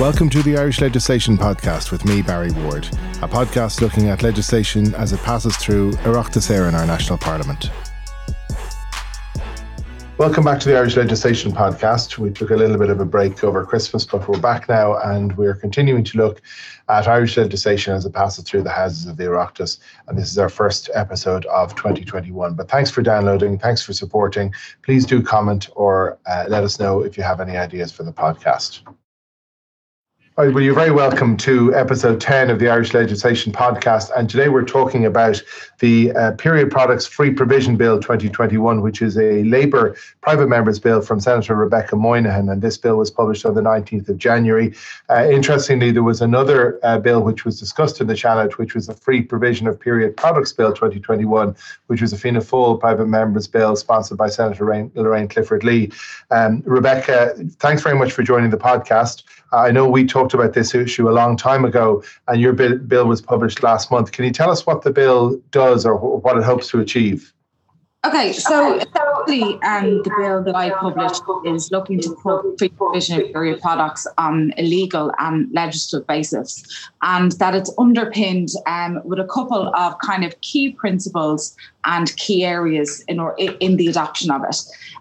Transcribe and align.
Welcome 0.00 0.28
to 0.30 0.42
the 0.42 0.56
Irish 0.58 0.80
Legislation 0.80 1.38
Podcast 1.38 1.92
with 1.92 2.04
me, 2.04 2.22
Barry 2.22 2.50
Ward, 2.50 2.86
a 3.22 3.28
podcast 3.28 3.80
looking 3.80 4.08
at 4.08 4.22
legislation 4.22 4.94
as 4.94 5.12
it 5.12 5.20
passes 5.20 5.56
through 5.56 5.92
Oireachtas 5.92 6.50
Éireann 6.50 6.74
our 6.74 6.86
national 6.86 7.18
parliament. 7.18 7.70
Welcome 10.20 10.44
back 10.44 10.60
to 10.60 10.68
the 10.68 10.76
Irish 10.76 10.98
Legislation 10.98 11.50
Podcast. 11.50 12.18
We 12.18 12.28
took 12.28 12.50
a 12.50 12.54
little 12.54 12.76
bit 12.76 12.90
of 12.90 13.00
a 13.00 13.06
break 13.06 13.42
over 13.42 13.64
Christmas, 13.64 14.04
but 14.04 14.28
we're 14.28 14.38
back 14.38 14.68
now 14.68 14.98
and 14.98 15.34
we're 15.38 15.54
continuing 15.54 16.04
to 16.04 16.18
look 16.18 16.42
at 16.90 17.08
Irish 17.08 17.38
legislation 17.38 17.94
as 17.94 18.04
it 18.04 18.12
passes 18.12 18.44
through 18.44 18.64
the 18.64 18.70
houses 18.70 19.06
of 19.06 19.16
the 19.16 19.24
Oireachtas. 19.24 19.78
And 20.08 20.18
this 20.18 20.30
is 20.30 20.36
our 20.36 20.50
first 20.50 20.90
episode 20.92 21.46
of 21.46 21.74
2021. 21.74 22.52
But 22.52 22.70
thanks 22.70 22.90
for 22.90 23.00
downloading, 23.00 23.58
thanks 23.58 23.80
for 23.82 23.94
supporting. 23.94 24.52
Please 24.82 25.06
do 25.06 25.22
comment 25.22 25.70
or 25.74 26.18
uh, 26.26 26.44
let 26.48 26.64
us 26.64 26.78
know 26.78 27.00
if 27.00 27.16
you 27.16 27.22
have 27.22 27.40
any 27.40 27.56
ideas 27.56 27.90
for 27.90 28.02
the 28.02 28.12
podcast. 28.12 28.82
Well, 30.36 30.48
you're 30.62 30.74
very 30.74 30.92
welcome 30.92 31.36
to 31.38 31.74
episode 31.74 32.20
10 32.20 32.50
of 32.50 32.60
the 32.60 32.68
Irish 32.68 32.94
Legislation 32.94 33.52
Podcast. 33.52 34.10
And 34.16 34.30
today 34.30 34.48
we're 34.48 34.64
talking 34.64 35.04
about 35.04 35.42
the 35.80 36.12
uh, 36.12 36.32
Period 36.32 36.70
Products 36.70 37.04
Free 37.04 37.32
Provision 37.32 37.76
Bill 37.76 37.98
2021, 37.98 38.80
which 38.80 39.02
is 39.02 39.18
a 39.18 39.42
Labour 39.42 39.96
private 40.20 40.46
member's 40.46 40.78
bill 40.78 41.02
from 41.02 41.18
Senator 41.18 41.56
Rebecca 41.56 41.96
Moynihan. 41.96 42.48
And 42.48 42.62
this 42.62 42.78
bill 42.78 42.96
was 42.96 43.10
published 43.10 43.44
on 43.44 43.54
the 43.54 43.60
19th 43.60 44.08
of 44.08 44.18
January. 44.18 44.72
Uh, 45.10 45.28
interestingly, 45.28 45.90
there 45.90 46.04
was 46.04 46.20
another 46.20 46.78
uh, 46.84 46.98
bill 46.98 47.22
which 47.22 47.44
was 47.44 47.58
discussed 47.58 48.00
in 48.00 48.06
the 48.06 48.14
Seanad, 48.14 48.52
which 48.52 48.74
was 48.74 48.86
the 48.86 48.94
Free 48.94 49.22
Provision 49.22 49.66
of 49.66 49.80
Period 49.80 50.16
Products 50.16 50.52
Bill 50.52 50.72
2021, 50.72 51.56
which 51.88 52.00
was 52.00 52.12
a 52.12 52.16
Fianna 52.16 52.40
Fáil 52.40 52.78
private 52.78 53.06
member's 53.06 53.48
bill 53.48 53.74
sponsored 53.74 54.16
by 54.16 54.28
Senator 54.28 54.64
Lorraine, 54.64 54.92
Lorraine 54.94 55.26
Clifford 55.26 55.64
Lee. 55.64 55.90
Um, 56.30 56.62
Rebecca, 56.64 57.34
thanks 57.58 57.82
very 57.82 57.98
much 57.98 58.12
for 58.12 58.22
joining 58.22 58.50
the 58.50 58.56
podcast. 58.56 59.24
I 59.52 59.70
know 59.70 59.88
we 59.88 60.04
talked 60.04 60.34
about 60.34 60.52
this 60.52 60.74
issue 60.74 61.08
a 61.08 61.12
long 61.12 61.36
time 61.36 61.64
ago, 61.64 62.02
and 62.28 62.40
your 62.40 62.52
bill 62.52 62.78
bill 62.78 63.06
was 63.06 63.20
published 63.20 63.62
last 63.62 63.90
month. 63.90 64.12
Can 64.12 64.24
you 64.24 64.30
tell 64.30 64.50
us 64.50 64.66
what 64.66 64.82
the 64.82 64.92
bill 64.92 65.40
does 65.50 65.84
or 65.84 65.96
what 65.96 66.36
it 66.36 66.44
hopes 66.44 66.68
to 66.68 66.80
achieve? 66.80 67.32
Okay, 68.02 68.32
so 68.32 68.76
essentially, 68.78 69.62
um, 69.62 70.02
the 70.04 70.10
bill 70.16 70.42
that 70.44 70.56
I 70.56 70.70
published 70.70 71.22
is 71.44 71.70
looking 71.70 72.00
to 72.00 72.16
put 72.22 72.58
free 72.58 72.70
provision 72.70 73.20
of 73.20 73.30
period 73.30 73.60
products 73.60 74.06
on 74.16 74.54
a 74.56 74.62
legal 74.62 75.12
and 75.18 75.52
legislative 75.52 76.06
basis, 76.06 76.64
and 77.02 77.32
that 77.32 77.54
it's 77.54 77.70
underpinned 77.76 78.48
um, 78.66 79.00
with 79.04 79.18
a 79.18 79.26
couple 79.26 79.70
of 79.74 79.98
kind 79.98 80.24
of 80.24 80.40
key 80.40 80.70
principles 80.72 81.54
and 81.84 82.14
key 82.16 82.44
areas 82.44 83.02
in, 83.08 83.18
or, 83.18 83.34
in 83.38 83.76
the 83.76 83.86
adoption 83.86 84.30
of 84.30 84.42
it. 84.44 84.56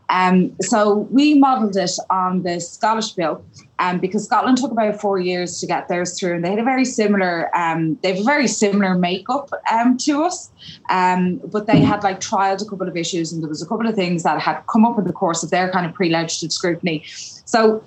Um, 0.10 0.56
so 0.62 1.08
we 1.12 1.36
modelled 1.36 1.78
it 1.78 1.92
on 2.10 2.42
the 2.42 2.60
Scottish 2.60 3.12
bill, 3.12 3.44
um, 3.78 4.00
because 4.00 4.26
Scotland 4.26 4.58
took 4.58 4.72
about 4.72 5.00
four 5.00 5.20
years 5.20 5.60
to 5.60 5.68
get 5.68 5.88
theirs 5.88 6.20
through, 6.20 6.36
and 6.36 6.44
they 6.44 6.50
had 6.50 6.60
a 6.60 6.64
very 6.64 6.86
similar, 6.86 7.56
um, 7.56 7.98
they 8.02 8.10
have 8.10 8.22
a 8.22 8.24
very 8.24 8.48
similar 8.48 8.96
makeup 8.96 9.52
um, 9.72 9.98
to 9.98 10.24
us, 10.24 10.50
um, 10.90 11.40
but 11.52 11.68
they 11.68 11.80
had 11.80 12.04
like 12.04 12.20
trialed 12.20 12.62
a 12.62 12.66
couple 12.66 12.88
of 12.88 12.98
issues, 12.98 13.32
and 13.32 13.44
there 13.44 13.50
was 13.50 13.62
a 13.62 13.68
couple 13.68 13.88
of 13.88 13.96
things 13.96 14.24
that 14.24 14.42
had 14.42 14.62
come 14.72 14.84
up 14.84 14.98
in 14.98 15.06
the 15.06 15.14
course 15.14 15.44
of 15.44 15.52
their 15.52 15.70
kind 15.72 15.86
of 15.86 15.94
pre-legislative 15.94 16.52
scrutiny. 16.52 17.04
So, 17.46 17.84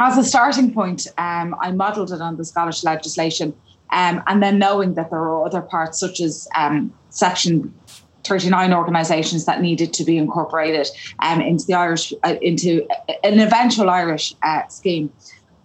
as 0.00 0.18
a 0.18 0.24
starting 0.24 0.74
point, 0.74 1.06
um, 1.18 1.54
I 1.60 1.70
modelled 1.70 2.12
it 2.12 2.20
on 2.20 2.36
the 2.36 2.44
Scottish 2.44 2.84
legislation, 2.84 3.54
um, 3.90 4.22
and 4.26 4.42
then 4.42 4.58
knowing 4.58 4.94
that 4.94 5.08
there 5.08 5.20
are 5.20 5.46
other 5.46 5.62
parts 5.62 5.98
such 5.98 6.20
as 6.20 6.46
section 7.08 7.72
39 8.24 8.72
organisations 8.72 9.44
that 9.44 9.60
needed 9.60 9.92
to 9.94 10.04
be 10.04 10.16
incorporated 10.16 10.88
um, 11.20 11.40
into 11.40 11.64
the 11.66 11.74
Irish, 11.74 12.12
uh, 12.24 12.36
into 12.40 12.86
an 13.22 13.38
eventual 13.40 13.90
Irish 13.90 14.34
uh, 14.42 14.66
scheme. 14.68 15.12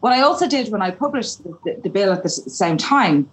What 0.01 0.13
I 0.13 0.21
also 0.21 0.47
did 0.47 0.71
when 0.71 0.81
I 0.81 0.91
published 0.91 1.43
the, 1.43 1.57
the, 1.65 1.81
the 1.83 1.89
bill 1.89 2.11
at 2.11 2.23
the 2.23 2.29
same 2.29 2.77
time 2.77 3.29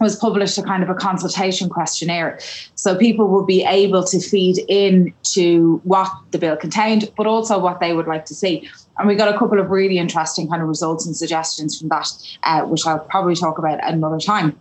was 0.00 0.16
published 0.16 0.56
a 0.58 0.62
kind 0.62 0.82
of 0.82 0.88
a 0.88 0.94
consultation 0.94 1.68
questionnaire. 1.68 2.38
So 2.74 2.96
people 2.96 3.28
would 3.28 3.46
be 3.46 3.64
able 3.64 4.04
to 4.04 4.20
feed 4.20 4.64
in 4.68 5.12
to 5.34 5.80
what 5.84 6.10
the 6.30 6.38
bill 6.38 6.56
contained, 6.56 7.10
but 7.16 7.26
also 7.26 7.58
what 7.58 7.80
they 7.80 7.92
would 7.92 8.06
like 8.06 8.24
to 8.26 8.34
see. 8.34 8.68
And 8.98 9.08
we 9.08 9.16
got 9.16 9.34
a 9.34 9.38
couple 9.38 9.58
of 9.58 9.70
really 9.70 9.98
interesting 9.98 10.48
kind 10.48 10.62
of 10.62 10.68
results 10.68 11.06
and 11.06 11.16
suggestions 11.16 11.78
from 11.78 11.88
that, 11.88 12.08
uh, 12.44 12.62
which 12.62 12.86
I'll 12.86 13.00
probably 13.00 13.34
talk 13.34 13.58
about 13.58 13.80
another 13.82 14.18
time. 14.18 14.58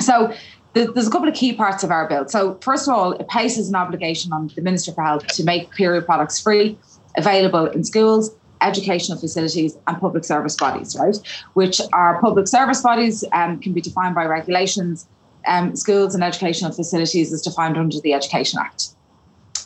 So 0.00 0.32
there's 0.84 1.06
a 1.06 1.10
couple 1.10 1.28
of 1.28 1.34
key 1.34 1.54
parts 1.54 1.82
of 1.82 1.90
our 1.90 2.06
bill. 2.08 2.28
So, 2.28 2.58
first 2.60 2.86
of 2.86 2.94
all, 2.94 3.12
it 3.12 3.28
places 3.28 3.68
an 3.68 3.74
obligation 3.74 4.32
on 4.32 4.50
the 4.54 4.62
Minister 4.62 4.92
for 4.92 5.02
Health 5.02 5.26
to 5.28 5.44
make 5.44 5.70
period 5.70 6.04
products 6.04 6.40
free, 6.40 6.78
available 7.16 7.66
in 7.66 7.82
schools, 7.82 8.30
educational 8.60 9.18
facilities, 9.18 9.76
and 9.86 9.98
public 9.98 10.24
service 10.24 10.56
bodies, 10.56 10.96
right? 10.98 11.16
Which 11.54 11.80
are 11.92 12.20
public 12.20 12.46
service 12.46 12.82
bodies 12.82 13.24
um, 13.32 13.58
can 13.58 13.72
be 13.72 13.80
defined 13.80 14.14
by 14.14 14.26
regulations. 14.26 15.08
Um, 15.46 15.76
schools 15.76 16.14
and 16.14 16.22
educational 16.22 16.72
facilities 16.72 17.32
is 17.32 17.40
defined 17.40 17.78
under 17.78 18.00
the 18.00 18.12
Education 18.12 18.58
Act. 18.60 18.95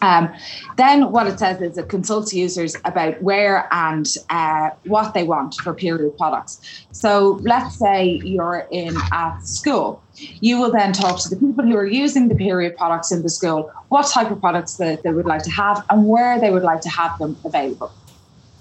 Um, 0.02 0.32
then 0.76 1.12
what 1.12 1.26
it 1.26 1.38
says 1.38 1.60
is 1.60 1.76
it 1.76 1.88
consults 1.88 2.32
users 2.32 2.76
about 2.84 3.20
where 3.22 3.68
and 3.72 4.06
uh, 4.30 4.70
what 4.84 5.14
they 5.14 5.24
want 5.24 5.54
for 5.56 5.74
period 5.74 6.16
products. 6.16 6.84
So 6.92 7.40
let's 7.42 7.78
say 7.78 8.20
you're 8.24 8.66
in 8.70 8.96
a 8.96 9.36
school. 9.42 10.02
You 10.16 10.60
will 10.60 10.72
then 10.72 10.92
talk 10.92 11.20
to 11.22 11.28
the 11.28 11.36
people 11.36 11.64
who 11.64 11.76
are 11.76 11.86
using 11.86 12.28
the 12.28 12.34
period 12.34 12.76
products 12.76 13.12
in 13.12 13.22
the 13.22 13.30
school, 13.30 13.70
what 13.88 14.06
type 14.06 14.30
of 14.30 14.40
products 14.40 14.76
that 14.76 15.02
they 15.02 15.12
would 15.12 15.26
like 15.26 15.42
to 15.44 15.50
have 15.50 15.84
and 15.90 16.08
where 16.08 16.38
they 16.40 16.50
would 16.50 16.62
like 16.62 16.80
to 16.82 16.90
have 16.90 17.18
them 17.18 17.36
available. 17.44 17.92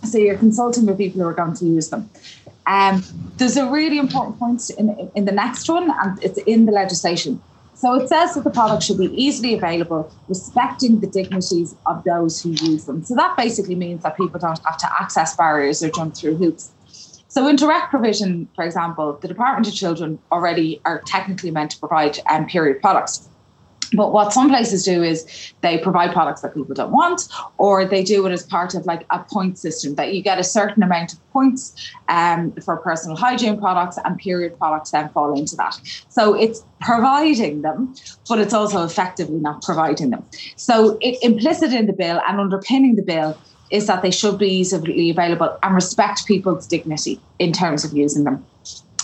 So 0.03 0.17
you're 0.17 0.38
consulting 0.38 0.85
with 0.85 0.97
people 0.97 1.22
who 1.22 1.28
are 1.28 1.34
going 1.34 1.56
to 1.56 1.66
use 1.66 1.90
them. 1.90 2.09
Um, 2.66 3.03
there's 3.38 3.57
a 3.57 3.69
really 3.69 3.97
important 3.97 4.40
point 4.40 4.69
in, 4.78 5.11
in 5.16 5.25
the 5.25 5.31
next 5.31 5.67
one, 5.69 5.91
and 5.91 6.23
it's 6.23 6.38
in 6.40 6.66
the 6.66 6.72
legislation. 6.72 7.41
So 7.79 7.94
it 7.94 8.09
says 8.09 8.34
that 8.34 8.44
the 8.44 8.50
product 8.50 8.84
should 8.84 8.97
be 8.97 9.06
easily 9.06 9.53
available, 9.53 10.12
respecting 10.28 11.00
the 11.00 11.07
dignities 11.07 11.78
of 11.85 12.03
those 12.03 12.44
who 12.44 12.50
use 12.50 12.84
them. 12.84 13.06
So 13.06 13.16
that 13.16 13.38
basically 13.38 13.75
means 13.75 14.03
that 14.03 14.17
people 14.17 14.38
don't 14.38 14.59
have 14.66 14.78
to 14.79 15.01
access 15.01 15.34
barriers 15.38 15.81
or 15.81 15.90
jump 15.90 16.13
through 16.13 16.35
hoops. 16.35 16.73
So 17.29 17.47
in 17.47 17.56
direct 17.56 17.90
provision, 17.90 18.50
for 18.53 18.66
example, 18.66 19.17
the 19.22 19.29
Department 19.29 19.66
of 19.66 19.73
Children 19.73 20.19
already 20.29 20.81
are 20.84 21.01
technically 21.06 21.51
meant 21.51 21.72
to 21.72 21.79
provide 21.79 22.19
um, 22.29 22.47
period 22.47 22.81
products. 22.81 23.28
But 23.94 24.14
what 24.14 24.34
some 24.34 24.50
places 24.50 24.84
do 24.84 25.04
is 25.04 25.54
they 25.62 25.78
provide 25.78 26.12
products 26.14 26.42
that 26.42 26.54
people 26.54 26.76
don't 26.76 26.92
want, 26.92 27.28
or 27.58 27.86
they 27.86 28.04
do 28.04 28.26
it 28.26 28.32
as 28.32 28.44
part 28.44 28.76
of 28.76 28.86
like 28.86 29.06
a 29.10 29.20
point 29.20 29.58
system 29.58 29.96
that 29.96 30.14
you 30.14 30.22
get 30.22 30.40
a 30.40 30.44
certain 30.44 30.84
amount 30.84 31.14
of 31.14 31.32
points 31.32 31.92
um, 32.08 32.52
for 32.64 32.78
personal 32.78 33.16
hygiene 33.18 33.60
products, 33.60 33.98
and 34.04 34.18
period 34.18 34.58
products 34.58 34.92
then 34.92 35.10
fall 35.10 35.38
into 35.38 35.56
that. 35.56 35.80
So 36.10 36.34
it's 36.34 36.64
providing 36.82 37.62
them, 37.62 37.96
but 38.28 38.40
it's 38.40 38.54
also 38.54 38.84
effectively 38.84 39.40
not 39.40 39.62
providing 39.62 40.12
them. 40.12 40.24
So 40.56 40.98
it, 41.02 41.18
implicit 41.22 41.74
in 41.74 41.88
the 41.88 41.94
bill 41.94 42.22
and 42.28 42.40
underpinning 42.40 42.96
the 42.96 43.04
bill 43.04 43.38
is 43.72 43.88
that 43.88 44.02
they 44.02 44.12
should 44.12 44.38
be 44.38 44.48
easily 44.48 45.10
available 45.10 45.58
and 45.62 45.76
respect 45.76 46.26
people's 46.26 46.66
dignity 46.68 47.20
in 47.38 47.52
terms 47.52 47.86
of 47.86 47.94
using 47.94 48.24
them. 48.24 48.46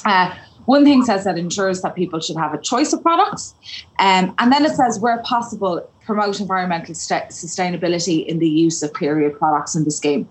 Uh, 0.05 0.35
one 0.65 0.83
thing 0.83 1.03
says 1.03 1.23
that 1.23 1.37
ensures 1.37 1.81
that 1.81 1.95
people 1.95 2.19
should 2.19 2.37
have 2.37 2.53
a 2.53 2.61
choice 2.61 2.93
of 2.93 3.01
products. 3.01 3.55
Um, 3.99 4.33
and 4.39 4.51
then 4.51 4.65
it 4.65 4.71
says, 4.71 4.99
where 4.99 5.21
possible, 5.23 5.87
promote 6.05 6.39
environmental 6.39 6.93
st- 6.93 7.29
sustainability 7.29 8.25
in 8.25 8.39
the 8.39 8.49
use 8.49 8.83
of 8.83 8.93
period 8.93 9.37
products 9.37 9.75
in 9.75 9.83
the 9.83 9.91
scheme. 9.91 10.27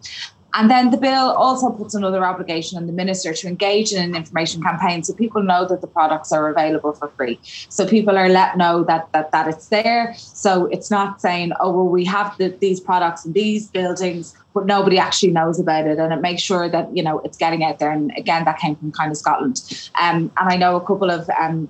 And 0.54 0.70
then 0.70 0.90
the 0.90 0.96
bill 0.96 1.32
also 1.32 1.70
puts 1.70 1.94
another 1.94 2.24
obligation 2.24 2.78
on 2.78 2.86
the 2.86 2.92
minister 2.92 3.32
to 3.34 3.48
engage 3.48 3.92
in 3.92 4.02
an 4.02 4.14
information 4.14 4.62
campaign 4.62 5.02
so 5.02 5.12
people 5.12 5.42
know 5.42 5.66
that 5.66 5.80
the 5.80 5.86
products 5.86 6.32
are 6.32 6.48
available 6.48 6.92
for 6.92 7.08
free. 7.08 7.40
So 7.42 7.86
people 7.86 8.16
are 8.16 8.28
let 8.28 8.56
know 8.56 8.84
that 8.84 9.10
that, 9.12 9.32
that 9.32 9.48
it's 9.48 9.68
there. 9.68 10.14
So 10.16 10.66
it's 10.66 10.90
not 10.90 11.20
saying, 11.20 11.52
oh, 11.60 11.72
well, 11.72 11.88
we 11.88 12.04
have 12.04 12.36
the, 12.38 12.48
these 12.48 12.80
products 12.80 13.24
in 13.24 13.32
these 13.32 13.68
buildings, 13.68 14.34
but 14.54 14.66
nobody 14.66 14.98
actually 14.98 15.32
knows 15.32 15.58
about 15.58 15.86
it. 15.86 15.98
And 15.98 16.12
it 16.12 16.20
makes 16.20 16.42
sure 16.42 16.68
that, 16.68 16.96
you 16.96 17.02
know, 17.02 17.18
it's 17.20 17.36
getting 17.36 17.64
out 17.64 17.80
there. 17.80 17.90
And 17.90 18.12
again, 18.16 18.44
that 18.44 18.58
came 18.58 18.76
from 18.76 18.92
kind 18.92 19.10
of 19.10 19.16
Scotland. 19.16 19.60
Um, 20.00 20.30
and 20.36 20.48
I 20.48 20.56
know 20.56 20.76
a 20.76 20.80
couple 20.80 21.10
of 21.10 21.28
um, 21.30 21.68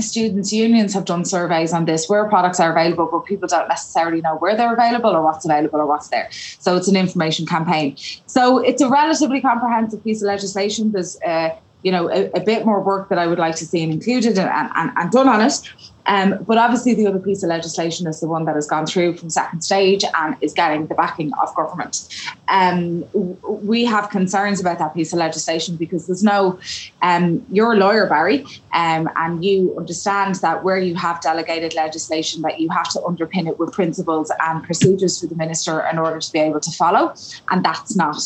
students' 0.00 0.52
unions 0.52 0.94
have 0.94 1.04
done 1.04 1.24
surveys 1.24 1.72
on 1.72 1.84
this 1.84 2.08
where 2.08 2.28
products 2.28 2.60
are 2.60 2.72
available, 2.72 3.08
but 3.10 3.24
people 3.24 3.48
don't 3.48 3.68
necessarily 3.68 4.20
know 4.20 4.36
where 4.36 4.56
they're 4.56 4.72
available 4.72 5.10
or 5.10 5.22
what's 5.22 5.44
available 5.44 5.80
or 5.80 5.86
what's 5.86 6.08
there. 6.08 6.28
So 6.30 6.76
it's 6.76 6.88
an 6.88 6.96
information 6.96 7.46
campaign. 7.46 7.96
So 8.26 8.58
it's 8.58 8.82
a 8.82 8.88
relatively 8.88 9.40
comprehensive 9.40 10.02
piece 10.02 10.22
of 10.22 10.26
legislation. 10.26 10.92
There's 10.92 11.20
uh, 11.22 11.50
you 11.82 11.92
know 11.92 12.10
a, 12.10 12.30
a, 12.32 12.40
bit 12.40 12.64
more 12.64 12.80
work 12.80 13.10
that 13.10 13.18
I 13.18 13.26
would 13.26 13.38
like 13.38 13.56
to 13.56 13.66
see 13.66 13.82
included 13.82 14.38
and, 14.38 14.70
and, 14.74 14.90
and 14.96 15.10
done 15.10 15.28
on 15.28 15.40
it. 15.42 15.60
Um, 16.06 16.44
but 16.46 16.58
obviously, 16.58 16.94
the 16.94 17.06
other 17.06 17.18
piece 17.18 17.42
of 17.42 17.48
legislation 17.48 18.06
is 18.06 18.20
the 18.20 18.28
one 18.28 18.44
that 18.44 18.54
has 18.54 18.66
gone 18.66 18.86
through 18.86 19.16
from 19.16 19.30
second 19.30 19.62
stage 19.62 20.04
and 20.16 20.36
is 20.40 20.52
getting 20.52 20.86
the 20.86 20.94
backing 20.94 21.32
of 21.42 21.54
government. 21.54 22.08
Um, 22.48 23.04
we 23.42 23.84
have 23.86 24.10
concerns 24.10 24.60
about 24.60 24.78
that 24.78 24.94
piece 24.94 25.12
of 25.12 25.18
legislation 25.18 25.76
because 25.76 26.06
there's 26.06 26.22
no, 26.22 26.58
um, 27.02 27.44
you're 27.50 27.72
a 27.72 27.76
lawyer, 27.76 28.06
Barry, 28.06 28.44
um, 28.72 29.08
and 29.16 29.44
you 29.44 29.74
understand 29.78 30.36
that 30.36 30.62
where 30.62 30.78
you 30.78 30.94
have 30.94 31.20
delegated 31.20 31.74
legislation, 31.74 32.42
that 32.42 32.60
you 32.60 32.68
have 32.70 32.90
to 32.90 32.98
underpin 33.00 33.48
it 33.48 33.58
with 33.58 33.72
principles 33.72 34.30
and 34.40 34.62
procedures 34.62 35.20
for 35.20 35.26
the 35.26 35.36
minister 35.36 35.80
in 35.86 35.98
order 35.98 36.20
to 36.20 36.32
be 36.32 36.38
able 36.38 36.60
to 36.60 36.70
follow, 36.72 37.14
and 37.50 37.64
that's 37.64 37.96
not 37.96 38.16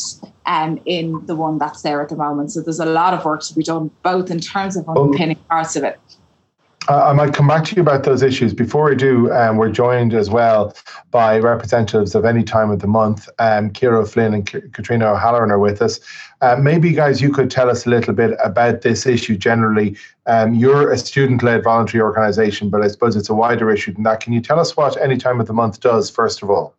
um, 0.45 0.79
in 0.85 1.25
the 1.27 1.35
one 1.35 1.57
that's 1.57 1.81
there 1.81 2.01
at 2.01 2.09
the 2.09 2.15
moment. 2.15 2.51
So 2.51 2.61
there's 2.61 2.79
a 2.79 2.85
lot 2.85 3.13
of 3.13 3.23
work 3.23 3.41
to 3.43 3.55
be 3.55 3.63
done, 3.63 3.89
both 4.03 4.29
in 4.31 4.39
terms 4.39 4.75
of 4.75 4.89
underpinning 4.89 5.37
parts 5.49 5.75
of 5.75 5.83
it 5.83 5.99
I 6.89 7.13
might 7.13 7.35
come 7.35 7.47
back 7.47 7.65
to 7.65 7.75
you 7.75 7.83
about 7.83 8.03
those 8.03 8.23
issues. 8.23 8.51
Before 8.51 8.91
I 8.91 8.95
do, 8.95 9.31
um, 9.31 9.57
we're 9.57 9.69
joined 9.69 10.15
as 10.15 10.27
well 10.27 10.75
by 11.11 11.37
representatives 11.37 12.15
of 12.15 12.25
any 12.25 12.43
time 12.43 12.71
of 12.71 12.79
the 12.79 12.87
month. 12.87 13.29
Um, 13.37 13.69
Kira 13.69 14.09
Flynn 14.09 14.33
and 14.33 14.45
K- 14.47 14.61
Katrina 14.73 15.13
O'Halloran 15.13 15.51
are 15.51 15.59
with 15.59 15.83
us. 15.83 15.99
Uh, 16.41 16.55
maybe, 16.55 16.91
guys, 16.91 17.21
you 17.21 17.31
could 17.31 17.51
tell 17.51 17.69
us 17.69 17.85
a 17.85 17.89
little 17.91 18.15
bit 18.15 18.35
about 18.43 18.81
this 18.81 19.05
issue 19.05 19.37
generally. 19.37 19.95
Um, 20.25 20.55
you're 20.55 20.91
a 20.91 20.97
student 20.97 21.43
led 21.43 21.63
voluntary 21.63 22.01
organisation, 22.01 22.71
but 22.71 22.81
I 22.81 22.87
suppose 22.87 23.15
it's 23.15 23.29
a 23.29 23.35
wider 23.35 23.69
issue 23.69 23.93
than 23.93 24.01
that. 24.03 24.21
Can 24.21 24.33
you 24.33 24.41
tell 24.41 24.59
us 24.59 24.75
what 24.75 24.99
any 24.99 25.17
time 25.17 25.39
of 25.39 25.45
the 25.45 25.53
month 25.53 25.81
does, 25.81 26.09
first 26.09 26.41
of 26.41 26.49
all? 26.49 26.73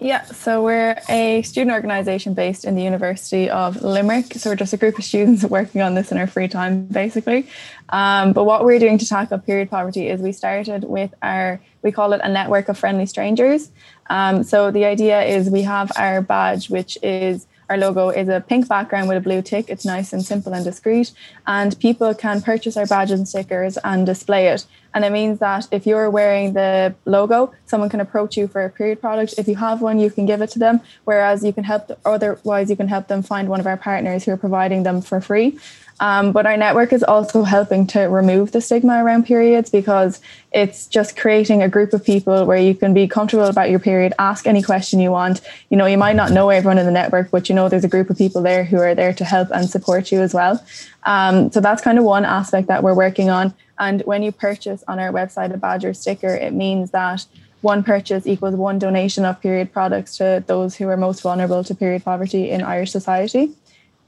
Yeah, 0.00 0.24
so 0.26 0.62
we're 0.62 0.96
a 1.08 1.42
student 1.42 1.74
organisation 1.74 2.32
based 2.32 2.64
in 2.64 2.76
the 2.76 2.82
University 2.82 3.50
of 3.50 3.82
Limerick. 3.82 4.32
So 4.34 4.50
we're 4.50 4.56
just 4.56 4.72
a 4.72 4.76
group 4.76 4.96
of 4.96 5.04
students 5.04 5.42
working 5.58 5.80
on 5.80 5.94
this 5.94 6.12
in 6.12 6.18
our 6.18 6.28
free 6.28 6.46
time, 6.46 6.84
basically. 6.84 7.48
Um, 7.88 8.32
but 8.32 8.44
what 8.44 8.64
we're 8.64 8.78
doing 8.78 8.98
to 8.98 9.06
tackle 9.06 9.38
period 9.38 9.70
poverty 9.70 10.08
is 10.08 10.20
we 10.20 10.30
started 10.30 10.84
with 10.84 11.12
our, 11.20 11.60
we 11.82 11.90
call 11.90 12.12
it 12.12 12.20
a 12.22 12.28
network 12.28 12.68
of 12.68 12.78
friendly 12.78 13.06
strangers. 13.06 13.70
Um, 14.08 14.44
so 14.44 14.70
the 14.70 14.84
idea 14.84 15.20
is 15.24 15.50
we 15.50 15.62
have 15.62 15.90
our 15.96 16.22
badge, 16.22 16.70
which 16.70 16.96
is 17.02 17.48
our 17.68 17.76
logo 17.76 18.08
is 18.08 18.28
a 18.28 18.40
pink 18.40 18.68
background 18.68 19.08
with 19.08 19.18
a 19.18 19.20
blue 19.20 19.42
tick. 19.42 19.66
It's 19.68 19.84
nice 19.84 20.12
and 20.12 20.24
simple 20.24 20.52
and 20.52 20.64
discreet. 20.64 21.12
And 21.46 21.78
people 21.78 22.14
can 22.14 22.40
purchase 22.40 22.76
our 22.76 22.86
badges 22.86 23.18
and 23.18 23.28
stickers 23.28 23.76
and 23.84 24.06
display 24.06 24.48
it. 24.48 24.66
And 24.94 25.04
it 25.04 25.12
means 25.12 25.38
that 25.40 25.68
if 25.70 25.86
you're 25.86 26.08
wearing 26.08 26.54
the 26.54 26.94
logo, 27.04 27.52
someone 27.66 27.90
can 27.90 28.00
approach 28.00 28.36
you 28.36 28.48
for 28.48 28.64
a 28.64 28.70
period 28.70 29.00
product. 29.00 29.34
If 29.36 29.46
you 29.46 29.56
have 29.56 29.82
one, 29.82 29.98
you 29.98 30.10
can 30.10 30.24
give 30.24 30.40
it 30.40 30.50
to 30.50 30.58
them. 30.58 30.80
Whereas 31.04 31.44
you 31.44 31.52
can 31.52 31.64
help, 31.64 31.98
otherwise, 32.04 32.70
you 32.70 32.76
can 32.76 32.88
help 32.88 33.08
them 33.08 33.22
find 33.22 33.48
one 33.48 33.60
of 33.60 33.66
our 33.66 33.76
partners 33.76 34.24
who 34.24 34.32
are 34.32 34.38
providing 34.38 34.84
them 34.84 35.02
for 35.02 35.20
free. 35.20 35.58
Um, 36.00 36.32
but 36.32 36.46
our 36.46 36.56
network 36.56 36.92
is 36.92 37.02
also 37.02 37.42
helping 37.42 37.86
to 37.88 38.02
remove 38.02 38.52
the 38.52 38.60
stigma 38.60 39.02
around 39.02 39.26
periods 39.26 39.68
because 39.68 40.20
it's 40.52 40.86
just 40.86 41.16
creating 41.16 41.62
a 41.62 41.68
group 41.68 41.92
of 41.92 42.04
people 42.04 42.46
where 42.46 42.58
you 42.58 42.74
can 42.74 42.94
be 42.94 43.08
comfortable 43.08 43.46
about 43.46 43.70
your 43.70 43.80
period, 43.80 44.12
ask 44.18 44.46
any 44.46 44.62
question 44.62 45.00
you 45.00 45.10
want. 45.10 45.40
You 45.70 45.76
know, 45.76 45.86
you 45.86 45.98
might 45.98 46.14
not 46.14 46.30
know 46.30 46.50
everyone 46.50 46.78
in 46.78 46.86
the 46.86 46.92
network, 46.92 47.30
but 47.30 47.48
you 47.48 47.54
know 47.54 47.68
there's 47.68 47.84
a 47.84 47.88
group 47.88 48.10
of 48.10 48.16
people 48.16 48.42
there 48.42 48.64
who 48.64 48.78
are 48.78 48.94
there 48.94 49.12
to 49.12 49.24
help 49.24 49.48
and 49.50 49.68
support 49.68 50.12
you 50.12 50.20
as 50.20 50.32
well. 50.32 50.64
Um, 51.02 51.50
so 51.50 51.60
that's 51.60 51.82
kind 51.82 51.98
of 51.98 52.04
one 52.04 52.24
aspect 52.24 52.68
that 52.68 52.82
we're 52.82 52.94
working 52.94 53.28
on. 53.28 53.54
And 53.78 54.02
when 54.02 54.22
you 54.22 54.32
purchase 54.32 54.84
on 54.86 54.98
our 54.98 55.12
website 55.12 55.52
a 55.52 55.56
badge 55.56 55.84
or 55.84 55.94
sticker, 55.94 56.34
it 56.34 56.52
means 56.52 56.90
that 56.92 57.26
one 57.60 57.82
purchase 57.82 58.26
equals 58.26 58.54
one 58.54 58.78
donation 58.78 59.24
of 59.24 59.40
period 59.40 59.72
products 59.72 60.16
to 60.18 60.44
those 60.46 60.76
who 60.76 60.86
are 60.88 60.96
most 60.96 61.22
vulnerable 61.22 61.64
to 61.64 61.74
period 61.74 62.04
poverty 62.04 62.50
in 62.50 62.62
Irish 62.62 62.92
society. 62.92 63.52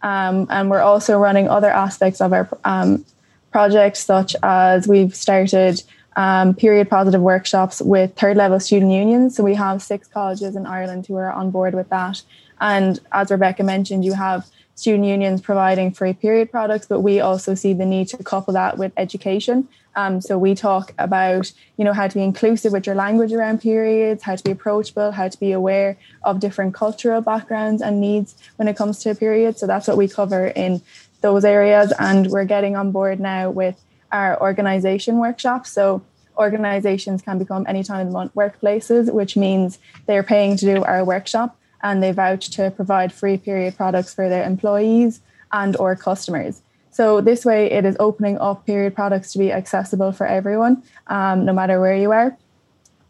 Um, 0.03 0.47
and 0.51 0.71
we're 0.71 0.81
also 0.81 1.19
running 1.19 1.49
other 1.49 1.71
aspects 1.71 2.21
of 2.21 2.33
our 2.33 2.49
um, 2.65 3.05
project, 3.53 3.97
such 3.97 4.35
as 4.43 4.89
we've 4.89 5.15
started 5.15 5.83
um, 6.17 6.55
period 6.55 6.91
positive 6.91 7.21
workshops 7.21 7.81
with 7.81 8.15
third 8.15 8.37
level 8.37 8.61
student 8.61 8.93
unions. 8.93 9.37
So 9.37 9.45
we 9.45 9.55
have 9.55 9.83
six 9.83 10.09
colleges 10.09 10.57
in 10.57 10.67
Ireland 10.67 11.07
who 11.07 11.17
are 11.17 11.33
on 11.33 11.51
board 11.51 11.75
with 11.75 11.89
that. 11.91 12.23
And 12.61 13.01
as 13.13 13.31
Rebecca 13.31 13.63
mentioned, 13.63 14.05
you 14.05 14.15
have 14.15 14.47
student 14.81 15.05
unions 15.05 15.43
providing 15.43 15.93
free 15.93 16.15
period 16.15 16.51
products, 16.51 16.87
but 16.87 17.01
we 17.01 17.21
also 17.21 17.55
see 17.55 17.75
the 17.75 17.85
need 17.85 18.09
to 18.09 18.17
couple 18.25 18.55
that 18.55 18.79
with 18.79 18.93
education. 18.97 19.69
Um, 19.95 20.23
so 20.23 20.39
we 20.39 20.55
talk 20.55 20.95
about, 20.99 21.53
you 21.77 21.85
know, 21.85 21.93
how 21.93 22.09
to 22.09 22.15
be 22.15 22.23
inclusive 22.23 22.73
with 22.73 22.87
your 22.87 22.95
language 22.95 23.33
around 23.33 23.61
periods, 23.61 24.23
how 24.23 24.37
to 24.37 24.43
be 24.43 24.53
approachable, 24.53 25.11
how 25.13 25.29
to 25.29 25.39
be 25.39 25.53
aware 25.53 25.99
of 26.23 26.41
different 26.41 26.73
cultural 26.75 27.21
backgrounds 27.21 27.83
and 27.83 28.01
needs 28.01 28.35
when 28.57 28.69
it 28.69 28.77
comes 28.77 29.01
to 29.01 29.15
periods. 29.15 29.61
So 29.61 29.67
that's 29.67 29.87
what 29.87 29.99
we 29.99 30.09
cover 30.09 30.47
in 30.47 30.81
those 31.21 31.45
areas. 31.45 31.93
And 31.99 32.29
we're 32.29 32.47
getting 32.47 32.75
on 32.75 32.91
board 32.91 33.21
now 33.21 33.51
with 33.51 33.85
our 34.11 34.41
organization 34.41 35.19
workshops. 35.19 35.71
So 35.71 36.03
organizations 36.39 37.21
can 37.21 37.39
become 37.39 37.65
the 37.65 38.09
month 38.11 38.35
workplaces, 38.35 39.13
which 39.13 39.37
means 39.37 39.79
they're 40.07 40.23
paying 40.23 40.57
to 40.57 40.65
do 40.65 40.85
our 40.85 41.05
workshop 41.05 41.60
and 41.83 42.03
they 42.03 42.13
vouch 42.13 42.51
to 42.51 42.71
provide 42.71 43.13
free 43.13 43.37
period 43.37 43.77
products 43.77 44.15
for 44.15 44.29
their 44.29 44.45
employees 44.45 45.21
and 45.53 45.77
or 45.77 45.97
customers. 45.97 46.63
So 46.91 47.21
this 47.21 47.45
way, 47.45 47.71
it 47.71 47.85
is 47.85 47.97
opening 48.01 48.39
up 48.39 48.67
period 48.67 48.95
products 48.95 49.33
to 49.33 49.39
be 49.39 49.53
accessible 49.53 50.13
for 50.13 50.27
everyone, 50.27 50.83
um, 51.07 51.45
no 51.45 51.53
matter 51.53 51.81
where 51.81 51.97
you 51.97 52.11
are. 52.13 52.37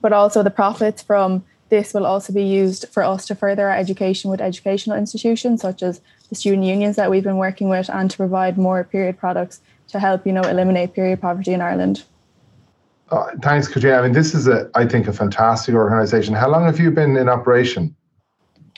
But 0.00 0.12
also, 0.12 0.43
the 0.43 0.50
profits 0.50 1.02
from 1.02 1.44
this 1.70 1.94
will 1.94 2.05
also 2.05 2.32
be 2.32 2.43
used 2.43 2.88
for 2.88 3.02
us 3.02 3.26
to 3.26 3.34
further 3.34 3.69
our 3.69 3.76
education 3.76 4.31
with 4.31 4.40
educational 4.40 4.96
institutions 4.96 5.62
such 5.62 5.82
as 5.82 6.00
the 6.28 6.34
student 6.34 6.64
unions 6.64 6.96
that 6.96 7.11
we've 7.11 7.25
been 7.25 7.37
working 7.37 7.69
with, 7.69 7.88
and 7.88 8.11
to 8.11 8.16
provide 8.16 8.58
more 8.58 8.84
period 8.84 9.19
products 9.19 9.61
to 9.88 9.99
help, 9.99 10.26
you 10.26 10.32
know, 10.32 10.43
eliminate 10.43 10.94
period 10.94 11.20
poverty 11.20 11.52
in 11.52 11.61
Ireland. 11.61 12.05
Uh, 13.11 13.31
thanks, 13.43 13.66
Katrina. 13.66 13.96
I 13.96 14.02
mean, 14.02 14.12
this 14.12 14.34
is 14.34 14.46
a, 14.46 14.70
I 14.75 14.87
think, 14.87 15.08
a 15.08 15.12
fantastic 15.12 15.75
organisation. 15.75 16.34
How 16.34 16.49
long 16.49 16.64
have 16.64 16.78
you 16.78 16.90
been 16.90 17.16
in 17.16 17.28
operation? 17.28 17.94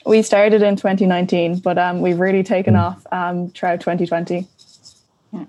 We 0.05 0.23
started 0.23 0.63
in 0.63 0.77
2019, 0.77 1.59
but 1.59 1.79
um, 1.79 2.01
we've 2.01 2.19
really 2.19 2.43
taken 2.43 2.75
mm. 2.75 2.83
off 2.83 3.07
um, 3.13 3.51
throughout 3.51 3.81
2020. 3.81 4.47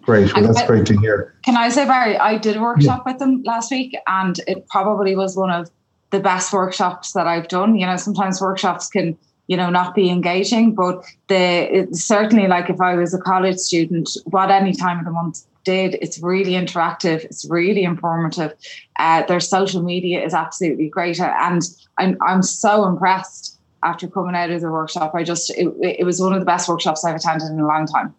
Great. 0.01 0.33
Well, 0.33 0.43
that's 0.43 0.61
I, 0.61 0.67
great 0.67 0.85
to 0.87 0.97
hear. 0.99 1.35
Can 1.43 1.57
I 1.57 1.69
say, 1.69 1.85
Barry, 1.85 2.17
I 2.17 2.37
did 2.37 2.55
a 2.55 2.61
workshop 2.61 3.03
yeah. 3.05 3.11
with 3.11 3.19
them 3.19 3.43
last 3.43 3.69
week, 3.69 3.95
and 4.07 4.39
it 4.47 4.67
probably 4.69 5.15
was 5.15 5.35
one 5.35 5.51
of 5.51 5.69
the 6.11 6.19
best 6.19 6.53
workshops 6.53 7.11
that 7.13 7.27
I've 7.27 7.49
done. 7.49 7.75
You 7.75 7.85
know, 7.85 7.97
sometimes 7.97 8.39
workshops 8.39 8.87
can, 8.87 9.17
you 9.47 9.57
know, 9.57 9.69
not 9.69 9.93
be 9.93 10.09
engaging, 10.09 10.73
but 10.73 11.03
the 11.27 11.89
certainly 11.91 12.47
like 12.47 12.69
if 12.69 12.79
I 12.79 12.95
was 12.95 13.13
a 13.13 13.19
college 13.19 13.57
student, 13.57 14.09
what 14.25 14.49
any 14.51 14.73
time 14.73 14.99
of 14.99 15.05
the 15.05 15.11
month 15.11 15.41
did, 15.65 15.95
it's 15.95 16.19
really 16.19 16.53
interactive, 16.53 17.25
it's 17.25 17.45
really 17.49 17.83
informative. 17.83 18.53
Uh, 18.99 19.23
their 19.25 19.41
social 19.41 19.81
media 19.81 20.23
is 20.23 20.33
absolutely 20.33 20.87
great, 20.87 21.19
and 21.19 21.61
I'm 21.97 22.17
I'm 22.21 22.41
so 22.41 22.85
impressed 22.87 23.52
after 23.83 24.07
coming 24.07 24.35
out 24.35 24.49
of 24.49 24.61
the 24.61 24.71
workshop. 24.71 25.13
I 25.15 25.23
just 25.23 25.49
it, 25.51 25.73
it 25.81 26.05
was 26.05 26.19
one 26.19 26.33
of 26.33 26.39
the 26.39 26.45
best 26.45 26.67
workshops 26.67 27.03
I've 27.03 27.15
attended 27.15 27.49
in 27.49 27.59
a 27.59 27.67
long 27.67 27.85
time. 27.85 28.13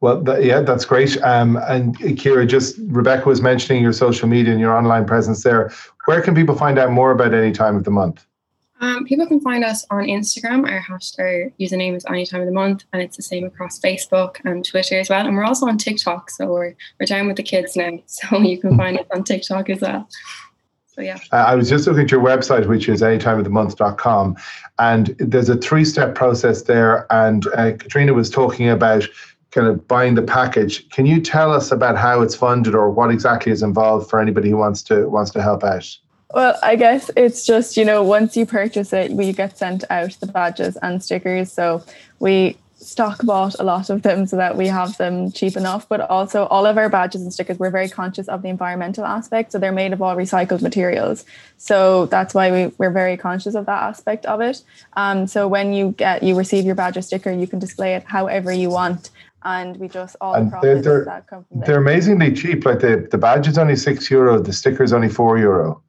Well, 0.00 0.22
that, 0.22 0.44
yeah, 0.44 0.60
that's 0.60 0.84
great. 0.84 1.20
Um, 1.22 1.56
and 1.68 1.98
Kira, 1.98 2.46
just 2.46 2.76
Rebecca 2.86 3.28
was 3.28 3.42
mentioning 3.42 3.82
your 3.82 3.92
social 3.92 4.28
media 4.28 4.52
and 4.52 4.60
your 4.60 4.76
online 4.76 5.06
presence 5.06 5.42
there. 5.42 5.72
Where 6.04 6.22
can 6.22 6.34
people 6.34 6.54
find 6.54 6.78
out 6.78 6.92
more 6.92 7.10
about 7.10 7.34
any 7.34 7.50
time 7.50 7.76
of 7.76 7.84
the 7.84 7.90
month? 7.90 8.24
Um, 8.80 9.04
people 9.04 9.26
can 9.26 9.40
find 9.40 9.64
us 9.64 9.84
on 9.90 10.04
Instagram. 10.04 10.70
Our 10.70 10.80
hashtag 10.80 11.18
our 11.18 11.52
username 11.58 11.96
is 11.96 12.04
any 12.08 12.24
time 12.24 12.42
of 12.42 12.46
the 12.46 12.52
month, 12.52 12.84
and 12.92 13.02
it's 13.02 13.16
the 13.16 13.24
same 13.24 13.44
across 13.44 13.80
Facebook 13.80 14.36
and 14.44 14.64
Twitter 14.64 15.00
as 15.00 15.08
well. 15.08 15.26
And 15.26 15.36
we're 15.36 15.44
also 15.44 15.66
on 15.66 15.78
TikTok, 15.78 16.30
so 16.30 16.46
we're 16.46 16.76
we're 17.00 17.06
down 17.06 17.26
with 17.26 17.36
the 17.36 17.42
kids 17.42 17.74
now, 17.74 17.98
so 18.06 18.38
you 18.38 18.60
can 18.60 18.76
find 18.76 18.98
us 19.00 19.06
on 19.12 19.24
TikTok 19.24 19.68
as 19.70 19.80
well. 19.80 20.08
So 20.98 21.04
yeah. 21.04 21.18
Uh, 21.30 21.36
I 21.36 21.54
was 21.54 21.68
just 21.68 21.86
looking 21.86 22.02
at 22.02 22.10
your 22.10 22.20
website, 22.20 22.66
which 22.66 22.88
is 22.88 23.02
anytimeofthemonth.com, 23.02 24.36
and 24.80 25.06
there's 25.20 25.48
a 25.48 25.56
three-step 25.56 26.16
process 26.16 26.62
there. 26.62 27.06
And 27.12 27.46
uh, 27.54 27.72
Katrina 27.78 28.14
was 28.14 28.28
talking 28.28 28.68
about 28.68 29.04
kind 29.52 29.68
of 29.68 29.86
buying 29.86 30.16
the 30.16 30.22
package. 30.22 30.88
Can 30.88 31.06
you 31.06 31.20
tell 31.20 31.52
us 31.52 31.70
about 31.70 31.96
how 31.96 32.20
it's 32.20 32.34
funded 32.34 32.74
or 32.74 32.90
what 32.90 33.12
exactly 33.12 33.52
is 33.52 33.62
involved 33.62 34.10
for 34.10 34.20
anybody 34.20 34.50
who 34.50 34.56
wants 34.56 34.82
to 34.84 35.08
wants 35.08 35.30
to 35.32 35.42
help 35.42 35.62
out? 35.62 35.86
Well, 36.34 36.58
I 36.64 36.74
guess 36.74 37.12
it's 37.16 37.46
just, 37.46 37.76
you 37.76 37.84
know, 37.84 38.02
once 38.02 38.36
you 38.36 38.44
purchase 38.44 38.92
it, 38.92 39.12
we 39.12 39.32
get 39.32 39.56
sent 39.56 39.84
out 39.90 40.10
the 40.18 40.26
badges 40.26 40.76
and 40.82 41.02
stickers. 41.02 41.52
So 41.52 41.84
we 42.18 42.56
stock 42.78 43.24
bought 43.24 43.56
a 43.58 43.62
lot 43.62 43.90
of 43.90 44.02
them 44.02 44.26
so 44.26 44.36
that 44.36 44.56
we 44.56 44.68
have 44.68 44.96
them 44.96 45.30
cheap 45.32 45.56
enough. 45.56 45.88
But 45.88 46.00
also, 46.02 46.46
all 46.46 46.66
of 46.66 46.78
our 46.78 46.88
badges 46.88 47.22
and 47.22 47.32
stickers, 47.32 47.58
we're 47.58 47.70
very 47.70 47.88
conscious 47.88 48.28
of 48.28 48.42
the 48.42 48.48
environmental 48.48 49.04
aspect. 49.04 49.52
So 49.52 49.58
they're 49.58 49.72
made 49.72 49.92
of 49.92 50.00
all 50.00 50.16
recycled 50.16 50.62
materials. 50.62 51.24
So 51.56 52.06
that's 52.06 52.34
why 52.34 52.50
we, 52.50 52.72
we're 52.78 52.90
very 52.90 53.16
conscious 53.16 53.54
of 53.54 53.66
that 53.66 53.82
aspect 53.82 54.26
of 54.26 54.40
it. 54.40 54.62
Um, 54.94 55.26
so 55.26 55.48
when 55.48 55.72
you 55.72 55.92
get 55.92 56.22
you 56.22 56.36
receive 56.36 56.64
your 56.64 56.74
badge 56.74 56.96
or 56.96 57.02
sticker, 57.02 57.32
you 57.32 57.46
can 57.46 57.58
display 57.58 57.94
it 57.94 58.04
however 58.04 58.52
you 58.52 58.70
want 58.70 59.10
and 59.44 59.76
we 59.76 59.88
just 59.88 60.16
all 60.20 60.34
and 60.34 60.50
the 60.50 60.80
they're, 60.82 61.24
from. 61.28 61.44
They're 61.52 61.78
amazingly 61.78 62.32
cheap. 62.32 62.64
Like 62.64 62.80
the, 62.80 63.06
the 63.10 63.18
badge 63.18 63.46
is 63.48 63.58
only 63.58 63.76
six 63.76 64.10
euro, 64.10 64.40
the 64.40 64.52
sticker 64.52 64.82
is 64.82 64.92
only 64.92 65.08
four 65.08 65.38
euro. 65.38 65.82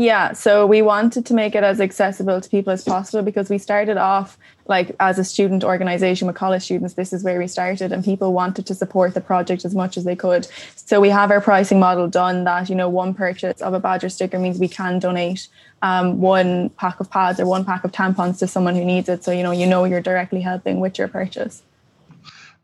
Yeah, 0.00 0.32
so 0.32 0.64
we 0.64 0.80
wanted 0.80 1.26
to 1.26 1.34
make 1.34 1.56
it 1.56 1.64
as 1.64 1.80
accessible 1.80 2.40
to 2.40 2.48
people 2.48 2.72
as 2.72 2.84
possible 2.84 3.24
because 3.24 3.50
we 3.50 3.58
started 3.58 3.96
off 3.96 4.38
like 4.68 4.94
as 5.00 5.18
a 5.18 5.24
student 5.24 5.64
organization 5.64 6.28
with 6.28 6.36
college 6.36 6.62
students. 6.62 6.94
This 6.94 7.12
is 7.12 7.24
where 7.24 7.36
we 7.36 7.48
started, 7.48 7.90
and 7.90 8.04
people 8.04 8.32
wanted 8.32 8.64
to 8.66 8.76
support 8.76 9.14
the 9.14 9.20
project 9.20 9.64
as 9.64 9.74
much 9.74 9.96
as 9.96 10.04
they 10.04 10.14
could. 10.14 10.46
So 10.76 11.00
we 11.00 11.08
have 11.08 11.32
our 11.32 11.40
pricing 11.40 11.80
model 11.80 12.06
done 12.06 12.44
that 12.44 12.70
you 12.70 12.76
know 12.76 12.88
one 12.88 13.12
purchase 13.12 13.60
of 13.60 13.74
a 13.74 13.80
badger 13.80 14.08
sticker 14.08 14.38
means 14.38 14.60
we 14.60 14.68
can 14.68 15.00
donate 15.00 15.48
um, 15.82 16.20
one 16.20 16.68
pack 16.68 17.00
of 17.00 17.10
pads 17.10 17.40
or 17.40 17.46
one 17.46 17.64
pack 17.64 17.82
of 17.82 17.90
tampons 17.90 18.38
to 18.38 18.46
someone 18.46 18.76
who 18.76 18.84
needs 18.84 19.08
it. 19.08 19.24
So 19.24 19.32
you 19.32 19.42
know 19.42 19.50
you 19.50 19.66
know 19.66 19.82
you're 19.82 20.00
directly 20.00 20.42
helping 20.42 20.78
with 20.78 20.96
your 20.96 21.08
purchase 21.08 21.64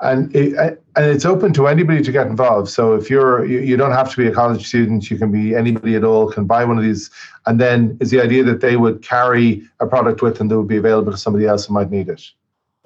and 0.00 0.34
it, 0.34 0.82
and 0.96 1.06
it's 1.06 1.24
open 1.24 1.52
to 1.54 1.66
anybody 1.66 2.02
to 2.02 2.12
get 2.12 2.26
involved. 2.26 2.68
So 2.68 2.94
if 2.94 3.08
you're 3.08 3.44
you, 3.44 3.60
you, 3.60 3.76
don't 3.76 3.92
have 3.92 4.10
to 4.10 4.16
be 4.16 4.26
a 4.26 4.32
college 4.32 4.66
student, 4.66 5.10
you 5.10 5.16
can 5.16 5.30
be 5.30 5.54
anybody 5.54 5.94
at 5.94 6.04
all 6.04 6.30
can 6.30 6.44
buy 6.46 6.64
one 6.64 6.78
of 6.78 6.84
these. 6.84 7.10
And 7.46 7.60
then 7.60 7.96
is 8.00 8.10
the 8.10 8.20
idea 8.20 8.44
that 8.44 8.60
they 8.60 8.76
would 8.76 9.02
carry 9.02 9.62
a 9.80 9.86
product 9.86 10.22
with 10.22 10.38
them 10.38 10.48
that 10.48 10.58
would 10.58 10.68
be 10.68 10.76
available 10.76 11.12
to 11.12 11.18
somebody 11.18 11.46
else 11.46 11.66
who 11.66 11.74
might 11.74 11.90
need 11.90 12.08
it. 12.08 12.22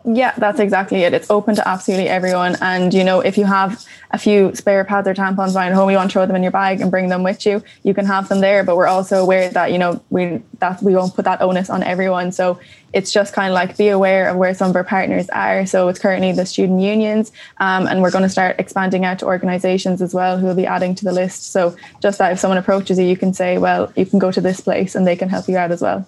Yeah, 0.04 0.32
that's 0.38 0.60
exactly 0.60 1.02
it. 1.02 1.12
It's 1.12 1.28
open 1.28 1.56
to 1.56 1.68
absolutely 1.68 2.08
everyone. 2.08 2.56
And, 2.62 2.94
you 2.94 3.04
know, 3.04 3.20
if 3.20 3.36
you 3.36 3.44
have 3.44 3.84
a 4.12 4.16
few 4.16 4.54
spare 4.54 4.84
pads 4.84 5.08
or 5.08 5.12
tampons 5.12 5.54
at 5.54 5.74
home, 5.74 5.90
you 5.90 5.96
want 5.96 6.10
to 6.10 6.12
throw 6.12 6.24
them 6.24 6.36
in 6.36 6.42
your 6.42 6.52
bag 6.52 6.80
and 6.80 6.90
bring 6.90 7.08
them 7.08 7.24
with 7.24 7.44
you, 7.44 7.62
you 7.82 7.92
can 7.92 8.06
have 8.06 8.28
them 8.28 8.40
there. 8.40 8.64
But 8.64 8.76
we're 8.76 8.86
also 8.86 9.20
aware 9.20 9.50
that, 9.50 9.70
you 9.70 9.76
know, 9.76 10.02
we 10.08 10.40
that 10.60 10.80
we 10.82 10.94
won't 10.94 11.14
put 11.14 11.24
that 11.26 11.42
onus 11.42 11.68
on 11.68 11.82
everyone. 11.82 12.32
So 12.32 12.58
it's 12.94 13.12
just 13.12 13.34
kind 13.34 13.52
of 13.52 13.54
like 13.54 13.76
be 13.76 13.88
aware 13.88 14.30
of 14.30 14.36
where 14.36 14.54
some 14.54 14.70
of 14.70 14.76
our 14.76 14.84
partners 14.84 15.28
are. 15.30 15.66
So 15.66 15.88
it's 15.88 15.98
currently 15.98 16.32
the 16.32 16.46
student 16.46 16.80
unions, 16.80 17.32
um, 17.58 17.86
and 17.86 18.00
we're 18.00 18.12
going 18.12 18.22
to 18.22 18.30
start 18.30 18.56
expanding 18.58 19.04
out 19.04 19.18
to 19.18 19.26
organisations 19.26 20.00
as 20.00 20.14
well 20.14 20.38
who 20.38 20.46
will 20.46 20.54
be 20.54 20.66
adding 20.66 20.94
to 20.94 21.04
the 21.04 21.12
list. 21.12 21.52
So 21.52 21.76
just 22.00 22.18
that 22.18 22.32
if 22.32 22.38
someone 22.38 22.56
approaches 22.56 22.98
you, 22.98 23.04
you 23.04 23.16
can 23.16 23.34
say, 23.34 23.58
well, 23.58 23.92
you 23.94 24.06
can 24.06 24.20
go 24.20 24.30
to 24.30 24.40
this 24.40 24.60
place 24.60 24.94
and 24.94 25.06
they 25.06 25.16
can 25.16 25.28
help 25.28 25.48
you 25.48 25.58
out 25.58 25.70
as 25.70 25.82
well. 25.82 26.06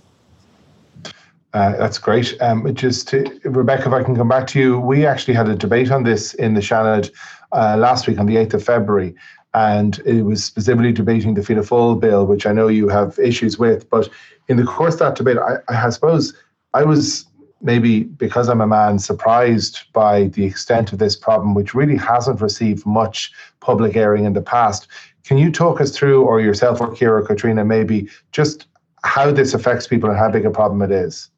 Uh, 1.52 1.76
that's 1.76 1.98
great. 1.98 2.40
Um, 2.40 2.72
just 2.74 3.08
to, 3.08 3.40
Rebecca, 3.44 3.88
if 3.88 3.92
I 3.92 4.02
can 4.04 4.14
come 4.14 4.28
back 4.28 4.46
to 4.48 4.60
you, 4.60 4.78
we 4.78 5.04
actually 5.04 5.34
had 5.34 5.48
a 5.48 5.56
debate 5.56 5.90
on 5.90 6.04
this 6.04 6.34
in 6.34 6.54
the 6.54 6.60
Seanad 6.60 7.10
uh, 7.52 7.76
last 7.76 8.06
week 8.06 8.18
on 8.18 8.26
the 8.26 8.36
8th 8.36 8.54
of 8.54 8.64
February, 8.64 9.14
and 9.52 9.98
it 10.06 10.22
was 10.22 10.44
specifically 10.44 10.92
debating 10.92 11.34
the 11.34 11.42
Fianna 11.42 11.62
Fáil 11.62 11.98
bill, 11.98 12.24
which 12.24 12.46
I 12.46 12.52
know 12.52 12.68
you 12.68 12.88
have 12.88 13.18
issues 13.18 13.58
with. 13.58 13.90
But 13.90 14.08
in 14.48 14.58
the 14.58 14.64
course 14.64 14.94
of 14.94 15.00
that 15.00 15.16
debate, 15.16 15.38
I, 15.38 15.56
I 15.68 15.90
suppose 15.90 16.34
I 16.72 16.84
was 16.84 17.26
maybe 17.62 18.04
because 18.04 18.48
I'm 18.48 18.60
a 18.60 18.66
man 18.66 18.98
surprised 18.98 19.92
by 19.92 20.24
the 20.28 20.44
extent 20.44 20.92
of 20.92 20.98
this 20.98 21.16
problem, 21.16 21.54
which 21.54 21.74
really 21.74 21.96
hasn't 21.96 22.40
received 22.40 22.86
much 22.86 23.32
public 23.60 23.96
airing 23.96 24.24
in 24.24 24.32
the 24.32 24.40
past. 24.40 24.86
Can 25.24 25.36
you 25.36 25.50
talk 25.50 25.80
us 25.80 25.94
through, 25.96 26.22
or 26.22 26.40
yourself 26.40 26.80
or 26.80 26.88
Kira, 26.88 27.26
Katrina, 27.26 27.64
maybe 27.64 28.08
just 28.32 28.66
how 29.02 29.30
this 29.30 29.52
affects 29.52 29.86
people 29.86 30.08
and 30.08 30.18
how 30.18 30.30
big 30.30 30.46
a 30.46 30.50
problem 30.50 30.80
it 30.82 30.90
is? 30.90 31.29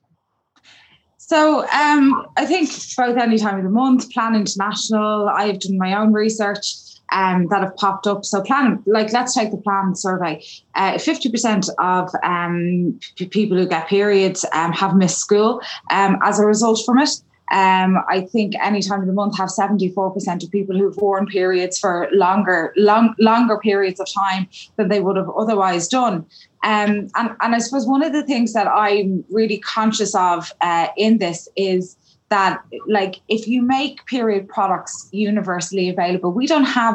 So 1.33 1.67
um, 1.69 2.27
I 2.37 2.45
think 2.45 2.69
both 2.95 3.17
any 3.17 3.39
time 3.39 3.57
of 3.57 3.65
the 3.65 3.71
month, 3.71 4.13
Plan 4.13 4.35
International, 4.35 5.31
I've 5.31 5.61
done 5.61 5.79
my 5.79 5.99
own 5.99 6.13
research 6.13 6.75
um, 7.11 7.47
that 7.49 7.63
have 7.63 7.75
popped 7.77 8.07
up. 8.07 8.27
So 8.27 8.43
plan, 8.43 8.83
like 8.85 9.15
let's 9.15 9.33
take 9.33 9.51
the 9.51 9.57
plan 9.57 9.95
survey. 9.97 10.45
Uh, 10.75 10.99
fifty 10.99 11.31
percent 11.31 11.71
of 11.79 12.11
um, 12.23 13.01
p- 13.17 13.29
people 13.29 13.57
who 13.57 13.67
get 13.67 13.89
periods 13.89 14.45
um, 14.53 14.73
have 14.73 14.95
missed 14.95 15.21
school 15.21 15.63
um, 15.91 16.19
as 16.23 16.39
a 16.39 16.45
result 16.45 16.83
from 16.85 16.99
it. 16.99 17.09
Um, 17.53 17.99
I 18.09 18.23
think 18.23 18.55
any 18.63 18.81
time 18.81 19.03
of 19.03 19.07
the 19.07 19.13
month 19.13 19.37
have 19.37 19.51
74% 19.51 20.43
of 20.43 20.51
people 20.51 20.77
who've 20.77 20.97
worn 20.97 21.27
periods 21.27 21.79
for 21.79 22.09
longer, 22.11 22.73
long, 22.77 23.15
longer 23.19 23.59
periods 23.59 24.01
of 24.01 24.09
time 24.11 24.49
than 24.77 24.89
they 24.89 25.01
would 25.01 25.17
have 25.19 25.29
otherwise 25.37 25.87
done. 25.87 26.25
Um, 26.65 27.09
and, 27.15 27.37
and 27.41 27.55
I 27.55 27.59
suppose 27.59 27.87
one 27.87 28.03
of 28.03 28.15
the 28.15 28.23
things 28.23 28.55
that 28.55 28.67
I'm 28.67 29.23
really 29.31 29.59
conscious 29.59 30.15
of 30.15 30.51
uh, 30.63 30.89
in 30.97 31.19
this 31.19 31.47
is 31.55 31.97
that, 32.31 32.63
like, 32.87 33.17
if 33.29 33.47
you 33.47 33.61
make 33.61 34.07
period 34.07 34.49
products 34.49 35.11
universally 35.13 35.91
available, 35.91 36.33
we 36.33 36.47
don't 36.47 36.65
have 36.65 36.95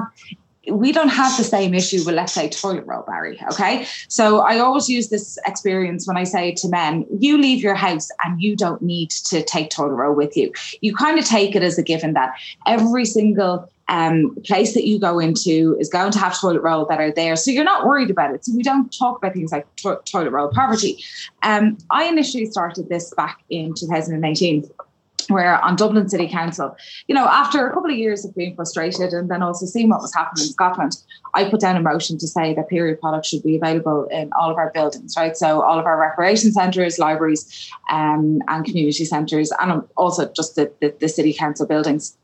we 0.72 0.92
don't 0.92 1.10
have 1.10 1.36
the 1.38 1.44
same 1.44 1.74
issue 1.74 2.04
with 2.06 2.16
let's 2.16 2.34
say 2.34 2.50
toilet 2.50 2.86
roll 2.86 3.04
barry 3.04 3.40
okay 3.52 3.86
so 4.08 4.40
i 4.40 4.60
always 4.60 4.90
use 4.90 5.10
this 5.10 5.38
experience 5.46 6.08
when 6.08 6.18
i 6.18 6.24
say 6.24 6.52
to 6.52 6.68
men 6.68 7.06
you 7.20 7.38
leave 7.38 7.62
your 7.64 7.76
house 7.76 8.10
and 8.24 8.42
you 8.42 8.56
don't 8.56 8.82
need 8.82 9.10
to 9.10 9.44
take 9.44 9.70
toilet 9.70 9.96
roll 9.96 10.14
with 10.14 10.36
you 10.36 10.52
you 10.82 10.96
kind 10.96 11.18
of 11.18 11.26
take 11.26 11.56
it 11.56 11.64
as 11.64 11.78
a 11.78 11.84
given 11.84 12.14
that 12.14 12.34
every 12.66 13.06
single 13.06 13.70
um, 13.90 14.36
place 14.44 14.74
that 14.74 14.86
you 14.86 15.00
go 15.00 15.20
into 15.20 15.78
is 15.80 15.90
going 15.90 16.12
to 16.12 16.20
have 16.20 16.40
toilet 16.40 16.62
roll 16.62 16.86
that 16.86 17.00
are 17.00 17.12
there. 17.12 17.36
So 17.36 17.52
you're 17.52 17.64
not 17.64 17.86
worried 17.86 18.10
about 18.10 18.34
it. 18.36 18.44
So 18.44 18.54
we 18.54 18.64
don't 18.64 18.94
talk 18.98 19.18
about 19.18 19.34
things 19.34 19.52
like 19.52 19.66
to- 19.78 20.02
toilet 20.04 20.32
roll 20.32 20.50
poverty. 20.50 21.04
Um, 21.44 21.78
I 21.90 22.06
initially 22.06 22.48
started 22.48 22.90
this 22.90 23.14
back 23.16 23.40
in 23.50 23.74
2018 23.74 24.70
where 25.30 25.64
on 25.64 25.76
Dublin 25.76 26.08
City 26.08 26.28
Council, 26.28 26.76
you 27.08 27.16
know, 27.16 27.26
after 27.26 27.68
a 27.68 27.74
couple 27.74 27.92
of 27.92 27.98
years 27.98 28.24
of 28.24 28.36
being 28.36 28.56
frustrated 28.56 29.14
and 29.14 29.30
then 29.30 29.42
also 29.42 29.66
seeing 29.66 29.90
what 29.90 30.02
was 30.02 30.14
happening 30.14 30.46
in 30.46 30.52
Scotland, 30.52 30.98
I 31.34 31.50
put 31.50 31.60
down 31.60 31.76
a 31.76 31.82
motion 31.82 32.18
to 32.20 32.28
say 32.28 32.54
that 32.54 32.70
period 32.70 33.02
products 33.02 33.28
should 33.28 33.44
be 33.44 33.58
available 33.58 34.06
in 34.06 34.32
all 34.40 34.50
of 34.50 34.58
our 34.58 34.72
buildings, 34.72 35.16
right? 35.18 35.36
So 35.36 35.62
all 35.62 35.80
of 35.80 35.86
our 35.86 36.00
recreation 36.00 36.52
centres, 36.52 36.98
libraries, 36.98 37.70
um, 37.92 38.42
and 38.48 38.66
community 38.66 39.06
centres, 39.06 39.52
and 39.60 39.84
also 39.98 40.32
just 40.34 40.56
the, 40.56 40.72
the, 40.80 40.96
the 41.00 41.10
city 41.10 41.34
council 41.34 41.68
buildings. 41.68 42.18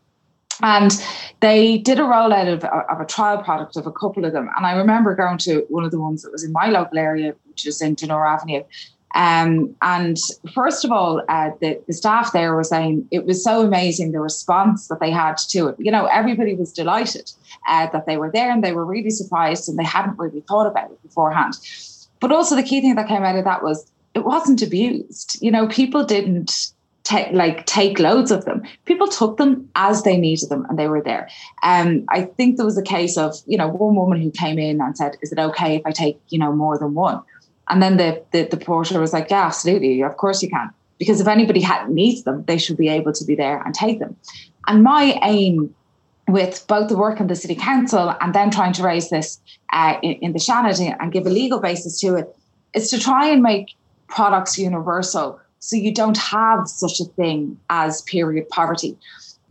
And 0.61 0.91
they 1.39 1.79
did 1.79 1.99
a 1.99 2.03
rollout 2.03 2.51
of, 2.51 2.63
of 2.63 3.01
a 3.01 3.05
trial 3.05 3.41
product 3.43 3.75
of 3.75 3.87
a 3.87 3.91
couple 3.91 4.23
of 4.23 4.33
them. 4.33 4.49
And 4.55 4.65
I 4.65 4.73
remember 4.73 5.15
going 5.15 5.39
to 5.39 5.65
one 5.69 5.83
of 5.83 5.91
the 5.91 5.99
ones 5.99 6.21
that 6.21 6.31
was 6.31 6.43
in 6.43 6.51
my 6.51 6.67
local 6.67 6.97
area, 6.97 7.35
which 7.45 7.65
is 7.65 7.81
in 7.81 7.95
Donore 7.95 8.27
Avenue. 8.27 8.63
Um, 9.15 9.75
and 9.81 10.17
first 10.53 10.83
of 10.83 10.91
all, 10.91 11.21
uh, 11.29 11.51
the, 11.61 11.79
the 11.87 11.93
staff 11.93 12.33
there 12.33 12.55
were 12.55 12.63
saying 12.63 13.07
it 13.11 13.25
was 13.25 13.43
so 13.43 13.61
amazing 13.61 14.11
the 14.11 14.19
response 14.19 14.87
that 14.87 14.99
they 14.99 15.11
had 15.11 15.37
to 15.49 15.67
it. 15.67 15.75
You 15.77 15.91
know, 15.91 16.05
everybody 16.05 16.55
was 16.55 16.73
delighted 16.73 17.31
uh, 17.67 17.87
that 17.91 18.05
they 18.05 18.17
were 18.17 18.31
there 18.31 18.51
and 18.51 18.63
they 18.63 18.73
were 18.73 18.85
really 18.85 19.11
surprised 19.11 19.69
and 19.69 19.77
they 19.77 19.83
hadn't 19.83 20.17
really 20.17 20.41
thought 20.41 20.65
about 20.65 20.91
it 20.91 21.01
beforehand. 21.03 21.53
But 22.19 22.31
also, 22.31 22.55
the 22.55 22.63
key 22.63 22.81
thing 22.81 22.95
that 22.95 23.07
came 23.07 23.23
out 23.23 23.35
of 23.35 23.43
that 23.43 23.63
was 23.63 23.91
it 24.13 24.23
wasn't 24.23 24.61
abused. 24.61 25.37
You 25.41 25.51
know, 25.51 25.67
people 25.67 26.03
didn't 26.05 26.71
take 27.03 27.33
like 27.33 27.65
take 27.65 27.99
loads 27.99 28.31
of 28.31 28.45
them. 28.45 28.63
People 28.85 29.07
took 29.07 29.37
them 29.37 29.69
as 29.75 30.03
they 30.03 30.17
needed 30.17 30.49
them, 30.49 30.65
and 30.69 30.79
they 30.79 30.87
were 30.87 31.01
there. 31.01 31.29
Um, 31.63 32.05
I 32.09 32.21
think 32.23 32.57
there 32.57 32.65
was 32.65 32.77
a 32.77 32.83
case 32.83 33.17
of 33.17 33.35
you 33.45 33.57
know 33.57 33.67
one 33.67 33.95
woman 33.95 34.21
who 34.21 34.31
came 34.31 34.57
in 34.57 34.81
and 34.81 34.97
said, 34.97 35.17
"Is 35.21 35.31
it 35.31 35.39
okay 35.39 35.75
if 35.75 35.81
I 35.85 35.91
take 35.91 36.19
you 36.29 36.39
know 36.39 36.53
more 36.53 36.77
than 36.77 36.93
one?" 36.93 37.21
And 37.69 37.81
then 37.81 37.97
the 37.97 38.23
the, 38.31 38.43
the 38.43 38.57
porter 38.57 38.99
was 38.99 39.13
like, 39.13 39.29
"Yeah, 39.29 39.45
absolutely, 39.45 40.01
of 40.01 40.17
course 40.17 40.41
you 40.41 40.49
can." 40.49 40.71
Because 40.99 41.19
if 41.19 41.27
anybody 41.27 41.61
had 41.61 41.89
needs 41.89 42.23
them, 42.23 42.43
they 42.45 42.57
should 42.57 42.77
be 42.77 42.89
able 42.89 43.13
to 43.13 43.25
be 43.25 43.35
there 43.35 43.61
and 43.61 43.73
take 43.73 43.99
them. 43.99 44.15
And 44.67 44.83
my 44.83 45.19
aim 45.23 45.73
with 46.27 46.65
both 46.67 46.87
the 46.87 46.97
work 46.97 47.19
in 47.19 47.27
the 47.27 47.35
city 47.35 47.55
council 47.55 48.15
and 48.21 48.33
then 48.33 48.49
trying 48.49 48.73
to 48.73 48.83
raise 48.83 49.09
this 49.09 49.39
uh, 49.73 49.97
in, 50.01 50.13
in 50.13 50.33
the 50.33 50.39
Seanad 50.39 50.95
and 50.99 51.11
give 51.11 51.25
a 51.25 51.29
legal 51.29 51.59
basis 51.59 51.99
to 51.99 52.15
it 52.15 52.35
is 52.73 52.89
to 52.91 52.99
try 52.99 53.27
and 53.27 53.41
make 53.41 53.75
products 54.07 54.57
universal 54.57 55.39
so 55.59 55.75
you 55.75 55.93
don't 55.93 56.17
have 56.17 56.67
such 56.67 56.99
a 56.99 57.05
thing 57.05 57.57
as 57.69 58.01
period 58.03 58.47
poverty. 58.49 58.97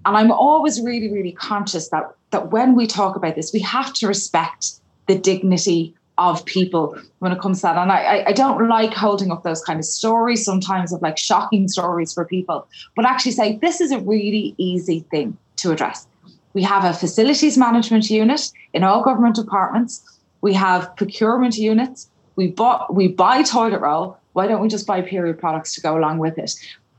And 0.05 0.17
I'm 0.17 0.31
always 0.31 0.81
really, 0.81 1.11
really 1.11 1.33
conscious 1.33 1.89
that 1.89 2.15
that 2.31 2.51
when 2.51 2.75
we 2.75 2.87
talk 2.87 3.15
about 3.15 3.35
this, 3.35 3.53
we 3.53 3.61
have 3.61 3.93
to 3.95 4.07
respect 4.07 4.73
the 5.07 5.19
dignity 5.19 5.95
of 6.19 6.45
people 6.45 6.97
when 7.21 7.33
it 7.33 7.41
comes 7.41 7.59
to 7.59 7.63
that. 7.63 7.77
And 7.77 7.91
I, 7.91 8.25
I 8.27 8.33
don't 8.33 8.69
like 8.69 8.93
holding 8.93 9.33
up 9.33 9.43
those 9.43 9.63
kind 9.63 9.79
of 9.79 9.85
stories 9.85 10.45
sometimes 10.45 10.93
of 10.93 11.01
like 11.03 11.19
shocking 11.19 11.69
stories 11.69 12.13
for 12.13 12.25
people, 12.25 12.67
but 12.95 13.07
actually 13.07 13.33
say 13.33 13.57
this 13.57 13.81
is 13.81 13.93
a 13.93 13.99
really 14.01 14.55
easy 14.59 15.01
thing 15.11 15.37
to 15.57 15.73
address. 15.73 16.07
We 16.53 16.63
have 16.63 16.85
a 16.85 16.93
facilities 16.93 17.57
management 17.57 18.11
unit 18.11 18.53
in 18.75 18.85
all 18.85 19.03
government 19.03 19.37
departments. 19.37 20.03
We 20.43 20.53
have 20.55 20.95
procurement 20.97 21.57
units. 21.57 22.09
We 22.37 22.49
bought 22.49 22.95
we 22.95 23.09
buy 23.09 23.43
toilet 23.43 23.81
roll 23.81 24.19
why 24.33 24.47
don't 24.47 24.61
we 24.61 24.69
just 24.69 24.87
buy 24.87 25.03
period 25.03 25.39
products 25.39 25.75
to 25.75 25.81
go 25.81 25.97
along 25.97 26.19
with 26.19 26.39
it? 26.39 26.53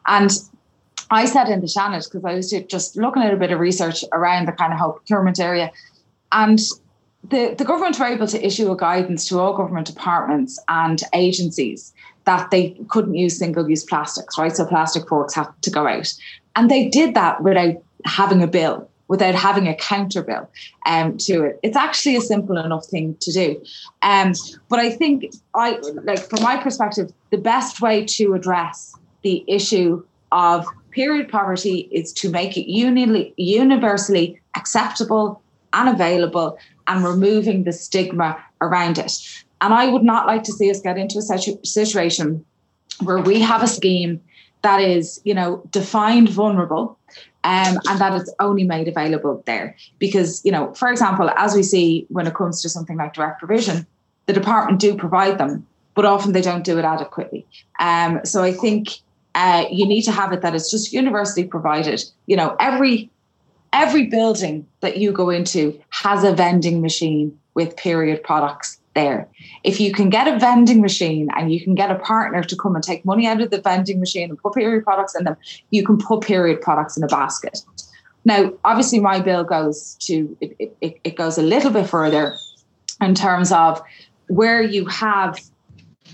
And 0.08 0.32
I 1.10 1.26
said 1.26 1.50
in 1.50 1.62
the 1.62 1.68
Seanad, 1.68 2.10
because 2.10 2.26
I 2.26 2.34
was 2.36 2.52
just 2.68 2.96
looking 2.96 3.24
at 3.24 3.34
a 3.34 3.38
bit 3.38 3.52
of 3.52 3.60
research 3.60 4.04
around 4.12 4.48
the 4.48 4.52
kind 4.52 4.74
of 4.74 4.80
whole 4.80 4.94
procurement 4.94 5.40
area. 5.40 5.72
And 6.32 6.60
the, 7.24 7.56
the 7.58 7.66
government 7.66 8.00
were 8.00 8.06
able 8.06 8.28
to 8.28 8.46
issue 8.46 8.72
a 8.72 8.78
guidance 8.78 9.28
to 9.28 9.40
all 9.40 9.56
government 9.56 9.88
departments 9.88 10.60
and 10.68 11.02
agencies 11.14 11.94
that 12.26 12.52
they 12.52 12.72
couldn't 12.90 13.16
use 13.16 13.38
single 13.38 13.70
use 13.70 13.84
plastics, 13.84 14.38
right? 14.38 14.56
So 14.56 14.66
plastic 14.66 15.08
forks 15.08 15.34
had 15.34 15.48
to 15.62 15.70
go 15.70 15.88
out. 15.88 16.14
And 16.56 16.70
they 16.70 16.88
did 16.90 17.16
that 17.16 17.42
without 17.42 17.76
having 18.06 18.44
a 18.44 18.48
bill 18.48 18.90
without 19.08 19.36
having 19.36 19.68
a 19.68 19.76
counter 19.76 20.24
bill 20.24 20.50
um, 20.86 21.18
to 21.18 21.44
it. 21.44 21.60
It's 21.62 21.78
actually 21.78 22.16
a 22.16 22.22
simple 22.22 22.58
enough 22.58 22.86
thing 22.88 23.16
to 23.20 23.32
do. 23.32 23.64
Um, 24.02 24.34
but 24.70 24.80
I 24.80 24.90
think 24.90 25.36
I 25.54 25.78
like 26.04 26.28
from 26.30 26.42
my 26.42 26.58
perspective, 26.58 27.12
the 27.30 27.38
best 27.38 27.82
way 27.82 28.06
to 28.06 28.34
address 28.34 28.96
the 29.22 29.44
issue 29.48 30.04
of 30.32 30.66
period 30.90 31.30
poverty 31.30 31.88
is 31.92 32.12
to 32.14 32.30
make 32.30 32.58
it 32.58 32.68
uni- 32.68 33.34
universally 33.38 34.42
acceptable 34.56 35.42
and 35.74 35.90
available 35.90 36.58
and 36.88 37.04
removing 37.04 37.64
the 37.64 37.74
stigma 37.74 38.44
around 38.62 38.98
it. 38.98 39.14
And 39.62 39.74
I 39.74 39.88
would 39.88 40.04
not 40.04 40.28
like 40.28 40.44
to 40.44 40.52
see 40.52 40.70
us 40.70 40.82
get 40.82 40.98
into 40.98 41.20
a 41.20 41.66
situation 41.66 42.44
where 43.02 43.20
we 43.20 43.40
have 43.42 43.64
a 43.64 43.68
scheme 43.68 44.22
that 44.62 44.82
is, 44.82 45.22
you 45.24 45.34
know, 45.34 45.62
defined 45.72 46.30
vulnerable 46.30 46.98
um, 47.44 47.78
and 47.88 48.00
that 48.00 48.20
it's 48.20 48.34
only 48.40 48.64
made 48.64 48.88
available 48.88 49.44
there. 49.46 49.76
Because, 50.00 50.42
you 50.44 50.52
know, 50.52 50.74
for 50.74 50.90
example, 50.90 51.30
as 51.38 51.56
we 51.56 51.64
see 51.64 52.06
when 52.10 52.28
it 52.28 52.34
comes 52.34 52.62
to 52.62 52.70
something 52.70 52.98
like 52.98 53.14
direct 53.14 53.40
provision, 53.40 53.86
the 54.26 54.34
department 54.34 54.80
do 54.80 54.96
provide 54.96 55.38
them, 55.38 55.68
but 55.96 56.06
often 56.06 56.32
they 56.32 56.42
don't 56.42 56.64
do 56.64 56.80
it 56.80 56.86
adequately. 56.86 57.46
Um, 57.80 58.22
so 58.24 58.44
I 58.44 58.54
think 58.54 59.00
uh, 59.36 59.66
you 59.70 59.86
need 59.86 60.04
to 60.04 60.12
have 60.12 60.32
it 60.32 60.42
that 60.42 60.56
it's 60.56 60.72
just 60.72 60.94
universally 60.94 61.46
provided. 61.46 62.04
You 62.26 62.38
know, 62.38 62.56
every 62.60 63.10
every 63.74 64.06
building 64.06 64.66
that 64.80 64.98
you 64.98 65.12
go 65.12 65.30
into 65.30 65.80
has 65.90 66.24
a 66.24 66.34
vending 66.34 66.82
machine 66.82 67.38
with 67.56 67.76
period 67.76 68.24
products 68.24 68.80
there. 68.96 69.28
If 69.64 69.80
you 69.80 69.92
can 69.92 70.10
get 70.10 70.28
a 70.28 70.40
vending 70.40 70.82
machine 70.82 71.28
and 71.36 71.52
you 71.52 71.62
can 71.62 71.76
get 71.76 71.92
a 71.92 71.96
partner 71.96 72.44
to 72.44 72.56
come 72.56 72.76
and 72.76 72.84
take 72.84 73.04
money 73.04 73.28
out 73.28 73.42
of 73.42 73.50
the 73.50 73.60
vending 73.60 74.00
machine 74.00 74.30
and 74.30 74.38
put 74.38 74.54
period 74.54 74.84
products 74.84 75.16
in 75.16 75.24
them, 75.26 75.36
you 75.72 75.84
can 75.84 75.98
put 75.98 76.22
period 76.22 76.62
products 76.62 76.96
in 76.96 77.04
a 77.04 77.08
basket. 77.08 77.60
Now, 78.26 78.54
obviously, 78.64 79.00
my 79.00 79.20
bill 79.20 79.44
goes 79.44 79.96
to 80.02 80.38
it, 80.40 80.76
it, 80.80 81.00
it 81.04 81.16
goes 81.16 81.38
a 81.38 81.42
little 81.42 81.72
bit 81.72 81.90
further 81.90 82.36
in 83.02 83.16
terms 83.16 83.52
of 83.52 83.82
where 84.28 84.62
you 84.62 84.86
have, 84.86 85.40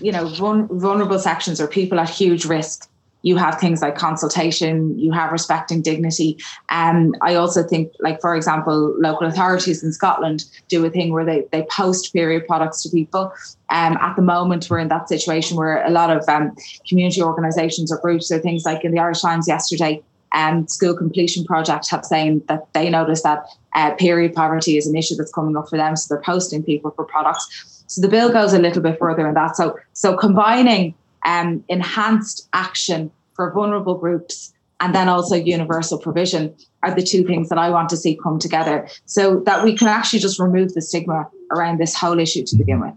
you 0.00 0.10
know, 0.10 0.26
vulnerable 0.26 1.18
sections 1.18 1.60
or 1.60 1.68
people 1.68 2.00
at 2.00 2.10
huge 2.10 2.46
risk 2.46 2.89
you 3.22 3.36
have 3.36 3.60
things 3.60 3.82
like 3.82 3.96
consultation, 3.96 4.98
you 4.98 5.12
have 5.12 5.32
respecting 5.32 5.82
dignity. 5.82 6.38
And 6.68 7.14
um, 7.14 7.20
I 7.22 7.34
also 7.34 7.62
think, 7.62 7.92
like, 8.00 8.20
for 8.20 8.34
example, 8.34 8.94
local 8.98 9.26
authorities 9.26 9.82
in 9.82 9.92
Scotland 9.92 10.44
do 10.68 10.84
a 10.84 10.90
thing 10.90 11.12
where 11.12 11.24
they, 11.24 11.46
they 11.52 11.62
post 11.70 12.12
period 12.12 12.46
products 12.46 12.82
to 12.82 12.88
people. 12.88 13.32
Um, 13.68 13.96
at 13.98 14.16
the 14.16 14.22
moment, 14.22 14.68
we're 14.70 14.78
in 14.78 14.88
that 14.88 15.08
situation 15.08 15.56
where 15.56 15.84
a 15.84 15.90
lot 15.90 16.10
of 16.10 16.28
um, 16.28 16.56
community 16.88 17.22
organisations 17.22 17.92
or 17.92 17.98
groups 17.98 18.30
or 18.32 18.38
things 18.38 18.64
like 18.64 18.84
in 18.84 18.92
the 18.92 18.98
Irish 18.98 19.20
Times 19.20 19.46
yesterday, 19.46 20.02
um, 20.32 20.66
School 20.68 20.96
Completion 20.96 21.44
Project 21.44 21.90
have 21.90 22.04
saying 22.04 22.42
that 22.48 22.72
they 22.72 22.88
notice 22.88 23.22
that 23.22 23.46
uh, 23.74 23.94
period 23.94 24.34
poverty 24.34 24.76
is 24.76 24.86
an 24.86 24.96
issue 24.96 25.16
that's 25.16 25.32
coming 25.32 25.56
up 25.56 25.68
for 25.68 25.76
them. 25.76 25.96
So 25.96 26.14
they're 26.14 26.22
posting 26.22 26.62
people 26.62 26.90
for 26.92 27.04
products. 27.04 27.84
So 27.86 28.00
the 28.00 28.08
bill 28.08 28.32
goes 28.32 28.52
a 28.52 28.58
little 28.58 28.82
bit 28.82 28.98
further 28.98 29.26
in 29.26 29.34
that. 29.34 29.56
So 29.56 29.78
so 29.92 30.16
combining 30.16 30.94
um, 31.24 31.64
enhanced 31.68 32.48
action 32.52 33.10
for 33.34 33.52
vulnerable 33.52 33.96
groups 33.96 34.52
and 34.80 34.94
then 34.94 35.08
also 35.08 35.36
universal 35.36 35.98
provision 35.98 36.54
are 36.82 36.94
the 36.94 37.02
two 37.02 37.24
things 37.24 37.48
that 37.50 37.58
I 37.58 37.70
want 37.70 37.88
to 37.90 37.96
see 37.96 38.16
come 38.16 38.38
together 38.38 38.88
so 39.04 39.40
that 39.40 39.62
we 39.62 39.76
can 39.76 39.88
actually 39.88 40.20
just 40.20 40.40
remove 40.40 40.74
the 40.74 40.82
stigma 40.82 41.28
around 41.52 41.78
this 41.78 41.94
whole 41.94 42.18
issue 42.18 42.44
to 42.46 42.56
begin 42.56 42.80
with. 42.80 42.94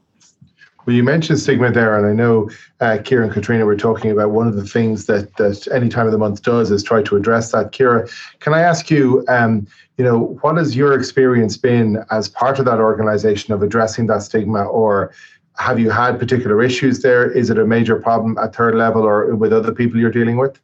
Well, 0.86 0.96
you 0.96 1.04
mentioned 1.04 1.40
stigma 1.40 1.72
there, 1.72 1.98
and 1.98 2.06
I 2.06 2.12
know 2.12 2.50
uh, 2.82 2.98
Kira 3.02 3.24
and 3.24 3.32
Katrina 3.32 3.66
were 3.66 3.78
talking 3.78 4.12
about 4.12 4.32
one 4.32 4.48
of 4.48 4.56
the 4.56 4.66
things 4.66 5.06
that 5.06 5.36
that 5.38 5.66
any 5.72 5.88
time 5.88 6.08
of 6.08 6.12
the 6.12 6.18
month 6.18 6.44
does 6.44 6.72
is 6.72 6.84
try 6.84 7.02
to 7.04 7.16
address 7.16 7.54
that. 7.54 7.72
Kira, 7.72 8.12
can 8.42 8.54
I 8.54 8.62
ask 8.62 8.92
you, 8.92 9.24
um, 9.30 9.66
you 9.98 10.04
know, 10.04 10.38
what 10.42 10.58
has 10.58 10.76
your 10.76 10.94
experience 10.94 11.56
been 11.56 12.04
as 12.12 12.28
part 12.28 12.60
of 12.60 12.66
that 12.66 12.80
organisation 12.80 13.54
of 13.54 13.64
addressing 13.64 14.08
that 14.08 14.24
stigma, 14.24 14.66
or 14.66 15.14
have 15.58 15.80
you 15.80 15.90
had 15.90 16.20
particular 16.20 16.62
issues 16.62 17.02
there? 17.02 17.30
Is 17.30 17.50
it 17.50 17.58
a 17.58 17.66
major 17.66 17.96
problem 17.98 18.38
at 18.38 18.56
third 18.56 18.76
level 18.76 19.04
or 19.04 19.36
with 19.36 19.54
other 19.54 19.72
people 19.72 20.00
you're 20.00 20.12
dealing 20.12 20.38
with? 20.38 20.60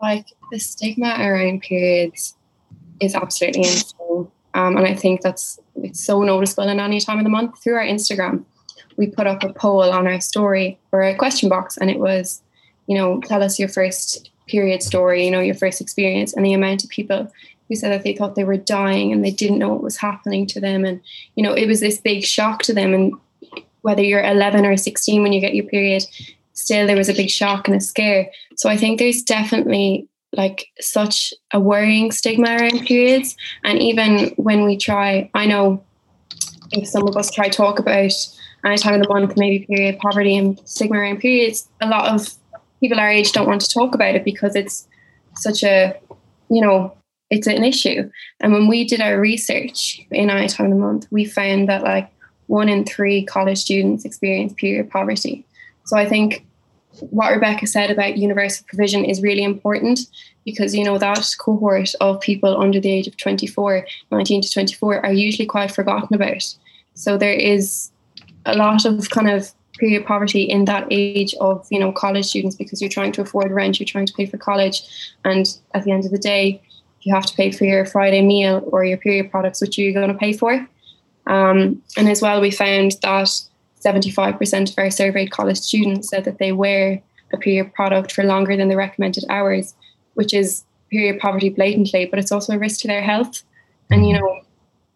Like 0.00 0.26
the 0.50 0.58
stigma 0.58 1.16
around 1.18 1.62
periods 1.62 2.36
is 3.00 3.14
absolutely 3.14 3.62
insane. 3.62 4.28
Um, 4.54 4.76
and 4.76 4.86
I 4.86 4.94
think 4.94 5.20
that's 5.20 5.58
it's 5.76 6.00
so 6.00 6.22
noticeable 6.22 6.68
in 6.68 6.80
any 6.80 7.00
time 7.00 7.18
of 7.18 7.24
the 7.24 7.30
month 7.30 7.62
through 7.62 7.74
our 7.74 7.84
Instagram. 7.84 8.44
We 8.96 9.08
put 9.08 9.26
up 9.26 9.42
a 9.42 9.52
poll 9.52 9.90
on 9.90 10.06
our 10.06 10.20
story 10.20 10.78
or 10.92 11.02
a 11.02 11.16
question 11.16 11.48
box, 11.48 11.76
and 11.76 11.90
it 11.90 11.98
was, 11.98 12.42
you 12.86 12.96
know, 12.96 13.20
tell 13.22 13.42
us 13.42 13.58
your 13.58 13.68
first 13.68 14.30
period 14.46 14.82
story, 14.82 15.24
you 15.24 15.30
know, 15.30 15.40
your 15.40 15.56
first 15.56 15.80
experience, 15.80 16.32
and 16.32 16.46
the 16.46 16.52
amount 16.52 16.84
of 16.84 16.90
people 16.90 17.30
who 17.68 17.74
said 17.74 17.90
that 17.90 18.04
they 18.04 18.14
thought 18.14 18.36
they 18.36 18.44
were 18.44 18.56
dying 18.56 19.10
and 19.10 19.24
they 19.24 19.30
didn't 19.30 19.58
know 19.58 19.70
what 19.70 19.82
was 19.82 19.96
happening 19.96 20.46
to 20.46 20.60
them, 20.60 20.84
and 20.84 21.00
you 21.34 21.42
know, 21.42 21.52
it 21.52 21.66
was 21.66 21.80
this 21.80 21.98
big 21.98 22.22
shock 22.22 22.62
to 22.62 22.72
them, 22.72 22.94
and 22.94 23.14
whether 23.84 24.02
you're 24.02 24.24
11 24.24 24.64
or 24.64 24.78
16 24.78 25.22
when 25.22 25.34
you 25.34 25.42
get 25.42 25.54
your 25.54 25.66
period, 25.66 26.04
still 26.54 26.86
there 26.86 26.96
was 26.96 27.10
a 27.10 27.14
big 27.14 27.28
shock 27.28 27.68
and 27.68 27.76
a 27.76 27.80
scare. 27.80 28.30
So 28.56 28.70
I 28.70 28.78
think 28.78 28.98
there's 28.98 29.20
definitely 29.20 30.08
like 30.32 30.68
such 30.80 31.34
a 31.52 31.60
worrying 31.60 32.10
stigma 32.10 32.56
around 32.56 32.86
periods. 32.86 33.36
And 33.62 33.78
even 33.78 34.32
when 34.36 34.64
we 34.64 34.78
try, 34.78 35.30
I 35.34 35.44
know 35.44 35.84
if 36.72 36.88
some 36.88 37.06
of 37.06 37.14
us 37.14 37.30
try 37.30 37.50
to 37.50 37.56
talk 37.56 37.78
about 37.78 38.10
any 38.64 38.78
time 38.78 38.94
of 38.94 39.02
the 39.02 39.12
month, 39.12 39.36
maybe 39.36 39.66
period 39.66 39.98
poverty 39.98 40.34
and 40.34 40.58
stigma 40.64 40.96
around 40.96 41.18
periods, 41.18 41.68
a 41.82 41.86
lot 41.86 42.08
of 42.08 42.32
people 42.80 42.98
our 42.98 43.10
age 43.10 43.32
don't 43.32 43.46
want 43.46 43.60
to 43.60 43.68
talk 43.68 43.94
about 43.94 44.14
it 44.14 44.24
because 44.24 44.56
it's 44.56 44.88
such 45.36 45.62
a, 45.62 45.94
you 46.48 46.62
know, 46.62 46.96
it's 47.28 47.46
an 47.46 47.62
issue. 47.62 48.10
And 48.40 48.54
when 48.54 48.66
we 48.66 48.86
did 48.86 49.02
our 49.02 49.20
research 49.20 50.00
in 50.10 50.30
any 50.30 50.48
time 50.48 50.72
of 50.72 50.72
the 50.72 50.78
month, 50.78 51.06
we 51.10 51.26
found 51.26 51.68
that 51.68 51.82
like 51.82 52.10
one 52.46 52.68
in 52.68 52.84
three 52.84 53.24
college 53.24 53.58
students 53.58 54.04
experience 54.04 54.52
period 54.54 54.90
poverty. 54.90 55.44
So 55.84 55.96
I 55.96 56.08
think 56.08 56.46
what 57.00 57.32
Rebecca 57.32 57.66
said 57.66 57.90
about 57.90 58.18
universal 58.18 58.64
provision 58.68 59.04
is 59.04 59.22
really 59.22 59.42
important 59.42 60.00
because 60.44 60.74
you 60.74 60.84
know 60.84 60.98
that 60.98 61.34
cohort 61.38 61.94
of 62.00 62.20
people 62.20 62.60
under 62.60 62.80
the 62.80 62.90
age 62.90 63.06
of 63.06 63.16
24 63.16 63.86
19 64.10 64.42
to 64.42 64.50
24 64.50 65.04
are 65.04 65.12
usually 65.12 65.46
quite 65.46 65.70
forgotten 65.70 66.14
about 66.14 66.54
so 66.94 67.16
there 67.16 67.32
is 67.32 67.90
a 68.46 68.54
lot 68.54 68.84
of 68.84 69.10
kind 69.10 69.28
of 69.28 69.52
period 69.78 70.06
poverty 70.06 70.42
in 70.42 70.66
that 70.66 70.86
age 70.90 71.34
of 71.40 71.66
you 71.70 71.78
know 71.78 71.90
college 71.90 72.26
students 72.26 72.56
because 72.56 72.80
you're 72.80 72.90
trying 72.90 73.12
to 73.12 73.22
afford 73.22 73.50
rent 73.50 73.80
you're 73.80 73.86
trying 73.86 74.06
to 74.06 74.14
pay 74.14 74.26
for 74.26 74.38
college 74.38 74.82
and 75.24 75.58
at 75.74 75.84
the 75.84 75.90
end 75.90 76.04
of 76.04 76.10
the 76.10 76.18
day 76.18 76.62
you 77.00 77.14
have 77.14 77.26
to 77.26 77.34
pay 77.34 77.50
for 77.50 77.64
your 77.64 77.84
friday 77.84 78.22
meal 78.22 78.62
or 78.70 78.84
your 78.84 78.98
period 78.98 79.30
products 79.30 79.60
which 79.60 79.76
you're 79.76 79.92
going 79.92 80.08
to 80.08 80.14
pay 80.14 80.32
for 80.32 80.66
um, 81.26 81.82
and 81.96 82.08
as 82.08 82.20
well, 82.20 82.40
we 82.40 82.50
found 82.50 82.92
that 83.02 83.28
75% 83.84 84.70
of 84.70 84.78
our 84.78 84.90
surveyed 84.90 85.30
college 85.30 85.58
students 85.58 86.08
said 86.08 86.24
that 86.24 86.38
they 86.38 86.52
wear 86.52 87.02
a 87.32 87.36
period 87.36 87.72
product 87.74 88.12
for 88.12 88.24
longer 88.24 88.56
than 88.56 88.68
the 88.68 88.76
recommended 88.76 89.24
hours, 89.28 89.74
which 90.14 90.32
is 90.32 90.64
period 90.90 91.20
poverty 91.20 91.50
blatantly, 91.50 92.06
but 92.06 92.18
it's 92.18 92.32
also 92.32 92.54
a 92.54 92.58
risk 92.58 92.80
to 92.80 92.88
their 92.88 93.02
health. 93.02 93.42
And, 93.90 94.06
you 94.06 94.18
know, 94.18 94.40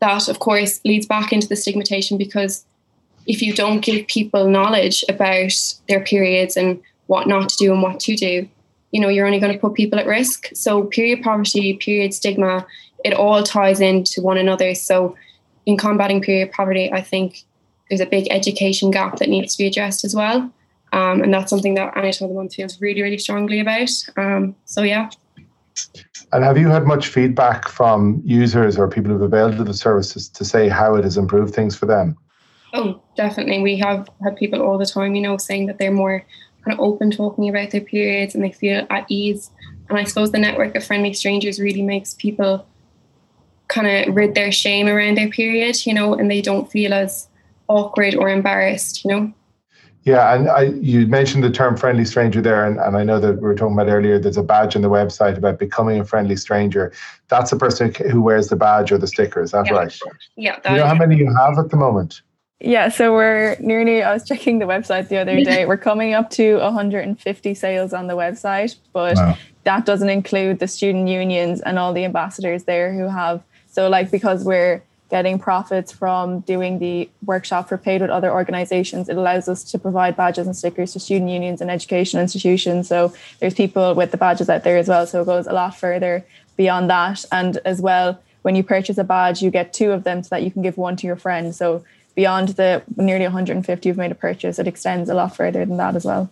that 0.01 0.29
of 0.29 0.39
course 0.39 0.81
leads 0.85 1.07
back 1.07 1.33
into 1.33 1.49
the 1.49 1.57
stigmatization 1.57 2.19
because 2.19 2.65
if 3.27 3.43
you 3.43 3.53
don't 3.53 3.81
give 3.81 4.07
people 4.07 4.49
knowledge 4.49 5.05
about 5.09 5.53
their 5.89 6.01
periods 6.01 6.57
and 6.57 6.81
what 7.07 7.27
not 7.27 7.49
to 7.49 7.57
do 7.57 7.73
and 7.73 7.83
what 7.83 8.01
to 8.01 8.17
do, 8.17 8.49
you 8.93 9.01
know, 9.01 9.09
you're 9.09 9.27
only 9.27 9.41
going 9.41 9.53
to 9.53 9.59
put 9.59 9.75
people 9.75 9.99
at 9.99 10.07
risk. 10.07 10.49
So 10.55 10.85
period 10.85 11.23
poverty, 11.23 11.75
period 11.75 12.15
stigma, 12.15 12.67
it 13.05 13.13
all 13.13 13.43
ties 13.43 13.81
into 13.81 14.23
one 14.23 14.39
another. 14.39 14.75
So 14.75 15.17
in 15.69 15.77
combating 15.77 16.23
period 16.23 16.51
poverty, 16.51 16.91
I 16.91 17.03
think 17.03 17.45
there's 17.89 18.01
a 18.01 18.07
big 18.07 18.27
education 18.31 18.91
gap 18.91 19.19
that 19.19 19.29
needs 19.29 19.55
to 19.55 19.63
be 19.63 19.67
addressed 19.67 20.03
as 20.03 20.15
well. 20.15 20.51
Um, 20.93 21.23
and 21.23 21.33
that's 21.33 21.51
something 21.51 21.75
that 21.75 21.93
Time 21.93 22.07
of 22.07 22.19
the 22.19 22.29
Month 22.35 22.55
feels 22.55 22.81
really, 22.81 23.03
really 23.03 23.19
strongly 23.19 23.61
about. 23.61 23.91
Um, 24.17 24.57
so, 24.65 24.83
yeah. 24.83 25.11
And 26.33 26.43
have 26.43 26.57
you 26.57 26.69
had 26.69 26.87
much 26.87 27.09
feedback 27.09 27.69
from 27.69 28.23
users 28.25 28.79
or 28.79 28.89
people 28.89 29.13
who've 29.13 29.21
availed 29.21 29.61
of 29.61 29.67
the 29.67 29.75
services 29.75 30.31
to 30.31 30.43
say 30.43 30.71
how 30.71 30.95
it 30.95 31.05
has 31.05 31.19
improved 31.19 31.55
things 31.55 31.77
for 31.77 31.85
them? 31.85 32.17
Oh, 32.73 33.03
definitely. 33.15 33.61
We 33.61 33.77
have 33.77 34.09
had 34.25 34.37
people 34.37 34.63
all 34.63 34.79
the 34.79 34.87
time, 34.87 35.15
you 35.15 35.21
know, 35.21 35.37
saying 35.37 35.67
that 35.67 35.77
they're 35.77 35.93
more 35.93 36.25
kind 36.65 36.79
of 36.79 36.81
open 36.81 37.11
talking 37.11 37.47
about 37.47 37.73
their 37.73 37.83
periods 37.83 38.35
and 38.35 38.43
they 38.43 38.53
feel 38.53 38.87
at 38.89 39.05
ease. 39.11 39.51
And 39.91 39.99
I 39.99 40.05
suppose 40.05 40.33
the 40.33 40.39
network 40.39 40.75
of 40.77 40.85
friendly 40.85 41.13
strangers 41.13 41.61
really 41.61 41.83
makes 41.83 42.15
people 42.15 42.67
kind 43.69 43.87
of 44.09 44.15
rid 44.15 44.35
their 44.35 44.53
shame 44.53 44.89
around 44.89 45.17
their 45.17 45.29
period, 45.29 45.87
you 45.87 45.95
know, 45.95 46.15
and 46.15 46.31
they 46.31 46.41
don't 46.41 46.71
feel 46.71 46.93
as 46.93 47.29
awkward 47.69 48.15
or 48.15 48.29
embarrassed, 48.29 49.05
you 49.05 49.11
know. 49.11 49.33
Yeah, 50.05 50.35
and 50.35 50.49
I, 50.49 50.63
you 50.81 51.07
mentioned 51.07 51.45
the 51.45 51.51
term 51.51 51.77
friendly 51.77 52.07
stranger 52.07 52.41
there, 52.41 52.65
and, 52.65 52.79
and 52.79 52.97
I 52.97 53.05
know 53.05 53.21
that 53.21 53.35
we 53.35 53.41
were 53.41 53.55
talking 53.55 53.75
about 53.75 53.89
earlier, 53.89 54.19
there's 54.19 54.39
a 54.39 54.43
badge 54.43 54.75
on 54.75 54.81
the 54.81 54.89
website 54.89 55.37
about 55.37 55.59
becoming 55.59 56.01
a 56.01 56.05
friendly 56.05 56.37
stranger. 56.37 56.93
That's 57.29 57.51
the 57.51 57.57
person 57.57 57.93
who 57.93 58.23
wears 58.23 58.49
the 58.49 58.57
badge 58.57 58.91
or 58.91 58.97
the 58.97 59.07
sticker, 59.07 59.43
is 59.43 59.51
that 59.51 59.67
yeah. 59.67 59.73
right? 59.73 60.01
Yeah. 60.37 60.59
That 60.61 60.73
you 60.73 60.79
know 60.79 60.87
how 60.87 60.95
many 60.95 61.17
you 61.17 61.35
have 61.35 61.59
at 61.59 61.71
the 61.71 61.77
moment? 61.77 62.23
Yeah, 62.61 62.89
so 62.89 63.13
we're 63.13 63.57
nearly, 63.61 64.03
I 64.03 64.15
was 64.15 64.25
checking 64.27 64.61
the 64.61 64.65
website 64.65 65.09
the 65.09 65.19
other 65.19 65.45
day, 65.45 65.67
we're 65.67 65.77
coming 65.77 66.15
up 66.15 66.31
to 66.31 66.57
150 66.57 67.55
sales 67.55 67.93
on 67.93 68.07
the 68.07 68.17
website, 68.17 68.77
but 68.93 69.17
wow. 69.17 69.37
that 69.65 69.85
doesn't 69.85 70.09
include 70.09 70.59
the 70.59 70.67
student 70.67 71.09
unions 71.09 71.61
and 71.61 71.79
all 71.79 71.93
the 71.93 72.05
ambassadors 72.05 72.65
there 72.65 72.93
who 72.93 73.07
have 73.07 73.43
so, 73.71 73.89
like, 73.89 74.11
because 74.11 74.45
we're 74.45 74.83
getting 75.11 75.39
profits 75.39 75.91
from 75.91 76.41
doing 76.41 76.79
the 76.79 77.09
workshop 77.25 77.69
for 77.69 77.79
paid 77.79 78.03
with 78.03 78.11
other 78.11 78.31
organizations, 78.31 79.09
it 79.09 79.17
allows 79.17 79.49
us 79.49 79.65
to 79.65 79.79
provide 79.79 80.17
badges 80.17 80.47
and 80.47 80.57
stickers 80.57 80.93
to 80.93 81.01
student 81.01 81.31
unions 81.31 81.61
and 81.61 81.71
education 81.71 82.21
institutions. 82.21 82.89
So, 82.89 83.13
there's 83.41 83.55
people 83.55 83.95
with 83.95 84.11
the 84.11 84.17
badges 84.17 84.49
out 84.49 84.65
there 84.65 84.77
as 84.77 84.89
well. 84.89 85.07
So, 85.07 85.23
it 85.23 85.27
goes 85.27 85.47
a 85.47 85.53
lot 85.53 85.77
further 85.77 86.25
beyond 86.57 86.91
that. 86.91 87.25
And 87.31 87.59
as 87.65 87.81
well, 87.81 88.21
when 88.43 88.57
you 88.57 88.63
purchase 88.63 88.99
a 88.99 89.05
badge, 89.05 89.43
you 89.43 89.51
get 89.51 89.73
two 89.73 89.93
of 89.93 90.05
them 90.05 90.23
so 90.23 90.29
that 90.31 90.43
you 90.43 90.51
can 90.51 90.63
give 90.63 90.77
one 90.77 90.97
to 90.97 91.07
your 91.07 91.17
friend. 91.17 91.55
So, 91.55 91.85
beyond 92.15 92.49
the 92.51 92.83
nearly 92.97 93.25
150 93.25 93.89
you've 93.89 93.97
made 93.97 94.11
a 94.11 94.15
purchase, 94.17 94.59
it 94.59 94.67
extends 94.67 95.09
a 95.09 95.15
lot 95.15 95.37
further 95.37 95.65
than 95.65 95.77
that 95.77 95.95
as 95.95 96.05
well. 96.05 96.29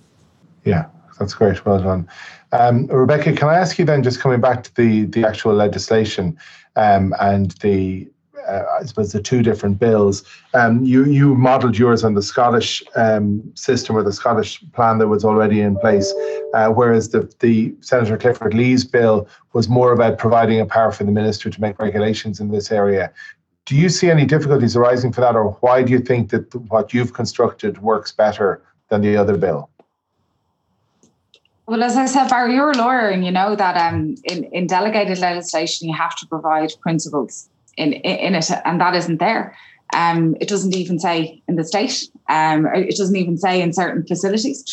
Yeah, 0.64 0.86
that's 1.18 1.32
great. 1.34 1.64
Well 1.64 1.80
done. 1.80 2.08
Um, 2.52 2.86
Rebecca, 2.86 3.32
can 3.32 3.48
I 3.48 3.54
ask 3.54 3.78
you 3.78 3.84
then, 3.84 4.02
just 4.02 4.18
coming 4.18 4.40
back 4.40 4.64
to 4.64 4.74
the, 4.74 5.04
the 5.04 5.24
actual 5.24 5.54
legislation 5.54 6.36
um, 6.76 7.14
and 7.20 7.52
the 7.62 8.08
uh, 8.46 8.62
I 8.80 8.84
suppose 8.84 9.12
the 9.12 9.20
two 9.20 9.42
different 9.42 9.78
bills. 9.78 10.22
Um, 10.54 10.84
you 10.84 11.04
you 11.06 11.34
modelled 11.34 11.76
yours 11.76 12.04
on 12.04 12.14
the 12.14 12.22
Scottish 12.22 12.82
um, 12.94 13.42
system 13.54 13.96
or 13.96 14.02
the 14.02 14.12
Scottish 14.12 14.62
plan 14.72 14.98
that 14.98 15.08
was 15.08 15.24
already 15.24 15.60
in 15.60 15.76
place, 15.76 16.12
uh, 16.54 16.68
whereas 16.68 17.10
the 17.10 17.32
the 17.40 17.74
Senator 17.80 18.16
Clifford 18.16 18.54
Lee's 18.54 18.84
bill 18.84 19.28
was 19.52 19.68
more 19.68 19.92
about 19.92 20.18
providing 20.18 20.60
a 20.60 20.66
power 20.66 20.92
for 20.92 21.04
the 21.04 21.12
minister 21.12 21.50
to 21.50 21.60
make 21.60 21.78
regulations 21.78 22.40
in 22.40 22.50
this 22.50 22.70
area. 22.70 23.12
Do 23.64 23.74
you 23.74 23.88
see 23.88 24.10
any 24.10 24.24
difficulties 24.24 24.76
arising 24.76 25.12
for 25.12 25.22
that, 25.22 25.34
or 25.34 25.52
why 25.60 25.82
do 25.82 25.92
you 25.92 25.98
think 25.98 26.30
that 26.30 26.54
what 26.70 26.94
you've 26.94 27.14
constructed 27.14 27.82
works 27.82 28.12
better 28.12 28.62
than 28.90 29.00
the 29.00 29.16
other 29.16 29.36
bill? 29.36 29.70
Well, 31.66 31.82
as 31.82 31.96
I 31.96 32.06
said, 32.06 32.28
Barry, 32.28 32.54
you're 32.54 32.70
a 32.70 32.76
lawyer, 32.76 33.08
and 33.08 33.24
you 33.24 33.32
know 33.32 33.56
that 33.56 33.76
um, 33.76 34.14
in, 34.24 34.44
in 34.44 34.68
delegated 34.68 35.18
legislation, 35.18 35.88
you 35.88 35.94
have 35.94 36.14
to 36.16 36.26
provide 36.26 36.70
principles 36.80 37.48
in, 37.76 37.92
in 37.92 38.36
it, 38.36 38.50
and 38.64 38.80
that 38.80 38.94
isn't 38.94 39.18
there. 39.18 39.56
Um, 39.92 40.36
it 40.40 40.48
doesn't 40.48 40.76
even 40.76 41.00
say 41.00 41.42
in 41.48 41.56
the 41.56 41.64
state. 41.64 42.08
Um, 42.28 42.66
it 42.66 42.96
doesn't 42.96 43.16
even 43.16 43.36
say 43.36 43.60
in 43.60 43.72
certain 43.72 44.06
facilities. 44.06 44.64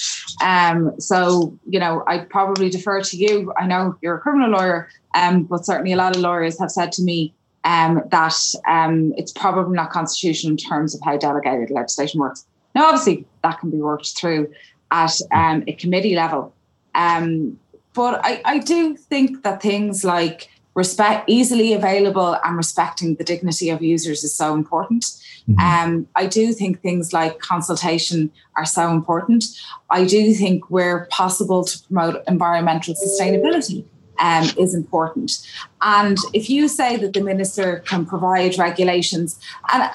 Um, 0.43 0.93
so, 0.99 1.57
you 1.67 1.79
know, 1.79 2.03
I 2.07 2.19
probably 2.19 2.69
defer 2.69 3.01
to 3.01 3.17
you. 3.17 3.53
I 3.59 3.65
know 3.65 3.95
you're 4.01 4.17
a 4.17 4.19
criminal 4.19 4.51
lawyer, 4.51 4.89
um, 5.15 5.43
but 5.43 5.65
certainly 5.65 5.93
a 5.93 5.97
lot 5.97 6.15
of 6.15 6.21
lawyers 6.21 6.59
have 6.59 6.71
said 6.71 6.91
to 6.93 7.03
me 7.03 7.33
um, 7.63 8.03
that 8.11 8.35
um, 8.67 9.13
it's 9.17 9.31
probably 9.31 9.75
not 9.75 9.89
constitutional 9.91 10.51
in 10.51 10.57
terms 10.57 10.93
of 10.93 11.01
how 11.03 11.17
delegated 11.17 11.71
legislation 11.71 12.19
works. 12.19 12.45
Now, 12.75 12.85
obviously, 12.85 13.25
that 13.43 13.59
can 13.59 13.71
be 13.71 13.77
worked 13.77 14.15
through 14.17 14.51
at 14.91 15.13
a 15.31 15.73
committee 15.79 16.15
level. 16.15 16.53
Um, 16.95 17.59
but 17.93 18.21
I, 18.23 18.41
I 18.45 18.57
do 18.59 18.95
think 18.95 19.43
that 19.43 19.61
things 19.61 20.03
like 20.03 20.49
respect 20.75 21.29
easily 21.29 21.73
available 21.73 22.37
and 22.43 22.57
respecting 22.57 23.15
the 23.15 23.23
dignity 23.23 23.69
of 23.69 23.81
users 23.81 24.23
is 24.23 24.33
so 24.33 24.53
important. 24.53 25.05
Mm-hmm. 25.49 25.59
um, 25.59 26.07
i 26.15 26.25
do 26.25 26.53
think 26.53 26.81
things 26.81 27.11
like 27.11 27.39
consultation 27.39 28.31
are 28.55 28.65
so 28.65 28.91
important. 28.91 29.45
I 29.89 30.05
do 30.05 30.33
think 30.33 30.69
where 30.69 31.07
possible 31.09 31.63
to 31.65 31.83
promote 31.87 32.23
environmental 32.27 32.93
sustainability 32.93 33.83
um, 34.19 34.45
is 34.57 34.73
important. 34.73 35.45
And 35.81 36.17
if 36.33 36.49
you 36.49 36.67
say 36.67 36.97
that 36.97 37.13
the 37.13 37.21
minister 37.21 37.79
can 37.79 38.05
provide 38.05 38.57
regulations 38.57 39.39
and 39.73 39.89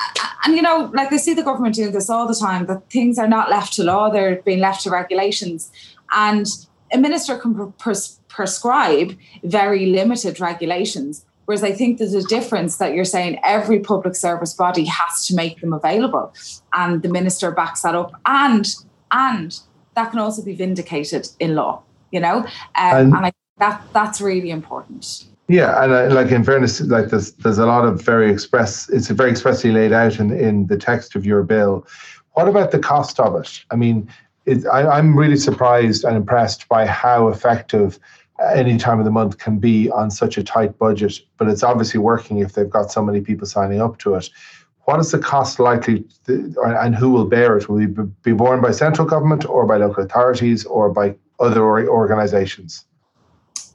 and 0.45 0.57
you 0.57 0.63
know 0.63 0.91
like 0.93 1.13
i 1.13 1.17
see 1.17 1.35
the 1.35 1.43
government 1.43 1.75
doing 1.75 1.93
this 1.93 2.11
all 2.11 2.27
the 2.27 2.35
time 2.35 2.67
that 2.67 2.91
things 2.91 3.19
are 3.19 3.29
not 3.29 3.51
left 3.51 3.73
to 3.75 3.85
law 3.85 4.11
they're 4.11 4.43
being 4.43 4.61
left 4.61 4.83
to 4.83 4.91
regulations. 4.91 5.71
And 6.13 6.47
a 6.93 6.99
minister 6.99 7.37
can 7.39 7.73
pres- 7.73 8.21
prescribe 8.29 9.17
very 9.43 9.87
limited 9.87 10.41
regulations. 10.41 11.25
Whereas 11.47 11.65
I 11.65 11.73
think 11.73 11.99
there's 11.99 12.15
a 12.15 12.23
difference 12.25 12.77
that 12.77 12.93
you're 12.95 13.07
saying 13.07 13.41
every 13.43 13.81
public 13.81 14.15
service 14.15 14.53
body 14.53 14.85
has 14.85 15.27
to 15.29 15.35
make 15.35 15.61
them 15.63 15.73
available, 15.73 16.35
and 16.75 17.03
the 17.03 17.09
minister 17.09 17.51
backs 17.51 17.83
that 17.83 17.95
up, 17.95 18.13
and 18.27 18.67
and 19.11 19.59
that 19.95 20.11
can 20.11 20.19
also 20.19 20.45
be 20.45 20.55
vindicated 20.55 21.27
in 21.41 21.55
law. 21.55 21.83
You 22.11 22.21
know, 22.21 22.37
um, 22.41 22.49
and, 22.75 23.15
and 23.15 23.27
I, 23.27 23.33
that 23.59 23.83
that's 23.95 24.21
really 24.21 24.51
important. 24.51 25.25
Yeah, 25.49 25.83
and 25.83 25.93
uh, 25.93 26.15
like 26.15 26.31
in 26.31 26.45
fairness, 26.45 26.83
like 26.83 27.09
there's 27.09 27.33
there's 27.33 27.57
a 27.57 27.65
lot 27.65 27.87
of 27.87 28.03
very 28.03 28.31
express. 28.31 28.91
It's 28.91 29.09
very 29.09 29.31
expressly 29.31 29.73
laid 29.73 29.93
out 29.95 30.21
in 30.21 30.31
in 30.31 30.67
the 30.67 30.77
text 30.77 31.17
of 31.17 31.25
your 31.25 31.43
bill. 31.43 31.87
What 32.33 32.47
about 32.47 32.73
the 32.73 32.79
cost 32.79 33.19
of 33.19 33.35
it? 33.41 33.65
I 33.71 33.77
mean, 33.77 34.07
it, 34.49 34.67
I, 34.67 34.99
am 34.99 35.17
really 35.17 35.37
surprised 35.37 36.05
and 36.05 36.17
impressed 36.17 36.69
by 36.69 36.87
how 36.87 37.29
effective 37.29 37.99
any 38.55 38.79
time 38.79 38.99
of 38.99 39.05
the 39.05 39.11
month 39.11 39.39
can 39.39 39.59
be 39.59 39.91
on 39.91 40.11
such 40.11 40.39
a 40.39 40.43
tight 40.43 40.79
budget. 40.79 41.21
But 41.37 41.49
it's 41.49 41.63
obviously 41.63 42.01
working 42.01 42.39
if 42.39 42.53
they've 42.55 42.71
got 42.71 42.91
so 42.91 43.03
many 43.03 43.21
people 43.21 43.47
signing 43.47 43.81
up 43.81 43.99
to 43.99 44.15
it. 44.15 44.31
What 44.85 45.01
is 45.01 45.11
the 45.11 45.19
cost 45.19 45.61
likely, 45.61 46.05
to, 46.27 46.55
and 46.65 46.95
who 46.95 47.11
will 47.11 47.27
bear 47.27 47.59
it? 47.59 47.69
Will 47.69 47.81
it 47.81 48.23
be 48.23 48.33
borne 48.33 48.63
by 48.63 48.71
central 48.71 49.07
government 49.07 49.45
or 49.45 49.67
by 49.67 49.77
local 49.77 50.03
authorities 50.03 50.65
or 50.65 50.89
by 50.89 51.15
other 51.41 51.63
organisations? 51.63 52.85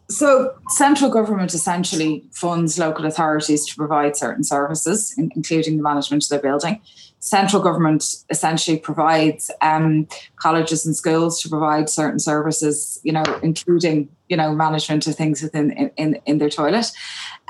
So, 0.10 0.54
central 0.70 1.10
government 1.10 1.54
essentially 1.54 2.24
funds 2.32 2.78
local 2.78 3.06
authorities 3.06 3.66
to 3.68 3.76
provide 3.76 4.16
certain 4.16 4.44
services, 4.44 5.16
including 5.18 5.78
the 5.78 5.84
management 5.84 6.24
of 6.24 6.30
their 6.30 6.40
building 6.40 6.82
central 7.24 7.62
government 7.62 8.04
essentially 8.30 8.78
provides 8.78 9.50
um, 9.62 10.06
colleges 10.36 10.86
and 10.86 10.94
schools 10.94 11.42
to 11.42 11.48
provide 11.48 11.90
certain 11.90 12.20
services, 12.20 13.00
you 13.04 13.14
know, 13.14 13.24
including 13.42 14.10
you 14.28 14.36
know 14.36 14.54
management 14.54 15.08
of 15.08 15.16
things 15.16 15.42
within 15.42 15.72
in, 15.96 16.16
in 16.26 16.38
their 16.38 16.50
toilet. 16.50 16.92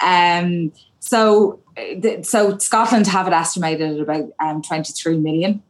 Um, 0.03 0.71
so 0.99 1.59
so 2.21 2.57
Scotland 2.59 3.07
have 3.07 3.27
it 3.27 3.33
estimated 3.33 3.95
at 3.95 3.99
about 3.99 4.29
um, 4.39 4.61
23 4.61 5.17
million. 5.17 5.63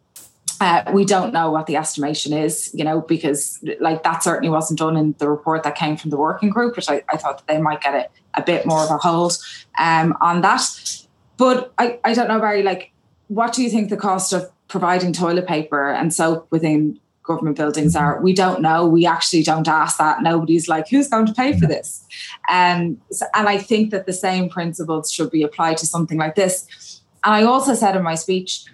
Uh, 0.62 0.84
we 0.94 1.06
don't 1.06 1.34
know 1.34 1.52
what 1.52 1.68
the 1.68 1.76
estimation 1.76 2.34
is, 2.34 2.72
you 2.74 2.84
know, 2.84 3.02
because 3.02 3.64
like 3.80 4.04
that 4.04 4.24
certainly 4.24 4.50
wasn't 4.50 4.80
done 4.80 4.96
in 4.96 5.16
the 5.18 5.30
report 5.30 5.64
that 5.64 5.76
came 5.76 5.98
from 5.98 6.10
the 6.10 6.18
working 6.18 6.50
group, 6.50 6.76
which 6.76 6.90
I, 6.90 7.04
I 7.12 7.18
thought 7.18 7.46
they 7.48 7.60
might 7.60 7.82
get 7.82 7.94
a, 7.94 8.40
a 8.40 8.44
bit 8.44 8.66
more 8.66 8.84
of 8.84 8.92
a 8.92 8.98
hold 8.98 9.38
um, 9.78 10.16
on 10.22 10.42
that. 10.42 10.64
But 11.38 11.74
I, 11.78 12.00
I 12.04 12.14
don't 12.14 12.28
know, 12.28 12.40
Barry, 12.40 12.64
like 12.64 12.92
what 13.28 13.54
do 13.54 13.64
you 13.64 13.70
think 13.70 13.90
the 13.90 13.98
cost 13.98 14.34
of 14.34 14.52
providing 14.68 15.14
toilet 15.14 15.48
paper 15.48 15.90
and 15.90 16.14
soap 16.14 16.48
within 16.52 17.00
government 17.24 17.58
buildings 17.58 17.96
are? 17.96 18.22
We 18.22 18.34
don't 18.34 18.62
know. 18.62 18.86
We 18.86 19.06
actually 19.06 19.44
don't 19.44 19.68
ask 19.68 19.98
that. 19.98 20.22
Nobody's 20.22 20.68
like, 20.68 20.88
who's 20.88 21.08
going 21.08 21.26
to 21.26 21.34
pay 21.34 21.58
for 21.58 21.66
this? 21.66 22.06
Um, 22.50 23.02
and 23.34 23.50
I 23.50 23.58
think 23.58 23.92
that 23.92 24.06
the 24.06 24.14
same 24.14 24.50
principles 24.50 25.12
should 25.12 25.32
be 25.32 25.42
applied 25.42 25.78
to 25.78 25.88
something 25.88 26.18
like 26.18 26.36
this. 26.36 27.02
And 27.24 27.34
I 27.34 27.44
also 27.44 27.74
said 27.74 27.96
in 27.96 28.04
my 28.04 28.16
speech, 28.16 28.66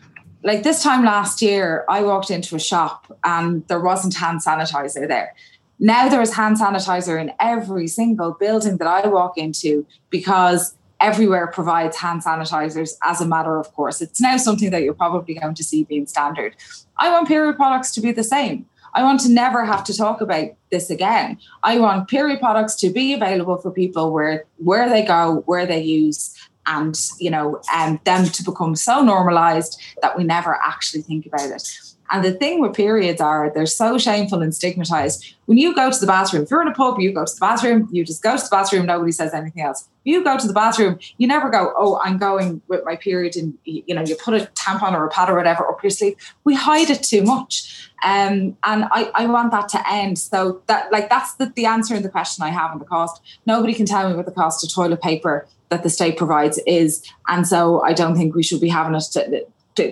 like 0.43 0.63
this 0.63 0.81
time 0.81 1.03
last 1.03 1.41
year, 1.41 1.85
I 1.89 2.03
walked 2.03 2.31
into 2.31 2.55
a 2.55 2.59
shop 2.59 3.11
and 3.23 3.67
there 3.67 3.79
wasn't 3.79 4.15
hand 4.15 4.41
sanitizer 4.41 5.07
there. 5.07 5.35
Now 5.79 6.09
there 6.09 6.21
is 6.21 6.33
hand 6.33 6.57
sanitizer 6.57 7.19
in 7.19 7.31
every 7.39 7.87
single 7.87 8.33
building 8.33 8.77
that 8.77 8.87
I 8.87 9.07
walk 9.07 9.37
into 9.37 9.85
because 10.09 10.75
everywhere 10.99 11.47
provides 11.47 11.97
hand 11.97 12.23
sanitizers 12.23 12.91
as 13.03 13.21
a 13.21 13.27
matter 13.27 13.57
of 13.57 13.73
course. 13.73 14.01
It's 14.01 14.19
now 14.19 14.37
something 14.37 14.69
that 14.71 14.83
you're 14.83 14.93
probably 14.93 15.35
going 15.35 15.55
to 15.55 15.63
see 15.63 15.83
being 15.83 16.07
standard. 16.07 16.55
I 16.97 17.09
want 17.11 17.27
period 17.27 17.55
products 17.55 17.91
to 17.91 18.01
be 18.01 18.11
the 18.11 18.23
same. 18.23 18.65
I 18.93 19.03
want 19.03 19.19
to 19.21 19.29
never 19.29 19.65
have 19.65 19.83
to 19.85 19.95
talk 19.95 20.19
about 20.19 20.49
this 20.71 20.89
again. 20.89 21.37
I 21.63 21.79
want 21.79 22.09
period 22.09 22.39
products 22.39 22.75
to 22.77 22.89
be 22.89 23.13
available 23.13 23.57
for 23.57 23.71
people 23.71 24.11
where 24.11 24.45
where 24.57 24.89
they 24.89 25.03
go, 25.03 25.43
where 25.45 25.65
they 25.65 25.81
use, 25.81 26.35
and 26.69 26.95
you 27.19 27.29
know, 27.29 27.61
and 27.73 27.99
them 28.05 28.25
to 28.25 28.43
become 28.43 28.75
so 28.75 29.01
normalized 29.01 29.81
that 30.01 30.17
we 30.17 30.23
never 30.23 30.57
actually 30.63 31.01
think 31.01 31.25
about 31.25 31.49
it. 31.49 31.67
And 32.11 32.23
the 32.23 32.31
thing 32.31 32.59
with 32.59 32.73
periods 32.73 33.21
are 33.21 33.51
they're 33.53 33.65
so 33.65 33.97
shameful 33.97 34.41
and 34.41 34.53
stigmatized. 34.53 35.35
When 35.45 35.57
you 35.57 35.75
go 35.75 35.91
to 35.91 35.99
the 35.99 36.07
bathroom, 36.07 36.43
if 36.43 36.51
you're 36.51 36.61
in 36.61 36.67
a 36.67 36.73
pub, 36.73 36.99
you 36.99 37.11
go 37.11 37.25
to 37.25 37.33
the 37.33 37.39
bathroom, 37.39 37.87
you 37.91 38.03
just 38.03 38.23
go 38.23 38.35
to 38.35 38.41
the 38.41 38.49
bathroom, 38.51 38.85
nobody 38.85 39.11
says 39.11 39.33
anything 39.33 39.63
else. 39.63 39.87
You 40.03 40.23
go 40.23 40.37
to 40.37 40.47
the 40.47 40.53
bathroom, 40.53 40.99
you 41.17 41.27
never 41.27 41.49
go, 41.49 41.73
oh, 41.77 41.99
I'm 42.03 42.17
going 42.17 42.61
with 42.67 42.83
my 42.85 42.95
period, 42.95 43.35
and 43.35 43.57
you 43.63 43.93
know, 43.93 44.01
you 44.01 44.15
put 44.15 44.33
a 44.33 44.45
tampon 44.55 44.93
or 44.93 45.05
a 45.05 45.09
pad 45.09 45.29
or 45.29 45.35
whatever 45.35 45.67
up 45.67 45.83
your 45.83 45.89
sleeve. 45.91 46.15
We 46.43 46.55
hide 46.55 46.89
it 46.89 47.03
too 47.03 47.23
much. 47.23 47.89
Um, 48.03 48.57
and 48.63 48.85
I, 48.91 49.11
I 49.13 49.25
want 49.25 49.51
that 49.51 49.67
to 49.69 49.91
end. 49.91 50.17
So 50.17 50.61
that 50.67 50.91
like 50.91 51.09
that's 51.09 51.33
the, 51.35 51.47
the 51.47 51.65
answer 51.65 51.95
in 51.95 52.03
the 52.03 52.09
question 52.09 52.43
I 52.43 52.49
have 52.49 52.71
on 52.71 52.79
the 52.79 52.85
cost. 52.85 53.21
Nobody 53.45 53.73
can 53.73 53.85
tell 53.85 54.09
me 54.09 54.15
what 54.15 54.25
the 54.25 54.31
cost 54.31 54.63
of 54.63 54.73
toilet 54.73 55.01
paper 55.01 55.47
that 55.69 55.83
the 55.83 55.89
state 55.89 56.17
provides 56.17 56.59
is. 56.65 57.05
And 57.27 57.47
so 57.47 57.81
I 57.81 57.93
don't 57.93 58.15
think 58.15 58.35
we 58.35 58.43
should 58.43 58.61
be 58.61 58.69
having 58.69 58.95
it 58.95 59.03
to, 59.11 59.45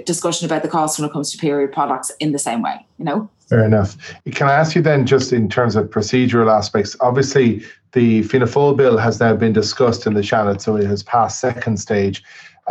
discussion 0.06 0.45
about 0.45 0.62
the 0.63 0.69
cost 0.69 1.00
when 1.00 1.10
it 1.10 1.13
comes 1.13 1.32
to 1.32 1.38
period 1.38 1.71
products 1.71 2.12
in 2.19 2.32
the 2.32 2.39
same 2.39 2.62
way, 2.62 2.86
you 2.97 3.06
know? 3.06 3.30
Fair 3.47 3.63
enough. 3.63 3.97
Can 4.32 4.50
I 4.50 4.54
ask 4.54 4.76
you 4.76 4.82
then, 4.82 5.06
just 5.06 5.32
in 5.32 5.47
terms 5.50 5.76
of 5.76 5.89
procedural 5.89 6.54
aspects? 6.54 6.97
Obviously, 7.00 7.63
the 7.93 8.23
Fianna 8.23 8.45
Fáil 8.45 8.76
bill 8.76 8.97
has 8.97 9.19
now 9.19 9.36
been 9.36 9.54
discussed 9.54 10.06
in 10.06 10.13
the 10.13 10.21
Seanad, 10.21 10.62
so 10.62 10.76
it 10.76 10.86
has 10.86 11.04
passed 11.04 11.39
second 11.39 11.78
stage. 11.78 12.23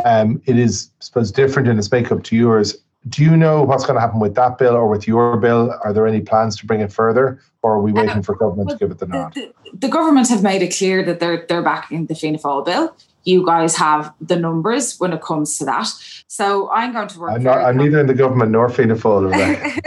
Um, 0.04 0.42
it 0.44 0.58
is, 0.58 0.90
I 1.00 1.04
suppose, 1.04 1.32
different 1.32 1.68
in 1.68 1.78
its 1.78 1.90
makeup 1.90 2.22
to 2.24 2.36
yours. 2.36 2.76
Do 3.08 3.22
you 3.22 3.36
know 3.36 3.62
what's 3.62 3.86
going 3.86 3.94
to 3.94 4.00
happen 4.00 4.20
with 4.20 4.34
that 4.34 4.58
bill 4.58 4.74
or 4.74 4.88
with 4.88 5.06
your 5.06 5.36
bill? 5.38 5.74
Are 5.84 5.92
there 5.92 6.06
any 6.06 6.20
plans 6.20 6.56
to 6.56 6.66
bring 6.66 6.80
it 6.80 6.92
further, 6.92 7.40
or 7.62 7.74
are 7.74 7.80
we 7.80 7.92
waiting 7.92 8.18
uh, 8.18 8.22
for 8.22 8.34
government 8.34 8.68
well, 8.68 8.78
to 8.78 8.84
give 8.84 8.90
it 8.90 8.98
the 8.98 9.06
nod? 9.06 9.32
The, 9.34 9.52
the, 9.64 9.78
the, 9.78 9.88
government 9.88 10.28
have 10.28 10.42
made 10.42 10.60
it 10.60 10.76
clear 10.76 11.04
that 11.04 11.20
they're 11.20 11.46
they're 11.48 11.62
backing 11.62 12.06
the 12.06 12.14
Fianna 12.14 12.38
Fáil 12.38 12.64
bill 12.64 12.96
you 13.26 13.44
guys 13.44 13.76
have 13.76 14.14
the 14.20 14.36
numbers 14.36 14.98
when 14.98 15.12
it 15.12 15.20
comes 15.20 15.58
to 15.58 15.64
that. 15.66 15.88
So 16.28 16.70
I'm 16.70 16.92
going 16.92 17.08
to 17.08 17.18
work. 17.18 17.32
I'm, 17.32 17.42
not, 17.42 17.58
I'm 17.58 17.76
neither 17.76 18.00
in 18.00 18.06
the 18.06 18.14
government 18.14 18.52
nor 18.52 18.68
Fianna 18.68 18.94
Fáil. 18.94 19.80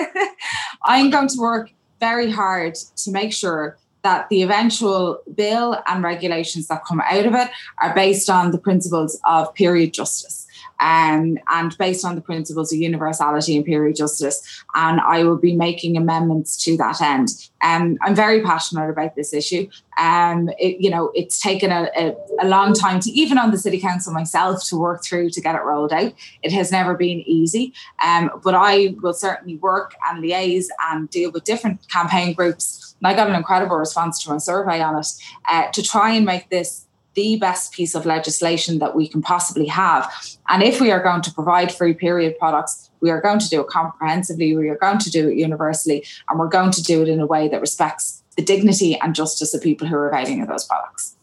I'm 0.83 1.09
going 1.09 1.29
to 1.29 1.37
work 1.39 1.71
very 1.99 2.29
hard 2.29 2.75
to 2.75 3.11
make 3.11 3.33
sure 3.33 3.77
that 4.03 4.29
the 4.29 4.41
eventual 4.43 5.19
bill 5.35 5.81
and 5.87 6.03
regulations 6.03 6.67
that 6.67 6.85
come 6.85 7.01
out 7.01 7.25
of 7.25 7.33
it 7.33 7.49
are 7.81 7.93
based 7.95 8.29
on 8.29 8.51
the 8.51 8.57
principles 8.57 9.19
of 9.25 9.53
period 9.55 9.93
justice. 9.93 10.47
Um, 10.79 11.37
and 11.49 11.77
based 11.77 12.05
on 12.05 12.15
the 12.15 12.21
principles 12.21 12.71
of 12.71 12.79
universality 12.79 13.55
and 13.55 13.65
period 13.65 13.95
justice. 13.95 14.63
And 14.75 14.99
I 15.01 15.23
will 15.23 15.37
be 15.37 15.55
making 15.55 15.97
amendments 15.97 16.61
to 16.63 16.77
that 16.77 17.01
end. 17.01 17.29
Um, 17.61 17.97
I'm 18.01 18.15
very 18.15 18.41
passionate 18.41 18.89
about 18.89 19.15
this 19.15 19.33
issue. 19.33 19.69
Um, 19.97 20.49
it, 20.57 20.77
you 20.79 20.89
know, 20.89 21.11
it's 21.13 21.41
taken 21.41 21.71
a, 21.71 21.89
a, 21.97 22.15
a, 22.41 22.47
long 22.47 22.73
time 22.73 23.01
to, 23.01 23.11
even 23.11 23.37
on 23.37 23.51
the 23.51 23.57
city 23.57 23.81
council 23.81 24.13
myself, 24.13 24.65
to 24.69 24.77
work 24.77 25.03
through 25.03 25.31
to 25.31 25.41
get 25.41 25.55
it 25.55 25.63
rolled 25.63 25.91
out. 25.91 26.13
It 26.41 26.53
has 26.53 26.71
never 26.71 26.95
been 26.95 27.19
easy, 27.27 27.73
um, 28.03 28.31
but 28.41 28.55
I 28.55 28.95
will 29.01 29.13
certainly 29.13 29.57
work 29.57 29.93
and 30.07 30.23
liaise 30.23 30.67
and 30.89 31.09
deal 31.09 31.31
with 31.31 31.43
different 31.43 31.85
campaign 31.89 32.33
groups. 32.33 32.95
And 33.01 33.07
I 33.07 33.13
got 33.13 33.29
an 33.29 33.35
incredible 33.35 33.75
response 33.75 34.23
to 34.23 34.29
my 34.29 34.37
survey 34.37 34.81
on 34.81 34.97
it 34.97 35.07
uh, 35.49 35.69
to 35.71 35.83
try 35.83 36.11
and 36.11 36.25
make 36.25 36.49
this 36.49 36.85
the 37.15 37.37
best 37.37 37.73
piece 37.73 37.95
of 37.95 38.05
legislation 38.05 38.79
that 38.79 38.95
we 38.95 39.07
can 39.07 39.21
possibly 39.21 39.65
have. 39.65 40.11
And 40.47 40.63
if 40.63 40.79
we 40.79 40.91
are 40.91 41.01
going 41.01 41.21
to 41.23 41.33
provide 41.33 41.71
free 41.71 41.93
period 41.93 42.37
products, 42.37 42.89
we 43.01 43.09
are 43.09 43.21
going 43.21 43.39
to 43.39 43.49
do 43.49 43.61
it 43.61 43.67
comprehensively, 43.67 44.55
we 44.55 44.69
are 44.69 44.77
going 44.77 44.99
to 44.99 45.09
do 45.09 45.29
it 45.29 45.37
universally, 45.37 46.05
and 46.29 46.39
we're 46.39 46.47
going 46.47 46.71
to 46.71 46.83
do 46.83 47.01
it 47.01 47.09
in 47.09 47.19
a 47.19 47.25
way 47.25 47.47
that 47.47 47.61
respects 47.61 48.23
the 48.35 48.43
dignity 48.43 48.97
and 48.99 49.15
justice 49.15 49.53
of 49.53 49.61
people 49.61 49.87
who 49.87 49.95
are 49.95 50.09
availing 50.09 50.41
of 50.41 50.47
those 50.47 50.65
products. 50.65 51.15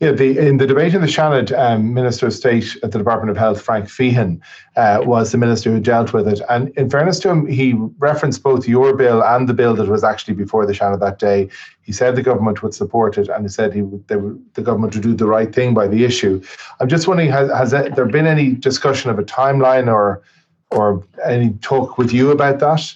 Yeah, 0.00 0.12
the, 0.12 0.38
in 0.38 0.58
the 0.58 0.66
debate 0.66 0.94
in 0.94 1.00
the 1.00 1.08
Seanad, 1.08 1.56
um, 1.58 1.92
Minister 1.92 2.28
of 2.28 2.32
State 2.32 2.76
at 2.84 2.92
the 2.92 2.98
Department 2.98 3.30
of 3.30 3.36
Health, 3.36 3.60
Frank 3.60 3.86
Feighan, 3.86 4.40
uh, 4.76 5.00
was 5.02 5.32
the 5.32 5.38
minister 5.38 5.72
who 5.72 5.80
dealt 5.80 6.12
with 6.12 6.28
it. 6.28 6.40
And 6.48 6.68
in 6.76 6.88
fairness 6.88 7.18
to 7.20 7.30
him, 7.30 7.46
he 7.46 7.72
referenced 7.98 8.44
both 8.44 8.68
your 8.68 8.94
bill 8.96 9.24
and 9.24 9.48
the 9.48 9.54
bill 9.54 9.74
that 9.74 9.88
was 9.88 10.04
actually 10.04 10.34
before 10.34 10.66
the 10.66 10.72
Seanad 10.72 11.00
that 11.00 11.18
day. 11.18 11.48
He 11.82 11.90
said 11.90 12.14
the 12.14 12.22
government 12.22 12.62
would 12.62 12.74
support 12.74 13.18
it, 13.18 13.28
and 13.28 13.44
he 13.44 13.48
said 13.48 13.74
he 13.74 13.82
would, 13.82 14.08
would, 14.08 14.54
the 14.54 14.62
government 14.62 14.94
would 14.94 15.02
do 15.02 15.14
the 15.14 15.26
right 15.26 15.52
thing 15.52 15.74
by 15.74 15.88
the 15.88 16.04
issue. 16.04 16.40
I'm 16.78 16.88
just 16.88 17.08
wondering, 17.08 17.32
has, 17.32 17.50
has 17.50 17.72
there 17.72 18.06
been 18.06 18.26
any 18.26 18.52
discussion 18.52 19.10
of 19.10 19.18
a 19.18 19.24
timeline 19.24 19.92
or 19.92 20.22
or 20.70 21.02
any 21.24 21.54
talk 21.62 21.96
with 21.96 22.12
you 22.12 22.30
about 22.30 22.58
that? 22.60 22.94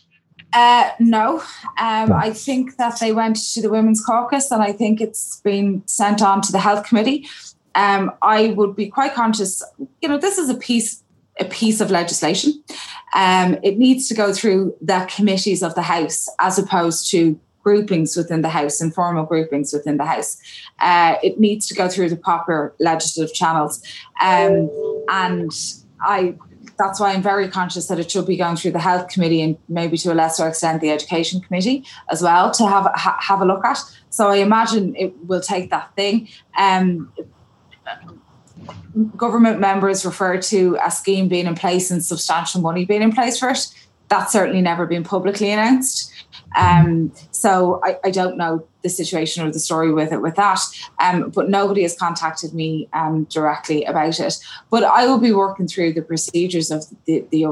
Uh, 0.53 0.91
no, 0.99 1.41
um, 1.79 2.13
I 2.13 2.31
think 2.35 2.77
that 2.77 3.01
they 3.01 3.13
went 3.13 3.37
to 3.55 3.63
the 3.63 3.71
Women's 3.71 4.05
Caucus 4.05 4.51
and 4.51 4.63
I 4.63 4.73
think 4.73 5.01
it's 5.01 5.41
been 5.41 5.83
sent 5.87 6.23
on 6.23 6.43
to 6.43 6.53
the 6.53 6.59
Health 6.59 6.87
Committee. 6.87 7.27
Um, 7.75 8.13
I 8.21 8.49
would 8.49 8.77
be 8.77 8.89
quite 8.89 9.15
conscious, 9.15 9.63
you 10.03 10.09
know, 10.09 10.19
this 10.19 10.37
is 10.39 10.51
a 10.51 10.55
piece 10.55 11.03
a 11.41 11.45
piece 11.47 11.81
of 11.81 11.91
legislation. 11.91 12.63
Um, 13.15 13.59
it 13.63 13.79
needs 13.79 14.09
to 14.09 14.15
go 14.15 14.33
through 14.33 14.77
the 14.81 15.09
committees 15.15 15.63
of 15.63 15.75
the 15.75 15.83
House 15.83 16.29
as 16.39 16.59
opposed 16.59 17.11
to 17.11 17.41
groupings 17.63 18.17
within 18.17 18.43
the 18.43 18.49
House, 18.49 18.81
informal 18.81 19.25
groupings 19.25 19.73
within 19.73 19.97
the 19.97 20.05
House. 20.05 20.37
Uh, 20.79 21.17
it 21.23 21.39
needs 21.39 21.67
to 21.69 21.75
go 21.75 21.89
through 21.89 22.11
the 22.11 22.17
proper 22.17 22.75
legislative 22.81 23.35
channels. 23.35 23.83
Um, 24.21 24.71
and 25.09 25.53
I 26.01 26.37
that's 26.83 26.99
why 26.99 27.13
I'm 27.13 27.23
very 27.23 27.49
conscious 27.49 27.87
that 27.87 28.01
it 28.01 28.11
should 28.11 28.27
be 28.27 28.37
going 28.37 28.57
through 28.57 28.73
the 28.73 28.81
health 28.81 29.09
committee 29.09 29.41
and 29.41 29.57
maybe 29.69 29.97
to 29.99 30.13
a 30.13 30.15
lesser 30.15 30.49
extent 30.49 30.81
the 30.81 30.91
education 30.91 31.41
committee 31.41 31.85
as 32.11 32.23
well 32.23 32.51
to 32.51 32.67
have 32.67 32.91
ha, 32.95 33.17
have 33.21 33.41
a 33.41 33.45
look 33.45 33.65
at. 33.65 33.79
So 34.11 34.29
I 34.29 34.37
imagine 34.37 34.97
it 34.97 35.15
will 35.25 35.41
take 35.41 35.71
that 35.71 35.95
thing. 35.95 36.29
Um, 36.59 37.13
government 39.17 39.61
members 39.61 40.05
refer 40.05 40.41
to 40.43 40.77
a 40.85 40.91
scheme 40.91 41.29
being 41.29 41.47
in 41.47 41.55
place 41.55 41.91
and 41.91 42.05
substantial 42.05 42.61
money 42.61 42.85
being 42.85 43.03
in 43.03 43.13
place 43.13 43.39
for 43.39 43.51
it. 43.51 43.67
That's 44.09 44.33
certainly 44.33 44.61
never 44.61 44.85
been 44.87 45.05
publicly 45.05 45.51
announced. 45.51 46.13
Um, 46.57 47.13
so 47.31 47.81
I, 47.85 47.99
I, 48.05 48.11
don't 48.11 48.37
know 48.37 48.67
the 48.83 48.89
situation 48.89 49.47
or 49.47 49.51
the 49.51 49.59
story 49.59 49.93
with 49.93 50.13
it 50.13 50.21
with 50.21 50.35
that. 50.37 50.61
Um, 51.01 51.31
but 51.31 51.49
nobody 51.49 51.83
has 51.83 51.97
contacted 51.97 52.53
me 52.53 52.89
um, 52.93 53.25
directly 53.25 53.85
about 53.85 54.21
it. 54.21 54.39
But 54.71 54.85
I 54.85 55.07
will 55.07 55.19
be 55.19 55.33
working 55.33 55.67
through 55.67 55.95
the 55.95 56.03
procedures 56.03 56.71
of 56.71 56.85
the, 57.07 57.25
the 57.31 57.47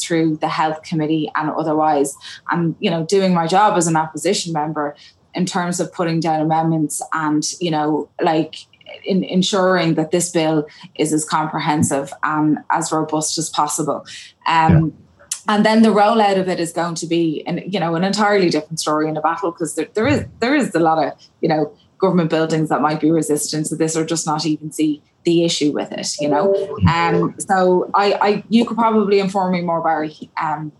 through 0.00 0.36
the 0.36 0.48
health 0.48 0.82
committee 0.82 1.30
and 1.34 1.50
otherwise. 1.50 2.14
I'm, 2.48 2.76
you 2.80 2.90
know, 2.90 3.04
doing 3.04 3.34
my 3.34 3.46
job 3.46 3.76
as 3.76 3.86
an 3.86 3.96
opposition 3.96 4.52
member 4.52 4.94
in 5.34 5.46
terms 5.46 5.80
of 5.80 5.92
putting 5.92 6.20
down 6.20 6.40
amendments 6.40 7.02
and, 7.12 7.44
you 7.60 7.70
know, 7.70 8.08
like 8.22 8.56
in 9.04 9.24
ensuring 9.24 9.94
that 9.94 10.10
this 10.10 10.30
bill 10.30 10.66
is 10.96 11.12
as 11.12 11.24
comprehensive 11.24 12.12
and 12.22 12.58
as 12.70 12.92
robust 12.92 13.38
as 13.38 13.50
possible. 13.50 14.06
Um, 14.46 14.86
yeah 14.86 15.03
and 15.48 15.64
then 15.64 15.82
the 15.82 15.90
rollout 15.90 16.38
of 16.38 16.48
it 16.48 16.60
is 16.60 16.72
going 16.72 16.94
to 16.94 17.06
be 17.06 17.42
an 17.46 17.62
you 17.66 17.80
know 17.80 17.94
an 17.94 18.04
entirely 18.04 18.50
different 18.50 18.80
story 18.80 19.08
in 19.08 19.16
a 19.16 19.20
battle 19.20 19.50
because 19.50 19.74
there, 19.74 19.88
there 19.94 20.06
is 20.06 20.24
there 20.40 20.54
is 20.54 20.74
a 20.74 20.80
lot 20.80 21.04
of 21.04 21.12
you 21.40 21.48
know 21.48 21.72
government 21.98 22.30
buildings 22.30 22.68
that 22.68 22.80
might 22.80 23.00
be 23.00 23.10
resistant 23.10 23.66
to 23.66 23.76
this 23.76 23.96
or 23.96 24.04
just 24.04 24.26
not 24.26 24.44
even 24.44 24.70
see 24.72 25.02
the 25.24 25.44
issue 25.44 25.72
with 25.72 25.90
it 25.92 26.14
you 26.20 26.28
know 26.28 26.54
um 26.92 27.34
so 27.38 27.90
i 27.94 28.12
i 28.14 28.44
you 28.48 28.66
could 28.66 28.76
probably 28.76 29.20
inform 29.20 29.52
me 29.52 29.60
more 29.60 29.82
barry 29.82 30.30
um 30.40 30.70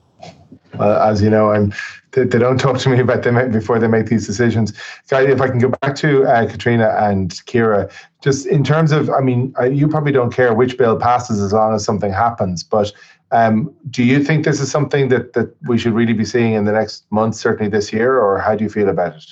well, 0.78 1.00
as 1.02 1.22
you 1.22 1.30
know, 1.30 1.50
I'm. 1.50 1.72
They, 2.12 2.24
they, 2.24 2.38
don't 2.38 2.58
talk 2.58 2.78
to 2.78 2.88
me 2.88 3.00
about 3.06 3.22
them 3.22 3.50
before 3.50 3.78
they 3.78 3.88
make 3.88 4.06
these 4.06 4.26
decisions. 4.26 4.72
If 5.10 5.40
I 5.40 5.48
can 5.48 5.58
go 5.58 5.68
back 5.80 5.96
to 5.96 6.24
uh, 6.24 6.48
Katrina 6.48 6.94
and 6.98 7.30
Kira, 7.46 7.90
just 8.22 8.46
in 8.46 8.62
terms 8.62 8.92
of, 8.92 9.10
I 9.10 9.20
mean, 9.20 9.52
you 9.70 9.88
probably 9.88 10.12
don't 10.12 10.32
care 10.32 10.54
which 10.54 10.78
bill 10.78 10.96
passes 10.96 11.40
as 11.40 11.52
long 11.52 11.74
as 11.74 11.84
something 11.84 12.12
happens. 12.12 12.62
But 12.62 12.92
um, 13.30 13.74
do 13.90 14.04
you 14.04 14.22
think 14.22 14.44
this 14.44 14.60
is 14.60 14.70
something 14.70 15.08
that 15.08 15.32
that 15.32 15.54
we 15.66 15.78
should 15.78 15.92
really 15.92 16.12
be 16.12 16.24
seeing 16.24 16.52
in 16.52 16.64
the 16.64 16.72
next 16.72 17.04
month, 17.10 17.34
certainly 17.34 17.70
this 17.70 17.92
year, 17.92 18.18
or 18.18 18.38
how 18.38 18.54
do 18.54 18.64
you 18.64 18.70
feel 18.70 18.88
about 18.88 19.16
it? 19.16 19.24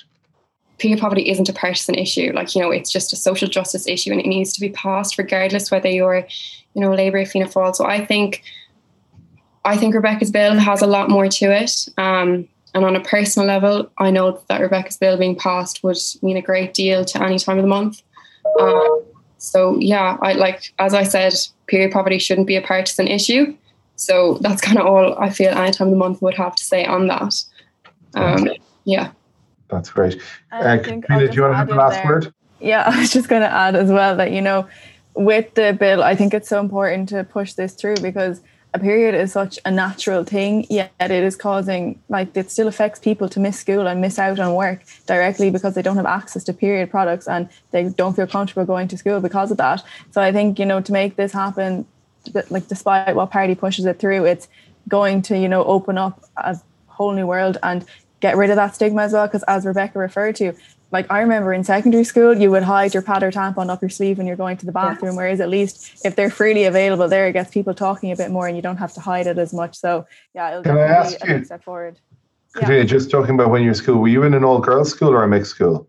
Period 0.79 0.99
poverty 0.99 1.29
isn't 1.29 1.47
a 1.47 1.53
partisan 1.53 1.95
issue. 1.95 2.31
Like, 2.33 2.55
you 2.55 2.61
know, 2.61 2.71
it's 2.71 2.91
just 2.91 3.13
a 3.13 3.15
social 3.15 3.47
justice 3.47 3.87
issue 3.87 4.11
and 4.11 4.19
it 4.19 4.25
needs 4.25 4.51
to 4.53 4.59
be 4.59 4.69
passed 4.69 5.17
regardless 5.17 5.71
whether 5.71 5.89
you're, 5.89 6.27
you 6.73 6.81
know, 6.81 6.93
Labour, 6.93 7.19
or 7.19 7.25
Fianna 7.25 7.47
Fáil. 7.47 7.75
So 7.75 7.85
I 7.85 8.03
think 8.03 8.43
I 9.63 9.77
think 9.77 9.95
Rebecca's 9.95 10.31
bill 10.31 10.57
has 10.57 10.81
a 10.81 10.87
lot 10.87 11.09
more 11.09 11.29
to 11.29 11.45
it. 11.45 11.87
Um, 11.97 12.49
and 12.75 12.83
on 12.83 12.95
a 12.95 13.01
personal 13.01 13.47
level, 13.47 13.89
I 13.99 14.09
know 14.09 14.41
that 14.49 14.59
Rebecca's 14.59 14.97
bill 14.97 15.15
being 15.15 15.35
passed 15.37 15.83
would 15.83 15.97
mean 16.21 16.37
a 16.37 16.41
great 16.41 16.73
deal 16.73 17.05
to 17.05 17.23
any 17.23 17.37
time 17.37 17.59
of 17.59 17.63
the 17.63 17.69
month. 17.69 18.01
Um, 18.59 19.03
so 19.37 19.77
yeah, 19.79 20.17
I 20.21 20.33
like 20.33 20.73
as 20.79 20.93
I 20.93 21.03
said, 21.03 21.33
period 21.67 21.91
poverty 21.91 22.17
shouldn't 22.17 22.47
be 22.47 22.55
a 22.55 22.61
partisan 22.61 23.07
issue. 23.07 23.55
So 23.95 24.37
that's 24.41 24.61
kind 24.61 24.77
of 24.77 24.85
all 24.85 25.17
I 25.17 25.29
feel 25.29 25.51
any 25.51 25.71
time 25.71 25.87
of 25.87 25.91
the 25.91 25.97
month 25.97 26.21
would 26.21 26.35
have 26.35 26.55
to 26.55 26.63
say 26.63 26.85
on 26.85 27.07
that. 27.07 27.43
Um, 28.15 28.49
yeah. 28.85 29.11
That's 29.69 29.89
great. 29.89 30.21
Uh, 30.51 30.77
do 30.77 30.91
you 30.91 31.41
want 31.41 31.53
to 31.53 31.55
have 31.55 31.67
the 31.67 31.75
last 31.75 31.95
there. 31.95 32.05
word? 32.05 32.33
Yeah, 32.59 32.83
I 32.87 32.99
was 32.99 33.11
just 33.11 33.27
going 33.27 33.41
to 33.41 33.51
add 33.51 33.75
as 33.75 33.89
well 33.89 34.15
that, 34.17 34.31
you 34.31 34.41
know, 34.41 34.67
with 35.15 35.53
the 35.53 35.75
bill, 35.79 36.03
I 36.03 36.15
think 36.15 36.33
it's 36.33 36.49
so 36.49 36.59
important 36.59 37.09
to 37.09 37.23
push 37.23 37.53
this 37.53 37.73
through 37.73 37.97
because 37.97 38.41
a 38.75 38.79
period 38.79 39.13
is 39.13 39.31
such 39.31 39.59
a 39.65 39.71
natural 39.71 40.23
thing, 40.23 40.65
yet 40.69 40.91
it 40.99 41.11
is 41.11 41.35
causing, 41.35 42.01
like, 42.09 42.35
it 42.35 42.49
still 42.49 42.67
affects 42.67 42.99
people 42.99 43.29
to 43.29 43.39
miss 43.39 43.59
school 43.59 43.87
and 43.87 44.01
miss 44.01 44.17
out 44.17 44.39
on 44.39 44.55
work 44.55 44.81
directly 45.05 45.51
because 45.51 45.75
they 45.75 45.83
don't 45.83 45.97
have 45.97 46.07
access 46.07 46.43
to 46.45 46.53
period 46.53 46.89
products 46.89 47.27
and 47.27 47.47
they 47.69 47.89
don't 47.89 48.15
feel 48.15 48.25
comfortable 48.25 48.65
going 48.65 48.87
to 48.87 48.97
school 48.97 49.19
because 49.19 49.51
of 49.51 49.57
that. 49.57 49.83
So 50.09 50.21
I 50.21 50.31
think, 50.31 50.57
you 50.57 50.65
know, 50.65 50.81
to 50.81 50.91
make 50.91 51.17
this 51.17 51.31
happen, 51.31 51.85
like 52.49 52.67
despite 52.67 53.15
what 53.15 53.31
party 53.31 53.55
pushes 53.55 53.85
it 53.85 53.99
through, 53.99 54.25
it's 54.25 54.47
going 54.87 55.21
to 55.23 55.37
you 55.37 55.47
know 55.47 55.63
open 55.63 55.97
up 55.97 56.23
a 56.37 56.57
whole 56.87 57.13
new 57.13 57.27
world 57.27 57.57
and 57.63 57.85
get 58.19 58.37
rid 58.37 58.49
of 58.49 58.55
that 58.55 58.75
stigma 58.75 59.03
as 59.03 59.13
well. 59.13 59.27
Because 59.27 59.43
as 59.43 59.65
Rebecca 59.65 59.99
referred 59.99 60.35
to, 60.37 60.53
like 60.91 61.11
I 61.11 61.21
remember 61.21 61.53
in 61.53 61.63
secondary 61.63 62.03
school, 62.03 62.37
you 62.37 62.51
would 62.51 62.63
hide 62.63 62.93
your 62.93 63.03
pad 63.03 63.23
or 63.23 63.31
tampon 63.31 63.69
up 63.69 63.81
your 63.81 63.89
sleeve 63.89 64.17
when 64.17 64.27
you're 64.27 64.35
going 64.35 64.57
to 64.57 64.65
the 64.65 64.71
bathroom. 64.71 65.13
Yes. 65.13 65.17
Whereas 65.17 65.39
at 65.41 65.49
least 65.49 66.05
if 66.05 66.15
they're 66.15 66.29
freely 66.29 66.65
available 66.65 67.07
there, 67.07 67.27
it 67.27 67.33
gets 67.33 67.51
people 67.51 67.73
talking 67.73 68.11
a 68.11 68.15
bit 68.15 68.31
more, 68.31 68.47
and 68.47 68.55
you 68.55 68.61
don't 68.61 68.77
have 68.77 68.93
to 68.93 69.01
hide 69.01 69.27
it 69.27 69.37
as 69.37 69.53
much. 69.53 69.75
So 69.75 70.05
yeah, 70.33 70.51
it'll 70.51 70.63
Can 70.63 70.75
definitely 70.75 71.27
be 71.27 71.33
a 71.33 71.37
big 71.37 71.45
step 71.45 71.63
forward. 71.63 71.99
Katrina, 72.53 72.81
yeah. 72.81 72.85
just 72.85 73.09
talking 73.09 73.33
about 73.33 73.49
when 73.49 73.63
you're 73.63 73.73
school, 73.73 73.97
were 73.97 74.07
you 74.07 74.23
in 74.23 74.35
an 74.35 74.43
all 74.43 74.59
girls 74.59 74.91
school 74.91 75.09
or 75.09 75.23
a 75.23 75.27
mixed 75.27 75.51
school? 75.51 75.87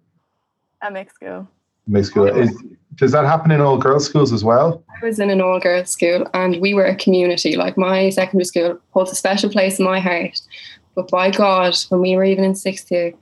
A 0.80 0.90
mixed 0.90 1.16
school. 1.16 1.46
Mixed 1.86 2.10
school. 2.10 2.26
Is, 2.26 2.56
does 2.96 3.12
that 3.12 3.24
happen 3.24 3.50
in 3.50 3.60
all 3.60 3.78
girls 3.78 4.06
schools 4.06 4.32
as 4.32 4.44
well? 4.44 4.82
I 5.00 5.04
was 5.04 5.18
in 5.18 5.30
an 5.30 5.40
all 5.40 5.60
girls 5.60 5.90
school 5.90 6.28
and 6.34 6.60
we 6.60 6.74
were 6.74 6.84
a 6.84 6.96
community. 6.96 7.56
Like 7.56 7.76
my 7.76 8.10
secondary 8.10 8.44
school 8.44 8.78
holds 8.90 9.12
a 9.12 9.14
special 9.14 9.50
place 9.50 9.78
in 9.78 9.84
my 9.84 10.00
heart. 10.00 10.40
But 10.94 11.08
by 11.08 11.30
God, 11.30 11.76
when 11.88 12.00
we 12.00 12.14
were 12.16 12.24
even 12.24 12.44
in 12.44 12.54
sixth 12.54 12.90
year, 12.90 13.14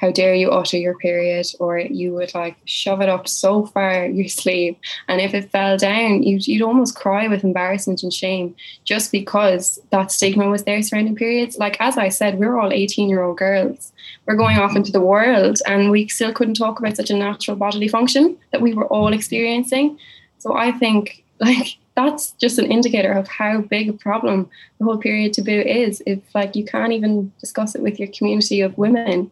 how 0.00 0.10
dare 0.10 0.34
you 0.34 0.50
utter 0.50 0.76
your 0.76 0.96
period 0.98 1.46
or 1.58 1.78
you 1.78 2.12
would 2.12 2.34
like 2.34 2.56
shove 2.64 3.00
it 3.00 3.08
up 3.08 3.26
so 3.28 3.66
far 3.66 4.06
your 4.06 4.28
sleeve 4.42 4.76
and 5.08 5.20
if 5.20 5.34
it 5.34 5.50
fell 5.50 5.76
down 5.76 6.22
you'd, 6.22 6.46
you'd 6.46 6.62
almost 6.62 6.96
cry 6.96 7.28
with 7.28 7.44
embarrassment 7.44 8.02
and 8.02 8.12
shame 8.12 8.54
just 8.84 9.12
because 9.12 9.80
that 9.90 10.12
stigma 10.12 10.48
was 10.48 10.64
there 10.64 10.82
surrounding 10.82 11.16
periods 11.16 11.58
like 11.58 11.76
as 11.80 11.96
i 11.96 12.08
said 12.08 12.38
we're 12.38 12.58
all 12.58 12.72
18 12.72 13.08
year 13.08 13.22
old 13.22 13.38
girls 13.38 13.92
we're 14.26 14.36
going 14.36 14.58
off 14.58 14.76
into 14.76 14.92
the 14.92 15.00
world 15.00 15.58
and 15.66 15.90
we 15.90 16.08
still 16.08 16.32
couldn't 16.32 16.54
talk 16.54 16.78
about 16.78 16.96
such 16.96 17.10
a 17.10 17.16
natural 17.16 17.56
bodily 17.56 17.88
function 17.88 18.36
that 18.52 18.60
we 18.60 18.74
were 18.74 18.86
all 18.86 19.12
experiencing 19.12 19.98
so 20.38 20.56
i 20.56 20.70
think 20.72 21.24
like 21.40 21.76
that's 21.94 22.32
just 22.32 22.58
an 22.58 22.70
indicator 22.70 23.12
of 23.12 23.26
how 23.28 23.60
big 23.60 23.88
a 23.88 23.92
problem 23.92 24.48
the 24.78 24.84
whole 24.84 24.98
period 24.98 25.32
taboo 25.32 25.60
is 25.60 26.02
if 26.06 26.18
like 26.34 26.54
you 26.54 26.64
can't 26.64 26.92
even 26.92 27.32
discuss 27.40 27.74
it 27.74 27.82
with 27.82 27.98
your 27.98 28.08
community 28.08 28.60
of 28.60 28.76
women 28.76 29.30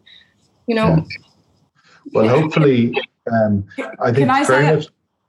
you 0.67 0.75
know. 0.75 0.95
Yeah. 0.95 1.03
Well, 2.13 2.27
hopefully, 2.27 2.93
um, 3.31 3.65
I 3.99 4.05
think. 4.07 4.17
Can 4.17 4.29
I 4.29 4.43
say? 4.43 4.87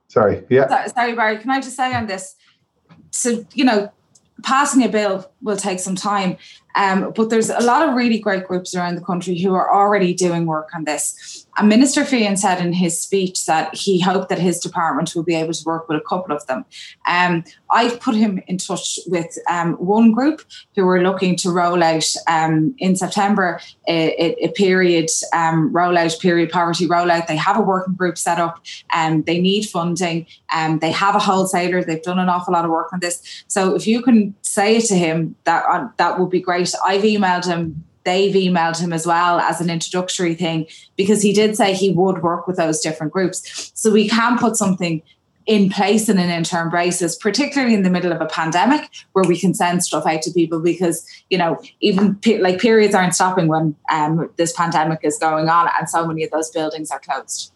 Sorry, 0.08 0.44
yeah. 0.48 0.86
Sorry, 0.86 1.14
Barry. 1.14 1.38
Can 1.38 1.50
I 1.50 1.60
just 1.60 1.76
say 1.76 1.94
on 1.94 2.06
this? 2.06 2.36
so 3.10 3.46
you 3.54 3.64
know, 3.64 3.90
passing 4.42 4.82
a 4.82 4.88
bill 4.88 5.30
will 5.42 5.56
take 5.56 5.80
some 5.80 5.96
time. 5.96 6.36
Um, 6.76 7.12
but 7.16 7.30
there's 7.30 7.48
a 7.48 7.60
lot 7.60 7.88
of 7.88 7.94
really 7.94 8.18
great 8.18 8.46
groups 8.46 8.74
around 8.74 8.96
the 8.96 9.00
country 9.00 9.38
who 9.38 9.54
are 9.54 9.74
already 9.74 10.12
doing 10.14 10.44
work 10.44 10.68
on 10.74 10.84
this. 10.84 11.45
And 11.56 11.68
Minister 11.68 12.02
Feighan 12.02 12.38
said 12.38 12.64
in 12.64 12.72
his 12.72 13.00
speech 13.00 13.46
that 13.46 13.74
he 13.74 14.00
hoped 14.00 14.28
that 14.28 14.38
his 14.38 14.58
department 14.58 15.14
will 15.14 15.22
be 15.22 15.34
able 15.34 15.52
to 15.52 15.64
work 15.64 15.88
with 15.88 15.98
a 15.98 16.04
couple 16.06 16.34
of 16.34 16.46
them. 16.46 16.64
Um, 17.06 17.44
I've 17.70 17.98
put 18.00 18.14
him 18.14 18.42
in 18.46 18.58
touch 18.58 18.98
with 19.06 19.38
um, 19.50 19.74
one 19.74 20.12
group 20.12 20.42
who 20.74 20.86
are 20.88 21.02
looking 21.02 21.36
to 21.36 21.50
roll 21.50 21.82
out 21.82 22.06
um, 22.28 22.74
in 22.78 22.94
September 22.96 23.60
a, 23.88 24.44
a 24.44 24.48
period 24.52 25.08
um, 25.32 25.72
rollout, 25.72 26.20
period 26.20 26.50
poverty 26.50 26.86
rollout. 26.86 27.26
They 27.26 27.36
have 27.36 27.56
a 27.56 27.62
working 27.62 27.94
group 27.94 28.18
set 28.18 28.38
up 28.38 28.60
and 28.92 29.24
they 29.26 29.40
need 29.40 29.68
funding. 29.68 30.26
And 30.50 30.80
they 30.80 30.92
have 30.92 31.14
a 31.14 31.20
wholesaler. 31.20 31.82
They've 31.82 32.02
done 32.02 32.18
an 32.18 32.28
awful 32.28 32.52
lot 32.52 32.64
of 32.64 32.70
work 32.70 32.92
on 32.92 33.00
this. 33.00 33.22
So 33.48 33.74
if 33.74 33.86
you 33.86 34.02
can 34.02 34.34
say 34.42 34.80
to 34.80 34.94
him 34.94 35.36
that 35.44 35.64
uh, 35.68 35.88
that 35.98 36.18
would 36.18 36.30
be 36.30 36.40
great. 36.40 36.74
I've 36.84 37.02
emailed 37.02 37.46
him 37.46 37.84
they've 38.06 38.34
emailed 38.34 38.80
him 38.80 38.94
as 38.94 39.06
well 39.06 39.38
as 39.40 39.60
an 39.60 39.68
introductory 39.68 40.34
thing 40.34 40.66
because 40.96 41.20
he 41.20 41.34
did 41.34 41.56
say 41.56 41.74
he 41.74 41.90
would 41.90 42.22
work 42.22 42.46
with 42.46 42.56
those 42.56 42.80
different 42.80 43.12
groups. 43.12 43.72
So 43.74 43.92
we 43.92 44.08
can 44.08 44.38
put 44.38 44.56
something 44.56 45.02
in 45.44 45.70
place 45.70 46.08
in 46.08 46.18
an 46.18 46.30
interim 46.30 46.70
basis, 46.70 47.16
particularly 47.16 47.74
in 47.74 47.82
the 47.82 47.90
middle 47.90 48.12
of 48.12 48.20
a 48.20 48.26
pandemic 48.26 48.90
where 49.12 49.24
we 49.24 49.38
can 49.38 49.54
send 49.54 49.84
stuff 49.84 50.06
out 50.06 50.22
to 50.22 50.30
people 50.32 50.60
because, 50.60 51.06
you 51.30 51.38
know, 51.38 51.60
even 51.80 52.16
pe- 52.16 52.38
like 52.38 52.60
periods 52.60 52.94
aren't 52.94 53.14
stopping 53.14 53.46
when 53.46 53.76
um, 53.92 54.28
this 54.36 54.52
pandemic 54.52 55.00
is 55.02 55.18
going 55.18 55.48
on 55.48 55.68
and 55.78 55.88
so 55.88 56.06
many 56.06 56.24
of 56.24 56.30
those 56.30 56.50
buildings 56.50 56.90
are 56.90 56.98
closed. 57.00 57.52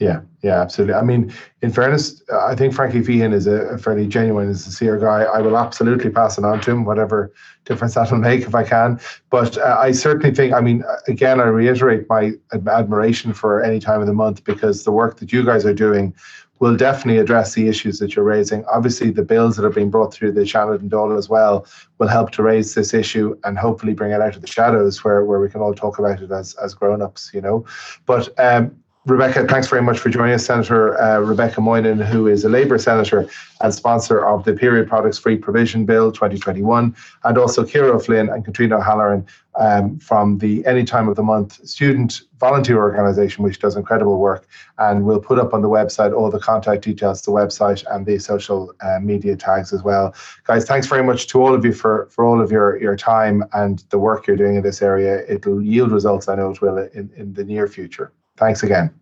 Yeah, 0.00 0.22
yeah, 0.42 0.60
absolutely. 0.60 0.94
I 0.94 1.02
mean, 1.02 1.32
in 1.62 1.70
fairness, 1.72 2.20
I 2.32 2.56
think 2.56 2.74
Frankie 2.74 3.00
Feighan 3.00 3.32
is 3.32 3.46
a, 3.46 3.66
a 3.66 3.78
fairly 3.78 4.08
genuine 4.08 4.48
and 4.48 4.58
sincere 4.58 4.98
guy. 4.98 5.22
I 5.22 5.40
will 5.40 5.56
absolutely 5.56 6.10
pass 6.10 6.36
it 6.36 6.44
on 6.44 6.60
to 6.62 6.72
him, 6.72 6.84
whatever 6.84 7.32
difference 7.64 7.94
that 7.94 8.10
will 8.10 8.18
make 8.18 8.42
if 8.42 8.54
I 8.56 8.64
can. 8.64 8.98
But 9.30 9.56
uh, 9.56 9.76
I 9.78 9.92
certainly 9.92 10.34
think, 10.34 10.52
I 10.52 10.60
mean, 10.60 10.82
again, 11.06 11.40
I 11.40 11.44
reiterate 11.44 12.08
my 12.08 12.32
admiration 12.52 13.32
for 13.32 13.62
any 13.62 13.78
time 13.78 14.00
of 14.00 14.08
the 14.08 14.14
month 14.14 14.42
because 14.42 14.82
the 14.82 14.90
work 14.90 15.18
that 15.18 15.32
you 15.32 15.44
guys 15.44 15.64
are 15.64 15.74
doing 15.74 16.12
will 16.58 16.76
definitely 16.76 17.18
address 17.20 17.54
the 17.54 17.68
issues 17.68 17.98
that 17.98 18.14
you're 18.14 18.24
raising. 18.24 18.64
Obviously, 18.66 19.10
the 19.10 19.22
bills 19.22 19.56
that 19.56 19.64
are 19.64 19.70
being 19.70 19.90
brought 19.90 20.12
through 20.12 20.32
the 20.32 20.40
and 20.40 20.90
Dáil 20.90 21.16
as 21.18 21.28
well 21.28 21.66
will 21.98 22.08
help 22.08 22.30
to 22.32 22.42
raise 22.42 22.74
this 22.74 22.94
issue 22.94 23.36
and 23.44 23.58
hopefully 23.58 23.92
bring 23.92 24.12
it 24.12 24.20
out 24.20 24.34
of 24.36 24.40
the 24.40 24.48
shadows 24.48 25.04
where, 25.04 25.24
where 25.24 25.40
we 25.40 25.48
can 25.48 25.60
all 25.60 25.74
talk 25.74 25.98
about 25.98 26.20
it 26.20 26.30
as, 26.30 26.54
as 26.54 26.74
grown-ups, 26.74 27.32
you 27.34 27.40
know. 27.40 27.64
But 28.06 28.28
um, 28.38 28.76
Rebecca, 29.06 29.46
thanks 29.46 29.68
very 29.68 29.82
much 29.82 29.98
for 29.98 30.08
joining 30.08 30.32
us, 30.32 30.46
Senator 30.46 30.98
uh, 30.98 31.18
Rebecca 31.18 31.60
Moynihan, 31.60 31.98
who 32.00 32.26
is 32.26 32.42
a 32.42 32.48
Labour 32.48 32.78
Senator 32.78 33.28
and 33.60 33.74
sponsor 33.74 34.24
of 34.26 34.44
the 34.44 34.54
Period 34.54 34.88
Products 34.88 35.18
Free 35.18 35.36
Provision 35.36 35.84
Bill 35.84 36.10
2021, 36.10 36.96
and 37.24 37.36
also 37.36 37.66
Ciara 37.66 38.00
Flynn 38.00 38.30
and 38.30 38.46
Katrina 38.46 38.78
O'Halloran 38.78 39.26
um, 39.56 39.98
from 39.98 40.38
the 40.38 40.64
Any 40.64 40.84
Time 40.84 41.06
of 41.06 41.16
the 41.16 41.22
Month 41.22 41.68
student 41.68 42.22
volunteer 42.40 42.78
organisation, 42.78 43.44
which 43.44 43.58
does 43.58 43.76
incredible 43.76 44.18
work. 44.18 44.48
And 44.78 45.04
we'll 45.04 45.20
put 45.20 45.38
up 45.38 45.52
on 45.52 45.60
the 45.60 45.68
website 45.68 46.16
all 46.16 46.30
the 46.30 46.40
contact 46.40 46.82
details, 46.82 47.20
the 47.20 47.30
website, 47.30 47.84
and 47.94 48.06
the 48.06 48.18
social 48.18 48.72
uh, 48.80 49.00
media 49.02 49.36
tags 49.36 49.74
as 49.74 49.82
well. 49.82 50.14
Guys, 50.44 50.64
thanks 50.64 50.86
very 50.86 51.04
much 51.04 51.26
to 51.26 51.42
all 51.42 51.54
of 51.54 51.62
you 51.62 51.74
for, 51.74 52.08
for 52.10 52.24
all 52.24 52.40
of 52.40 52.50
your, 52.50 52.80
your 52.80 52.96
time 52.96 53.44
and 53.52 53.84
the 53.90 53.98
work 53.98 54.26
you're 54.26 54.38
doing 54.38 54.56
in 54.56 54.62
this 54.62 54.80
area. 54.80 55.26
It'll 55.28 55.60
yield 55.60 55.92
results, 55.92 56.26
I 56.26 56.36
know 56.36 56.52
it 56.52 56.62
will, 56.62 56.78
in, 56.78 57.10
in 57.18 57.34
the 57.34 57.44
near 57.44 57.68
future. 57.68 58.10
Thanks 58.36 58.62
again. 58.62 58.92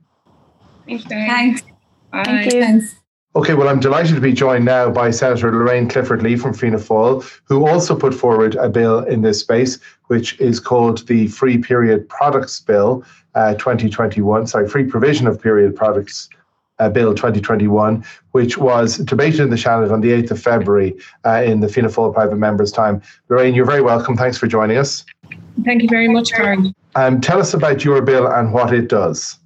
Thanks. 0.86 1.04
Thanks. 1.04 1.62
Bye. 2.10 2.24
Thank 2.24 2.52
you. 2.52 2.82
Okay, 3.34 3.54
well, 3.54 3.70
I'm 3.70 3.80
delighted 3.80 4.14
to 4.14 4.20
be 4.20 4.34
joined 4.34 4.66
now 4.66 4.90
by 4.90 5.10
Senator 5.10 5.50
Lorraine 5.50 5.88
Clifford 5.88 6.22
Lee 6.22 6.36
from 6.36 6.52
Fianna 6.52 6.76
Fáil, 6.76 7.26
who 7.44 7.66
also 7.66 7.96
put 7.96 8.12
forward 8.12 8.56
a 8.56 8.68
bill 8.68 8.98
in 9.04 9.22
this 9.22 9.40
space, 9.40 9.78
which 10.08 10.38
is 10.38 10.60
called 10.60 11.06
the 11.06 11.28
Free 11.28 11.56
Period 11.56 12.06
Products 12.10 12.60
Bill 12.60 13.02
uh, 13.34 13.54
2021, 13.54 14.46
sorry, 14.46 14.68
Free 14.68 14.84
Provision 14.84 15.26
of 15.26 15.40
Period 15.40 15.74
Products 15.74 16.28
uh, 16.78 16.90
Bill 16.90 17.14
2021, 17.14 18.04
which 18.32 18.58
was 18.58 18.98
debated 18.98 19.40
in 19.40 19.48
the 19.48 19.56
Seanad 19.56 19.90
on 19.90 20.02
the 20.02 20.10
8th 20.10 20.32
of 20.32 20.42
February 20.42 20.94
uh, 21.24 21.42
in 21.42 21.60
the 21.60 21.68
Fianna 21.68 21.88
Fáil 21.88 22.12
private 22.12 22.36
members' 22.36 22.70
time. 22.70 23.00
Lorraine, 23.30 23.54
you're 23.54 23.64
very 23.64 23.80
welcome. 23.80 24.14
Thanks 24.14 24.36
for 24.36 24.46
joining 24.46 24.76
us. 24.76 25.06
Thank 25.64 25.80
you 25.80 25.88
very 25.88 26.08
much, 26.08 26.32
Karen. 26.32 26.74
Um, 26.94 27.20
tell 27.20 27.40
us 27.40 27.54
about 27.54 27.84
your 27.84 28.02
bill 28.02 28.26
and 28.26 28.52
what 28.52 28.72
it 28.72 28.88
does. 28.88 29.38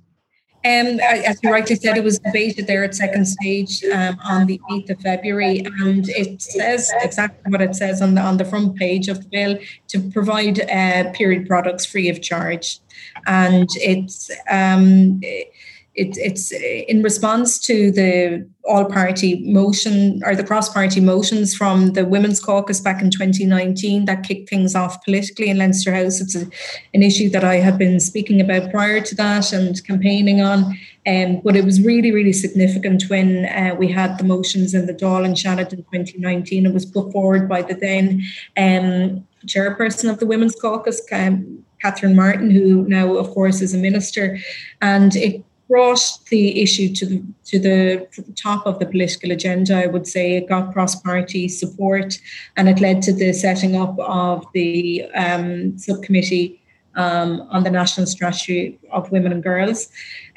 Um, 0.65 0.99
as 0.99 1.39
you 1.45 1.53
rightly 1.53 1.77
said, 1.77 1.97
it 1.97 2.03
was 2.03 2.19
debated 2.19 2.67
there 2.67 2.83
at 2.83 2.93
second 2.93 3.25
stage 3.27 3.85
um, 3.85 4.19
on 4.25 4.47
the 4.47 4.61
8th 4.69 4.91
of 4.91 5.01
February, 5.01 5.61
and 5.61 6.09
it 6.09 6.43
says 6.43 6.91
exactly 7.03 7.53
what 7.53 7.63
it 7.63 7.77
says 7.77 8.03
on 8.03 8.17
the 8.17 8.21
on 8.21 8.37
the 8.37 8.45
front 8.45 8.75
page 8.75 9.07
of 9.07 9.23
the 9.23 9.29
bill 9.29 9.59
to 9.87 10.11
provide 10.11 10.69
uh, 10.69 11.13
period 11.13 11.47
products 11.47 11.87
free 11.87 12.09
of 12.09 12.21
charge, 12.21 12.81
and 13.27 13.69
it's. 13.77 14.29
Um, 14.51 15.21
it, 15.23 15.53
it's 15.97 16.53
in 16.53 17.03
response 17.03 17.59
to 17.59 17.91
the 17.91 18.47
all 18.65 18.85
party 18.85 19.41
motion 19.51 20.21
or 20.25 20.35
the 20.35 20.45
cross 20.45 20.69
party 20.69 21.01
motions 21.01 21.55
from 21.55 21.93
the 21.93 22.05
Women's 22.05 22.41
Caucus 22.41 22.81
back 22.81 23.01
in 23.01 23.11
2019 23.11 24.05
that 24.05 24.23
kicked 24.23 24.51
things 24.51 24.75
off 24.75 25.03
politically 25.05 25.49
in 25.49 25.59
Leinster 25.59 25.95
House. 25.95 26.21
It's 26.21 26.35
a, 26.35 26.47
an 26.93 27.03
issue 27.03 27.31
that 27.31 27.45
I 27.45 27.57
had 27.57 27.79
been 27.79 27.99
speaking 28.01 28.41
about 28.41 28.71
prior 28.71 29.01
to 29.01 29.15
that 29.15 29.53
and 29.53 29.83
campaigning 29.87 30.43
on. 30.43 30.79
Um, 31.07 31.41
but 31.45 31.55
it 31.55 31.65
was 31.65 31.81
really, 31.81 32.13
really 32.13 32.33
significant 32.33 33.05
when 33.09 33.47
uh, 33.47 33.75
we 33.79 33.91
had 33.91 34.19
the 34.19 34.25
motions 34.25 34.75
in 34.75 34.87
the 34.87 34.95
Dáil 34.95 35.25
and 35.25 35.37
Seanad 35.37 35.73
in 35.73 35.85
2019. 35.85 36.67
It 36.67 36.75
was 36.75 36.85
put 36.85 37.13
forward 37.13 37.49
by 37.49 37.63
the 37.63 37.75
then 37.75 38.23
um, 38.57 39.27
chairperson 39.47 40.11
of 40.11 40.19
the 40.19 40.27
Women's 40.27 40.57
Caucus, 40.57 41.01
um, 41.13 41.65
Catherine 41.81 42.17
Martin, 42.17 42.51
who 42.51 42.87
now, 42.89 43.15
of 43.17 43.31
course, 43.31 43.61
is 43.61 43.73
a 43.73 43.79
minister. 43.79 44.39
And 44.83 45.15
it 45.15 45.45
brought 45.69 46.19
the 46.31 46.63
issue 46.63 46.95
to 46.95 47.07
the 47.07 47.23
to 47.45 47.59
the, 47.59 48.07
top 48.35 48.67
of 48.67 48.79
the 48.79 48.87
political 48.87 49.31
agenda. 49.33 49.77
I 49.77 49.87
would 49.87 50.07
say 50.07 50.37
it 50.37 50.49
got 50.49 50.73
cross-party 50.73 51.49
support, 51.49 52.19
and 52.57 52.69
it 52.69 52.81
led 52.81 53.03
to 53.03 53.13
the 53.13 53.33
setting 53.33 53.77
up 53.77 53.99
of 53.99 54.47
the 54.53 55.05
um, 55.15 55.79
subcommittee 55.79 56.61
um, 56.95 57.47
on 57.51 57.63
the 57.63 57.71
national 57.71 58.07
strategy 58.07 58.79
of 58.91 59.11
women 59.13 59.33
and 59.33 59.43
girls. 59.43 59.89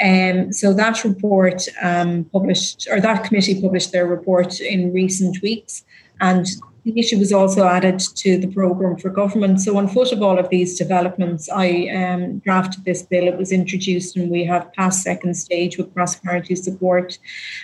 Um, 0.02 0.52
so 0.54 0.74
that 0.74 1.04
report 1.04 1.64
um, 1.82 2.26
published, 2.26 2.88
or 2.92 3.00
that 3.00 3.24
committee 3.24 3.62
published 3.62 3.92
their 3.92 4.08
report 4.08 4.60
in 4.60 4.94
recent 4.94 5.42
weeks, 5.42 5.84
and 6.20 6.46
the 6.84 7.00
issue 7.00 7.18
was 7.18 7.34
also 7.34 7.66
added 7.66 8.00
to 8.00 8.38
the 8.38 8.48
programme 8.48 8.98
for 8.98 9.10
government. 9.10 9.62
So, 9.62 9.78
on 9.78 9.88
foot 9.88 10.12
of 10.12 10.22
all 10.22 10.40
of 10.40 10.50
these 10.50 10.78
developments, 10.78 11.50
I 11.50 11.88
um, 11.90 12.40
drafted 12.40 12.86
this 12.86 13.04
bill. 13.04 13.28
It 13.28 13.38
was 13.38 13.52
introduced, 13.52 14.16
and 14.16 14.30
we 14.30 14.44
have 14.46 14.72
passed 14.74 15.04
second 15.04 15.34
stage 15.36 15.78
with 15.78 15.94
cross 15.94 16.16
party 16.16 16.56
support. 16.56 17.20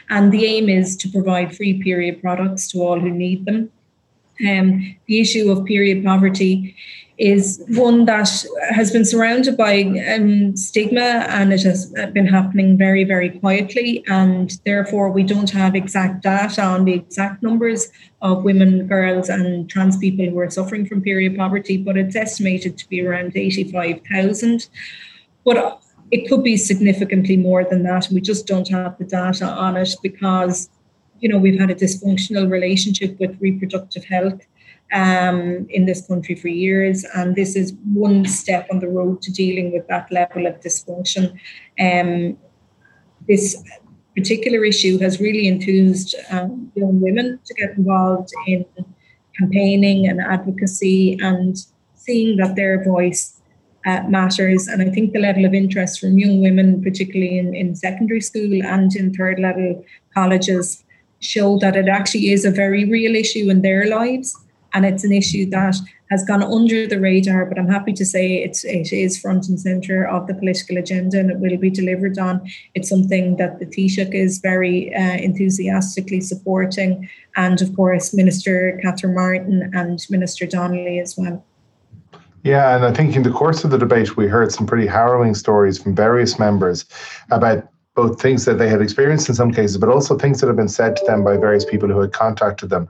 And 0.09 0.31
the 0.31 0.45
aim 0.45 0.69
is 0.69 0.97
to 0.97 1.09
provide 1.09 1.55
free 1.55 1.81
period 1.81 2.21
products 2.21 2.67
to 2.71 2.79
all 2.79 2.99
who 2.99 3.09
need 3.09 3.45
them. 3.45 3.71
Um, 4.45 4.97
the 5.05 5.21
issue 5.21 5.49
of 5.49 5.65
period 5.65 6.03
poverty 6.03 6.75
is 7.17 7.63
one 7.69 8.05
that 8.05 8.45
has 8.71 8.91
been 8.91 9.05
surrounded 9.05 9.55
by 9.55 9.83
um, 10.13 10.55
stigma 10.55 11.25
and 11.29 11.53
it 11.53 11.63
has 11.63 11.91
been 12.13 12.25
happening 12.27 12.77
very, 12.77 13.03
very 13.03 13.29
quietly. 13.29 14.03
And 14.07 14.51
therefore, 14.65 15.09
we 15.11 15.23
don't 15.23 15.49
have 15.51 15.75
exact 15.75 16.23
data 16.23 16.61
on 16.61 16.85
the 16.85 16.93
exact 16.93 17.41
numbers 17.41 17.89
of 18.21 18.43
women, 18.43 18.87
girls, 18.87 19.29
and 19.29 19.69
trans 19.69 19.97
people 19.97 20.25
who 20.25 20.39
are 20.39 20.49
suffering 20.49 20.85
from 20.85 21.01
period 21.01 21.37
poverty, 21.37 21.77
but 21.77 21.97
it's 21.97 22.15
estimated 22.15 22.77
to 22.77 22.89
be 22.89 23.05
around 23.05 23.35
85,000. 23.35 24.67
But 25.45 25.81
it 26.11 26.27
could 26.27 26.43
be 26.43 26.57
significantly 26.57 27.37
more 27.37 27.63
than 27.63 27.83
that. 27.83 28.09
We 28.11 28.21
just 28.21 28.45
don't 28.45 28.67
have 28.69 28.97
the 28.97 29.05
data 29.05 29.45
on 29.45 29.77
it 29.77 29.95
because, 30.03 30.69
you 31.19 31.29
know, 31.29 31.37
we've 31.37 31.59
had 31.59 31.71
a 31.71 31.75
dysfunctional 31.75 32.49
relationship 32.49 33.17
with 33.19 33.39
reproductive 33.39 34.03
health 34.05 34.41
um, 34.93 35.65
in 35.69 35.85
this 35.85 36.05
country 36.07 36.35
for 36.35 36.47
years, 36.47 37.05
and 37.15 37.35
this 37.35 37.55
is 37.55 37.73
one 37.93 38.25
step 38.25 38.67
on 38.71 38.79
the 38.79 38.87
road 38.87 39.21
to 39.23 39.31
dealing 39.31 39.71
with 39.71 39.87
that 39.87 40.11
level 40.11 40.45
of 40.45 40.59
dysfunction. 40.59 41.37
Um, 41.79 42.37
this 43.27 43.61
particular 44.15 44.63
issue 44.63 44.97
has 44.99 45.19
really 45.19 45.47
enthused 45.47 46.15
um, 46.29 46.71
young 46.75 47.01
women 47.01 47.39
to 47.45 47.53
get 47.55 47.71
involved 47.77 48.31
in 48.47 48.65
campaigning 49.37 50.07
and 50.07 50.21
advocacy 50.21 51.17
and 51.21 51.57
seeing 51.95 52.37
that 52.37 52.55
their 52.55 52.83
voice 52.83 53.41
uh, 53.85 54.03
matters. 54.07 54.67
And 54.67 54.81
I 54.81 54.89
think 54.89 55.13
the 55.13 55.19
level 55.19 55.45
of 55.45 55.53
interest 55.53 55.99
from 55.99 56.17
young 56.17 56.41
women, 56.41 56.81
particularly 56.81 57.37
in, 57.37 57.53
in 57.53 57.75
secondary 57.75 58.21
school 58.21 58.63
and 58.63 58.95
in 58.95 59.13
third 59.13 59.39
level 59.39 59.83
colleges, 60.13 60.83
show 61.19 61.57
that 61.59 61.75
it 61.75 61.87
actually 61.87 62.31
is 62.31 62.45
a 62.45 62.51
very 62.51 62.85
real 62.85 63.15
issue 63.15 63.49
in 63.49 63.61
their 63.61 63.87
lives 63.87 64.37
and 64.75 64.85
it's 64.85 65.05
an 65.05 65.13
issue 65.13 65.49
that 65.49 65.75
has 66.11 66.23
gone 66.25 66.43
under 66.43 66.85
the 66.85 66.99
radar, 66.99 67.45
but 67.45 67.57
I'm 67.57 67.67
happy 67.67 67.93
to 67.93 68.05
say 68.05 68.43
it's 68.43 68.63
it 68.63 68.93
is 68.93 69.17
front 69.17 69.47
and 69.47 69.59
centre 69.59 70.05
of 70.07 70.27
the 70.27 70.35
political 70.35 70.77
agenda 70.77 71.19
and 71.19 71.31
it 71.31 71.39
will 71.39 71.57
be 71.57 71.69
delivered 71.69 72.19
on. 72.19 72.47
It's 72.75 72.89
something 72.89 73.37
that 73.37 73.59
the 73.59 73.65
Taoiseach 73.65 74.13
is 74.13 74.39
very 74.39 74.93
uh, 74.93 75.17
enthusiastically 75.17 76.21
supporting, 76.21 77.09
and 77.35 77.61
of 77.61 77.75
course 77.75 78.13
Minister 78.13 78.79
Catherine 78.83 79.15
Martin 79.15 79.71
and 79.73 80.05
Minister 80.09 80.45
Donnelly 80.45 80.99
as 80.99 81.17
well. 81.17 81.43
Yeah, 82.43 82.75
and 82.75 82.85
I 82.85 82.93
think 82.93 83.15
in 83.15 83.23
the 83.23 83.31
course 83.31 83.63
of 83.63 83.71
the 83.71 83.77
debate, 83.79 84.17
we 84.17 84.27
heard 84.27 84.51
some 84.51 84.67
pretty 84.67 84.85
harrowing 84.85 85.33
stories 85.33 85.81
from 85.81 85.95
various 85.95 86.37
members 86.37 86.85
about 87.31 87.67
both 87.95 88.21
things 88.21 88.45
that 88.45 88.59
they 88.59 88.69
had 88.69 88.81
experienced 88.81 89.29
in 89.29 89.35
some 89.35 89.51
cases, 89.51 89.77
but 89.77 89.89
also 89.89 90.17
things 90.17 90.41
that 90.41 90.47
have 90.47 90.55
been 90.57 90.67
said 90.67 90.95
to 90.97 91.05
them 91.05 91.23
by 91.23 91.37
various 91.37 91.65
people 91.65 91.89
who 91.89 91.99
had 92.01 92.11
contacted 92.11 92.69
them 92.69 92.87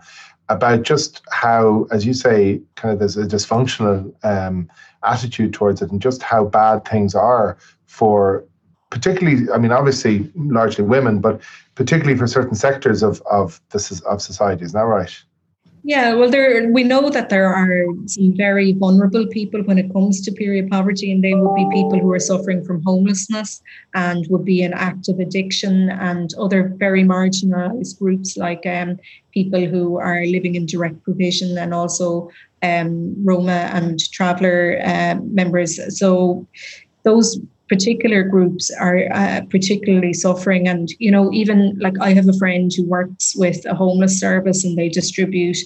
about 0.49 0.83
just 0.83 1.21
how, 1.31 1.87
as 1.91 2.05
you 2.05 2.13
say, 2.13 2.61
kind 2.75 2.93
of 2.93 2.99
there's 2.99 3.17
a 3.17 3.25
dysfunctional 3.25 4.13
um, 4.23 4.69
attitude 5.03 5.53
towards 5.53 5.81
it 5.81 5.91
and 5.91 6.01
just 6.01 6.21
how 6.21 6.45
bad 6.45 6.85
things 6.85 7.15
are 7.15 7.57
for 7.87 8.45
particularly, 8.89 9.51
I 9.51 9.57
mean, 9.57 9.71
obviously 9.71 10.31
largely 10.35 10.85
women, 10.85 11.19
but 11.19 11.41
particularly 11.75 12.17
for 12.17 12.27
certain 12.27 12.55
sectors 12.55 13.03
of, 13.03 13.21
of, 13.29 13.59
the, 13.71 14.01
of 14.07 14.21
society. 14.21 14.63
Is 14.63 14.71
that 14.71 14.81
right? 14.81 15.23
Yeah, 15.87 16.15
well, 16.15 16.31
there 16.31 16.71
we 16.71 16.83
know 16.83 17.11
that 17.11 17.29
there 17.29 17.45
are 17.45 17.85
some 18.07 18.35
very 18.35 18.73
vulnerable 18.73 19.27
people 19.27 19.61
when 19.61 19.77
it 19.77 19.93
comes 19.93 20.19
to 20.21 20.31
period 20.31 20.71
poverty, 20.71 21.11
and 21.11 21.23
they 21.23 21.35
would 21.35 21.53
be 21.53 21.69
people 21.71 21.99
who 21.99 22.11
are 22.11 22.19
suffering 22.19 22.65
from 22.65 22.81
homelessness 22.81 23.61
and 23.93 24.25
would 24.31 24.43
be 24.43 24.63
in 24.63 24.73
active 24.73 25.19
addiction, 25.19 25.91
and 25.91 26.33
other 26.39 26.73
very 26.77 27.03
marginalised 27.03 27.99
groups 27.99 28.35
like 28.35 28.65
um, 28.65 28.97
people 29.31 29.63
who 29.63 29.99
are 29.99 30.25
living 30.25 30.55
in 30.55 30.65
direct 30.65 31.03
provision, 31.03 31.55
and 31.55 31.71
also 31.71 32.31
um, 32.63 33.13
Roma 33.23 33.69
and 33.71 33.99
traveller 34.11 34.81
uh, 34.83 35.19
members. 35.21 35.77
So 35.99 36.47
those 37.03 37.39
particular 37.67 38.23
groups 38.23 38.71
are 38.71 39.07
uh, 39.11 39.41
particularly 39.49 40.13
suffering. 40.13 40.67
And 40.67 40.89
you 40.99 41.11
know 41.11 41.31
even 41.31 41.77
like 41.79 41.99
i 41.99 42.13
have 42.13 42.27
a 42.27 42.33
friend 42.33 42.71
who 42.75 42.85
works 42.85 43.35
with 43.35 43.65
a 43.65 43.75
homeless 43.75 44.19
service 44.19 44.63
and 44.63 44.77
they 44.77 44.89
distribute 44.89 45.57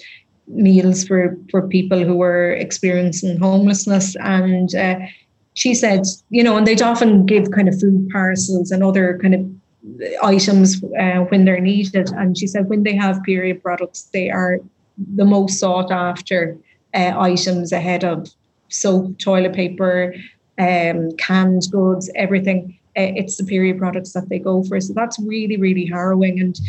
meals 0.47 1.07
for 1.07 1.37
for 1.51 1.67
people 1.67 2.03
who 2.03 2.21
are 2.21 2.51
experiencing 2.51 3.39
homelessness. 3.39 4.15
And 4.17 4.73
uh, 4.75 4.99
she 5.53 5.73
said 5.73 6.03
you 6.29 6.43
know 6.43 6.57
and 6.57 6.65
they'd 6.65 6.81
often 6.81 7.25
give 7.25 7.51
kind 7.51 7.67
of 7.67 7.79
food 7.79 8.09
parcels 8.09 8.71
and 8.71 8.83
other 8.83 9.19
kind 9.21 9.35
of 9.35 9.45
items 10.21 10.83
uh, 10.99 11.19
when 11.29 11.45
they're 11.45 11.61
needed. 11.61 12.09
And 12.13 12.37
she 12.37 12.47
said 12.47 12.69
when 12.69 12.83
they 12.83 12.95
have 12.95 13.23
period 13.23 13.61
products 13.61 14.03
they 14.13 14.29
are 14.29 14.59
the 15.15 15.25
most 15.25 15.59
sought 15.59 15.91
after 15.91 16.57
uh, 16.93 17.13
items 17.17 17.71
ahead 17.71 18.03
of 18.03 18.27
soap 18.69 19.17
toilet 19.19 19.53
paper 19.53 20.13
um, 20.59 21.11
canned 21.17 21.63
goods, 21.71 22.09
everything. 22.15 22.77
Uh, 22.97 23.13
it's 23.15 23.37
the 23.37 23.43
period 23.43 23.77
products 23.77 24.13
that 24.13 24.29
they 24.29 24.39
go 24.39 24.63
for. 24.63 24.79
So 24.81 24.93
that's 24.93 25.19
really, 25.19 25.57
really 25.57 25.85
harrowing. 25.85 26.39
And 26.39 26.59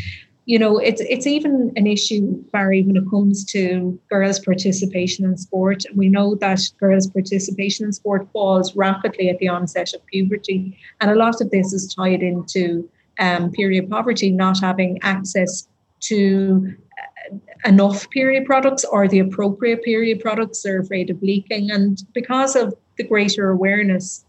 you 0.46 0.58
know, 0.58 0.78
it's 0.78 1.00
it's 1.02 1.28
even 1.28 1.72
an 1.76 1.86
issue, 1.86 2.42
Barry, 2.52 2.82
when 2.82 2.96
it 2.96 3.08
comes 3.08 3.44
to 3.52 3.96
girls' 4.10 4.40
participation 4.40 5.24
in 5.24 5.36
sport. 5.36 5.84
We 5.94 6.08
know 6.08 6.34
that 6.36 6.60
girls' 6.80 7.08
participation 7.08 7.86
in 7.86 7.92
sport 7.92 8.26
falls 8.32 8.74
rapidly 8.74 9.28
at 9.28 9.38
the 9.38 9.48
onset 9.48 9.94
of 9.94 10.04
puberty, 10.06 10.76
and 11.00 11.10
a 11.10 11.14
lot 11.14 11.40
of 11.40 11.50
this 11.50 11.72
is 11.72 11.94
tied 11.94 12.22
into 12.22 12.88
um, 13.20 13.52
period 13.52 13.88
poverty, 13.88 14.30
not 14.30 14.58
having 14.58 14.98
access 15.02 15.68
to 16.00 16.74
uh, 16.98 17.36
enough 17.68 18.10
period 18.10 18.44
products 18.44 18.84
or 18.84 19.06
the 19.06 19.20
appropriate 19.20 19.84
period 19.84 20.20
products. 20.20 20.62
They're 20.62 20.80
afraid 20.80 21.10
of 21.10 21.22
leaking, 21.22 21.70
and 21.70 22.02
because 22.12 22.56
of 22.56 22.74
the 22.96 23.04
greater 23.04 23.50
awareness. 23.50 24.24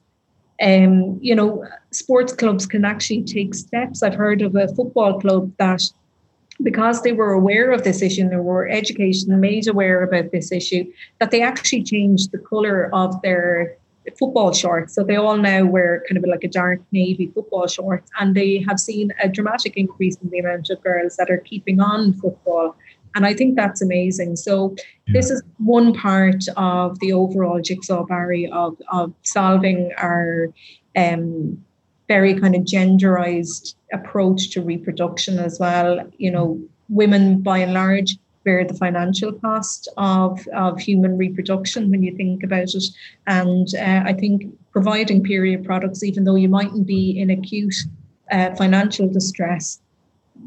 Um, 0.61 1.17
you 1.21 1.35
know, 1.35 1.65
sports 1.91 2.33
clubs 2.33 2.65
can 2.67 2.85
actually 2.85 3.23
take 3.23 3.55
steps. 3.55 4.03
I've 4.03 4.13
heard 4.15 4.41
of 4.41 4.55
a 4.55 4.67
football 4.67 5.19
club 5.19 5.51
that, 5.57 5.81
because 6.61 7.01
they 7.01 7.13
were 7.13 7.33
aware 7.33 7.71
of 7.71 7.83
this 7.83 8.03
issue 8.03 8.21
and 8.21 8.31
they 8.31 8.35
were 8.35 8.69
educated 8.69 9.27
and 9.27 9.41
made 9.41 9.67
aware 9.67 10.03
about 10.03 10.31
this 10.31 10.51
issue, 10.51 10.85
that 11.19 11.31
they 11.31 11.41
actually 11.41 11.83
changed 11.83 12.31
the 12.31 12.37
colour 12.37 12.89
of 12.93 13.19
their 13.23 13.75
football 14.19 14.53
shorts. 14.53 14.93
So 14.93 15.03
they 15.03 15.15
all 15.15 15.37
now 15.37 15.65
wear 15.65 16.03
kind 16.07 16.17
of 16.17 16.29
like 16.29 16.43
a 16.43 16.47
dark 16.47 16.81
navy 16.91 17.31
football 17.33 17.67
shorts, 17.67 18.11
and 18.19 18.35
they 18.35 18.63
have 18.67 18.79
seen 18.79 19.11
a 19.23 19.29
dramatic 19.29 19.77
increase 19.77 20.15
in 20.23 20.29
the 20.29 20.39
amount 20.39 20.69
of 20.69 20.81
girls 20.83 21.17
that 21.17 21.31
are 21.31 21.37
keeping 21.37 21.79
on 21.79 22.13
football. 22.13 22.75
And 23.15 23.25
I 23.25 23.33
think 23.33 23.55
that's 23.55 23.81
amazing. 23.81 24.35
So 24.35 24.75
yeah. 25.07 25.13
this 25.13 25.29
is 25.29 25.41
one 25.57 25.93
part 25.93 26.43
of 26.55 26.99
the 26.99 27.13
overall 27.13 27.61
jigsaw 27.61 28.03
Barry 28.03 28.49
of, 28.51 28.77
of 28.91 29.13
solving 29.23 29.91
our 29.97 30.49
um, 30.95 31.63
very 32.07 32.39
kind 32.39 32.55
of 32.55 32.63
genderized 32.63 33.75
approach 33.93 34.49
to 34.51 34.61
reproduction 34.61 35.39
as 35.39 35.59
well. 35.59 35.99
You 36.17 36.31
know, 36.31 36.61
women 36.89 37.41
by 37.41 37.59
and 37.59 37.73
large 37.73 38.17
bear 38.43 38.65
the 38.65 38.73
financial 38.73 39.31
cost 39.33 39.87
of, 39.97 40.47
of 40.49 40.79
human 40.79 41.17
reproduction 41.17 41.91
when 41.91 42.03
you 42.03 42.15
think 42.15 42.43
about 42.43 42.73
it. 42.73 42.83
And 43.27 43.67
uh, 43.75 44.03
I 44.05 44.13
think 44.13 44.45
providing 44.71 45.23
period 45.23 45.63
products, 45.63 46.03
even 46.03 46.23
though 46.23 46.35
you 46.35 46.49
mightn't 46.49 46.87
be 46.87 47.19
in 47.19 47.29
acute 47.29 47.75
uh, 48.31 48.55
financial 48.55 49.07
distress, 49.07 49.79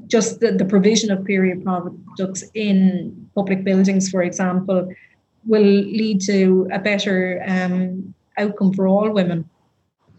just 0.07 0.41
the, 0.41 0.53
the 0.53 0.65
provision 0.65 1.11
of 1.11 1.25
period 1.25 1.65
products 1.65 2.45
in 2.55 3.29
public 3.35 3.65
buildings, 3.65 4.11
for 4.11 4.23
example, 4.23 4.93
will 5.47 5.63
lead 5.63 6.21
to 6.23 6.69
a 6.73 6.79
better 6.79 7.43
um, 7.47 8.15
outcome 8.39 8.73
for 8.73 8.87
all 8.87 9.11
women. 9.11 9.49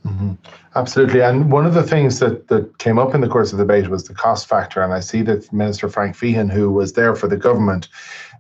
Mm-hmm. 0.06 0.34
Absolutely. 0.76 1.22
And 1.22 1.52
one 1.52 1.66
of 1.66 1.74
the 1.74 1.84
things 1.84 2.20
that, 2.20 2.48
that 2.50 2.78
came 2.78 3.00
up 3.00 3.16
in 3.16 3.22
the 3.22 3.28
course 3.28 3.52
of 3.52 3.58
the 3.58 3.64
debate 3.64 3.90
was 3.90 4.04
the 4.04 4.14
cost 4.14 4.48
factor. 4.48 4.84
And 4.84 4.94
I 4.94 5.00
see 5.00 5.22
that 5.24 5.52
Minister 5.52 5.90
Frank 5.90 6.16
Feighan, 6.16 6.52
who 6.52 6.70
was 6.70 6.94
there 6.94 7.16
for 7.16 7.28
the 7.28 7.38
government, 7.38 7.88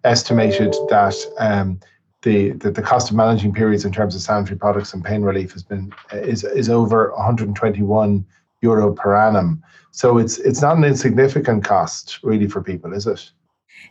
estimated 0.03 0.73
that 0.89 1.15
um, 1.39 1.79
the, 2.21 2.51
the, 2.51 2.71
the 2.71 2.81
cost 2.81 3.09
of 3.09 3.15
managing 3.15 3.53
periods 3.53 3.85
in 3.85 3.91
terms 3.91 4.15
of 4.15 4.21
sanitary 4.21 4.57
products 4.57 4.93
and 4.93 5.03
pain 5.03 5.21
relief 5.21 5.53
has 5.53 5.63
been 5.63 5.93
is, 6.11 6.43
is 6.43 6.69
over 6.69 7.11
121 7.15 8.25
euro 8.67 8.93
per 8.93 9.15
annum. 9.15 9.61
So 9.91 10.17
it's 10.17 10.37
it's 10.39 10.61
not 10.61 10.77
an 10.77 10.83
insignificant 10.83 11.63
cost 11.63 12.19
really 12.23 12.47
for 12.47 12.61
people, 12.61 12.93
is 12.93 13.07
it? 13.07 13.21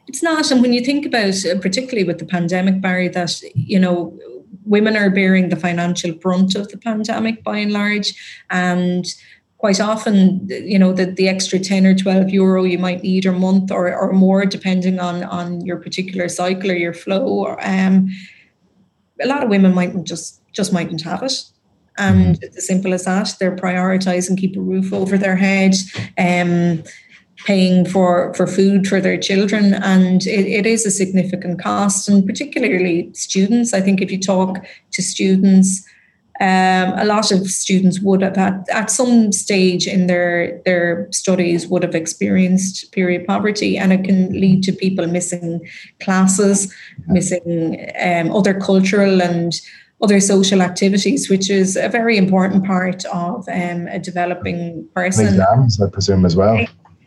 It's 0.06 0.22
not, 0.22 0.50
and 0.50 0.60
when 0.60 0.74
you 0.74 0.82
think 0.84 1.06
about, 1.06 1.36
uh, 1.46 1.58
particularly 1.60 2.04
with 2.04 2.18
the 2.18 2.26
pandemic, 2.26 2.80
Barry, 2.80 3.08
that 3.08 3.32
you 3.54 3.80
know 3.80 3.96
women 4.64 4.96
are 4.96 5.10
bearing 5.10 5.48
the 5.48 5.62
financial 5.66 6.12
brunt 6.12 6.54
of 6.54 6.68
the 6.68 6.78
pandemic 6.78 7.42
by 7.44 7.58
and 7.58 7.72
large, 7.72 8.08
and 8.50 9.06
quite 9.64 9.80
often, 9.80 10.46
you 10.50 10.78
know, 10.78 10.92
the, 10.92 11.06
the 11.06 11.26
extra 11.26 11.58
10 11.58 11.86
or 11.86 11.94
12 11.94 12.28
euro 12.28 12.64
you 12.64 12.78
might 12.78 13.02
need 13.02 13.24
a 13.24 13.32
month 13.32 13.70
or, 13.70 13.94
or 13.94 14.12
more, 14.12 14.44
depending 14.44 14.98
on, 15.00 15.24
on 15.24 15.64
your 15.64 15.78
particular 15.78 16.28
cycle 16.28 16.70
or 16.70 16.74
your 16.74 16.92
flow. 16.92 17.56
Um, 17.60 18.10
a 19.22 19.26
lot 19.26 19.42
of 19.42 19.48
women 19.48 19.74
mightn't 19.74 20.06
just 20.06 20.42
just 20.52 20.72
mightn't 20.72 21.02
have 21.02 21.22
it. 21.22 21.32
And 21.98 22.34
mm-hmm. 22.36 22.42
it's 22.42 22.56
as 22.56 22.66
simple 22.66 22.92
as 22.92 23.04
that. 23.04 23.34
They're 23.38 23.56
prioritizing 23.56 24.38
keep 24.38 24.56
a 24.56 24.60
roof 24.60 24.92
over 24.92 25.16
their 25.16 25.36
head, 25.36 25.74
um, 26.18 26.82
paying 27.44 27.84
for, 27.84 28.32
for 28.34 28.46
food 28.46 28.86
for 28.86 29.00
their 29.00 29.18
children. 29.18 29.74
And 29.74 30.26
it, 30.26 30.46
it 30.46 30.66
is 30.66 30.86
a 30.86 30.90
significant 30.90 31.60
cost. 31.60 32.08
And 32.08 32.26
particularly 32.26 33.12
students, 33.14 33.74
I 33.74 33.80
think 33.80 34.00
if 34.00 34.10
you 34.10 34.20
talk 34.20 34.64
to 34.92 35.02
students, 35.02 35.86
um, 36.40 36.98
a 36.98 37.04
lot 37.04 37.30
of 37.30 37.46
students 37.46 38.00
would 38.00 38.20
have 38.20 38.34
had 38.34 38.64
at 38.72 38.90
some 38.90 39.30
stage 39.30 39.86
in 39.86 40.08
their 40.08 40.60
their 40.64 41.06
studies 41.12 41.68
would 41.68 41.84
have 41.84 41.94
experienced 41.94 42.90
period 42.90 43.24
poverty 43.24 43.78
and 43.78 43.92
it 43.92 44.02
can 44.02 44.32
lead 44.32 44.64
to 44.64 44.72
people 44.72 45.06
missing 45.06 45.64
classes 46.00 46.74
missing 47.06 47.88
um, 48.02 48.34
other 48.34 48.52
cultural 48.52 49.22
and 49.22 49.52
other 50.04 50.20
social 50.20 50.60
activities, 50.60 51.30
which 51.30 51.48
is 51.48 51.76
a 51.76 51.88
very 51.88 52.18
important 52.18 52.66
part 52.66 53.06
of 53.06 53.48
um, 53.48 53.88
a 53.88 53.98
developing 53.98 54.86
person. 54.94 55.28
Exams, 55.28 55.80
I 55.80 55.88
presume, 55.88 56.26
as 56.26 56.36
well. 56.36 56.66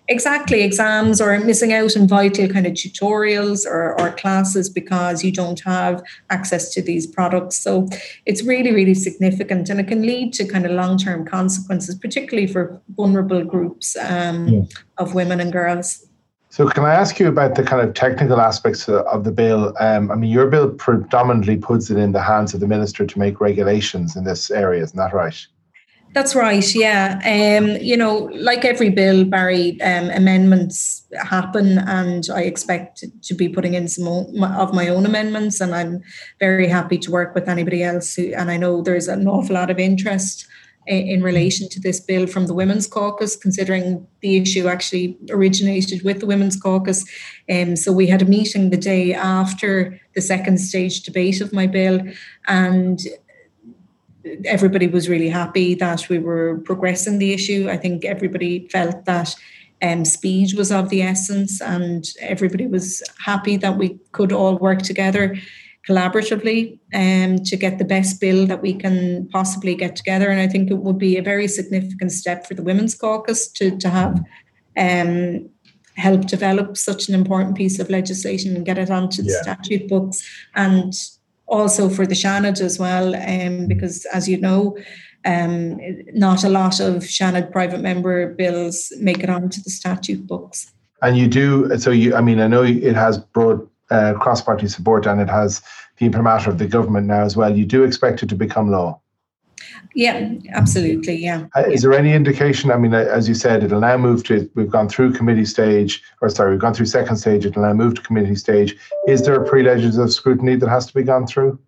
Exactly, 0.10 0.62
exams 0.64 1.22
or 1.22 1.38
missing 1.42 1.74
out 1.74 1.96
on 1.96 2.08
vital 2.08 2.48
kind 2.48 2.66
of 2.66 2.74
tutorials 2.74 3.68
or, 3.68 4.00
or 4.00 4.14
classes 4.14 4.70
because 4.70 5.24
you 5.24 5.32
don't 5.32 5.60
have 5.60 6.02
access 6.30 6.74
to 6.74 6.82
these 6.82 7.06
products. 7.06 7.58
So 7.58 7.88
it's 8.26 8.42
really, 8.42 8.74
really 8.74 8.96
significant 8.96 9.70
and 9.70 9.80
it 9.80 9.88
can 9.88 10.02
lead 10.02 10.34
to 10.36 10.48
kind 10.48 10.66
of 10.66 10.72
long 10.72 10.98
term 10.98 11.26
consequences, 11.26 11.96
particularly 11.96 12.48
for 12.48 12.82
vulnerable 12.96 13.44
groups 13.44 13.98
um, 13.98 14.48
yeah. 14.48 14.62
of 14.98 15.14
women 15.14 15.40
and 15.40 15.52
girls. 15.52 16.07
So, 16.58 16.68
can 16.68 16.86
I 16.86 16.96
ask 16.96 17.20
you 17.20 17.28
about 17.28 17.54
the 17.54 17.62
kind 17.62 17.88
of 17.88 17.94
technical 17.94 18.42
aspects 18.42 18.90
of 18.90 19.26
the 19.26 19.32
bill? 19.32 19.76
Um, 19.80 20.10
I 20.10 20.16
mean, 20.16 20.32
your 20.32 20.48
bill 20.48 20.72
predominantly 20.72 21.56
puts 21.56 21.92
it 21.92 21.98
in 21.98 22.14
the 22.14 22.22
hands 22.24 22.56
of 22.56 22.62
the 22.62 22.68
minister 22.68 23.06
to 23.06 23.20
make 23.20 23.40
regulations 23.40 24.16
in 24.16 24.24
this 24.24 24.50
area, 24.50 24.82
isn't 24.82 24.98
that 24.98 25.14
right? 25.14 25.40
That's 26.16 26.34
right. 26.34 26.66
Yeah. 26.74 27.20
Um, 27.24 27.80
you 27.80 27.96
know, 27.96 28.32
like 28.34 28.66
every 28.66 28.90
bill, 28.90 29.24
Barry, 29.24 29.80
um, 29.84 30.10
amendments 30.10 31.06
happen, 31.22 31.78
and 31.78 32.28
I 32.34 32.42
expect 32.46 33.04
to 33.22 33.36
be 33.36 33.50
putting 33.50 33.76
in 33.76 33.88
some 33.88 34.08
of 34.08 34.74
my 34.74 34.88
own 34.88 35.06
amendments, 35.06 35.62
and 35.62 35.76
I'm 35.76 36.02
very 36.40 36.68
happy 36.68 36.98
to 36.98 37.12
work 37.12 37.36
with 37.36 37.48
anybody 37.48 37.84
else. 37.84 38.16
Who, 38.16 38.34
and 38.34 38.50
I 38.50 38.58
know 38.58 38.82
there's 38.82 39.08
an 39.08 39.28
awful 39.28 39.54
lot 39.54 39.70
of 39.70 39.78
interest 39.78 40.48
in 40.88 41.22
relation 41.22 41.68
to 41.70 41.80
this 41.80 42.00
bill 42.00 42.28
from 42.28 42.48
the 42.48 42.54
Women's 42.54 42.88
Caucus, 42.88 43.36
considering 43.36 44.08
the 44.22 44.38
issue 44.38 44.68
actually 44.68 45.18
originated 45.30 46.04
with 46.04 46.20
the 46.20 46.26
Women's 46.26 46.60
Caucus. 46.60 47.06
Um, 47.50 47.76
so 47.76 47.92
we 47.92 48.08
had 48.08 48.22
a 48.22 48.26
meeting 48.26 48.70
the 48.70 48.78
day 48.78 49.14
after 49.14 50.00
the 50.16 50.22
second 50.22 50.60
stage 50.60 51.02
debate 51.02 51.42
of 51.42 51.54
my 51.54 51.68
bill, 51.68 52.02
and 52.48 53.00
everybody 54.46 54.88
was 54.88 55.10
really 55.10 55.30
happy 55.30 55.76
that 55.76 56.10
we 56.10 56.20
were 56.20 56.60
progressing 56.66 57.20
the 57.20 57.34
issue. 57.34 57.68
I 57.70 57.78
think 57.78 58.06
everybody 58.06 58.68
felt 58.70 59.06
that 59.06 59.36
um, 59.82 60.06
speed 60.06 60.58
was 60.58 60.72
of 60.72 60.90
the 60.90 61.02
essence, 61.02 61.62
and 61.62 62.06
everybody 62.22 62.68
was 62.68 63.04
happy 63.24 63.58
that 63.58 63.78
we 63.78 64.00
could 64.12 64.32
all 64.32 64.58
work 64.58 64.82
together 64.82 65.38
collaboratively 65.88 66.80
um, 66.94 67.38
to 67.44 67.56
get 67.56 67.78
the 67.78 67.86
best 67.86 68.20
bill 68.20 68.46
that 68.48 68.62
we 68.62 68.74
can 68.74 69.28
possibly 69.30 69.76
get 69.76 69.96
together. 69.96 70.30
And 70.30 70.40
I 70.40 70.48
think 70.48 70.70
it 70.70 70.80
would 70.80 70.98
be 70.98 71.18
a 71.18 71.24
very 71.24 71.48
significant 71.48 72.12
step 72.12 72.46
for 72.46 72.54
the 72.54 72.64
Women's 72.64 72.96
Caucus 72.96 73.48
to, 73.54 73.78
to 73.78 73.90
have 73.90 74.24
um, 74.78 75.50
help 75.96 76.28
develop 76.28 76.78
such 76.78 77.08
an 77.10 77.16
important 77.16 77.56
piece 77.56 77.80
of 77.80 77.90
legislation 77.90 78.56
and 78.56 78.66
get 78.66 78.78
it 78.78 78.92
onto 78.92 79.24
the 79.24 79.32
yeah. 79.32 79.42
statute 79.42 79.88
books 79.88 80.24
and 80.56 80.94
also 81.48 81.90
for 81.90 82.06
the 82.06 82.16
Seanad 82.16 82.60
as 82.60 82.78
well, 82.78 83.16
um, 83.16 83.68
because 83.68 84.06
as 84.14 84.28
you 84.28 84.38
know, 84.38 84.78
um, 85.26 85.80
not 86.14 86.44
a 86.44 86.50
lot 86.50 86.80
of 86.80 87.04
Seanad 87.04 87.52
private 87.52 87.82
member 87.82 88.34
bills 88.34 88.92
make 89.00 89.24
it 89.24 89.30
onto 89.30 89.62
the 89.62 89.70
statute 89.70 90.28
books. 90.28 90.72
And 91.02 91.18
you 91.18 91.28
do, 91.28 91.78
so 91.78 91.92
you, 91.92 92.16
I 92.16 92.22
mean, 92.22 92.40
I 92.40 92.48
know 92.48 92.64
it 92.64 92.96
has 92.96 93.18
broad 93.18 93.68
uh, 93.90 94.14
cross 94.14 94.42
party 94.42 94.68
support 94.68 95.06
and 95.06 95.22
it 95.22 95.30
has 95.30 95.62
the 95.98 96.06
imprimatur 96.06 96.50
of 96.50 96.58
the 96.58 96.68
government 96.68 97.08
now 97.08 97.24
as 97.24 97.36
well. 97.36 97.56
You 97.56 97.66
do 97.66 97.84
expect 97.84 98.24
it 98.24 98.30
to 98.30 98.36
become 98.36 98.72
law? 98.72 99.00
Yeah, 99.96 100.34
absolutely. 100.54 101.16
Yeah. 101.16 101.48
Uh, 101.56 101.62
is 101.62 101.82
there 101.82 101.94
any 101.94 102.14
indication? 102.14 102.72
I 102.72 102.78
mean, 102.78 102.94
uh, 102.94 103.08
as 103.12 103.28
you 103.28 103.34
said, 103.34 103.64
it'll 103.64 103.80
now 103.80 103.98
move 103.98 104.24
to, 104.26 104.50
we've 104.54 104.70
gone 104.70 104.90
through 104.90 105.14
committee 105.14 105.46
stage, 105.46 106.04
or 106.22 106.30
sorry, 106.30 106.52
we've 106.52 106.60
gone 106.60 106.74
through 106.74 106.86
second 106.86 107.18
stage, 107.18 107.46
it'll 107.46 107.64
now 107.64 107.74
move 107.74 107.96
to 107.96 108.02
committee 108.02 108.36
stage. 108.36 108.76
Is 109.08 109.24
there 109.24 109.42
a 109.42 109.48
pre 109.48 109.64
legislative 109.64 110.14
scrutiny 110.14 110.56
that 110.56 110.70
has 110.70 110.86
to 110.88 110.94
be 110.94 111.04
gone 111.04 111.26
through? 111.26 111.60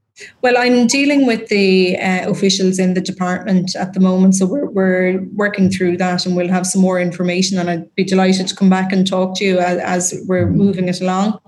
Well, 0.42 0.58
I'm 0.58 0.86
dealing 0.88 1.26
with 1.26 1.48
the 1.48 1.98
uh, 1.98 2.30
officials 2.30 2.78
in 2.78 2.94
the 2.94 3.02
department 3.02 3.76
at 3.76 3.94
the 3.94 4.00
moment, 4.00 4.36
so 4.36 4.46
we're, 4.46 4.70
we're 4.70 5.26
working 5.34 5.70
through 5.70 5.98
that 5.98 6.26
and 6.26 6.36
we'll 6.36 6.50
have 6.50 6.68
some 6.68 6.82
more 6.82 7.00
information. 7.00 7.58
And 7.58 7.70
I'd 7.70 7.96
be 7.96 8.04
delighted 8.04 8.48
to 8.50 8.56
come 8.56 8.70
back 8.70 8.92
and 8.92 9.08
talk 9.08 9.38
to 9.38 9.46
you 9.46 9.60
as, 9.60 9.80
as 10.14 10.24
we're 10.28 10.50
moving 10.50 10.90
it 10.90 11.02
along. 11.02 11.40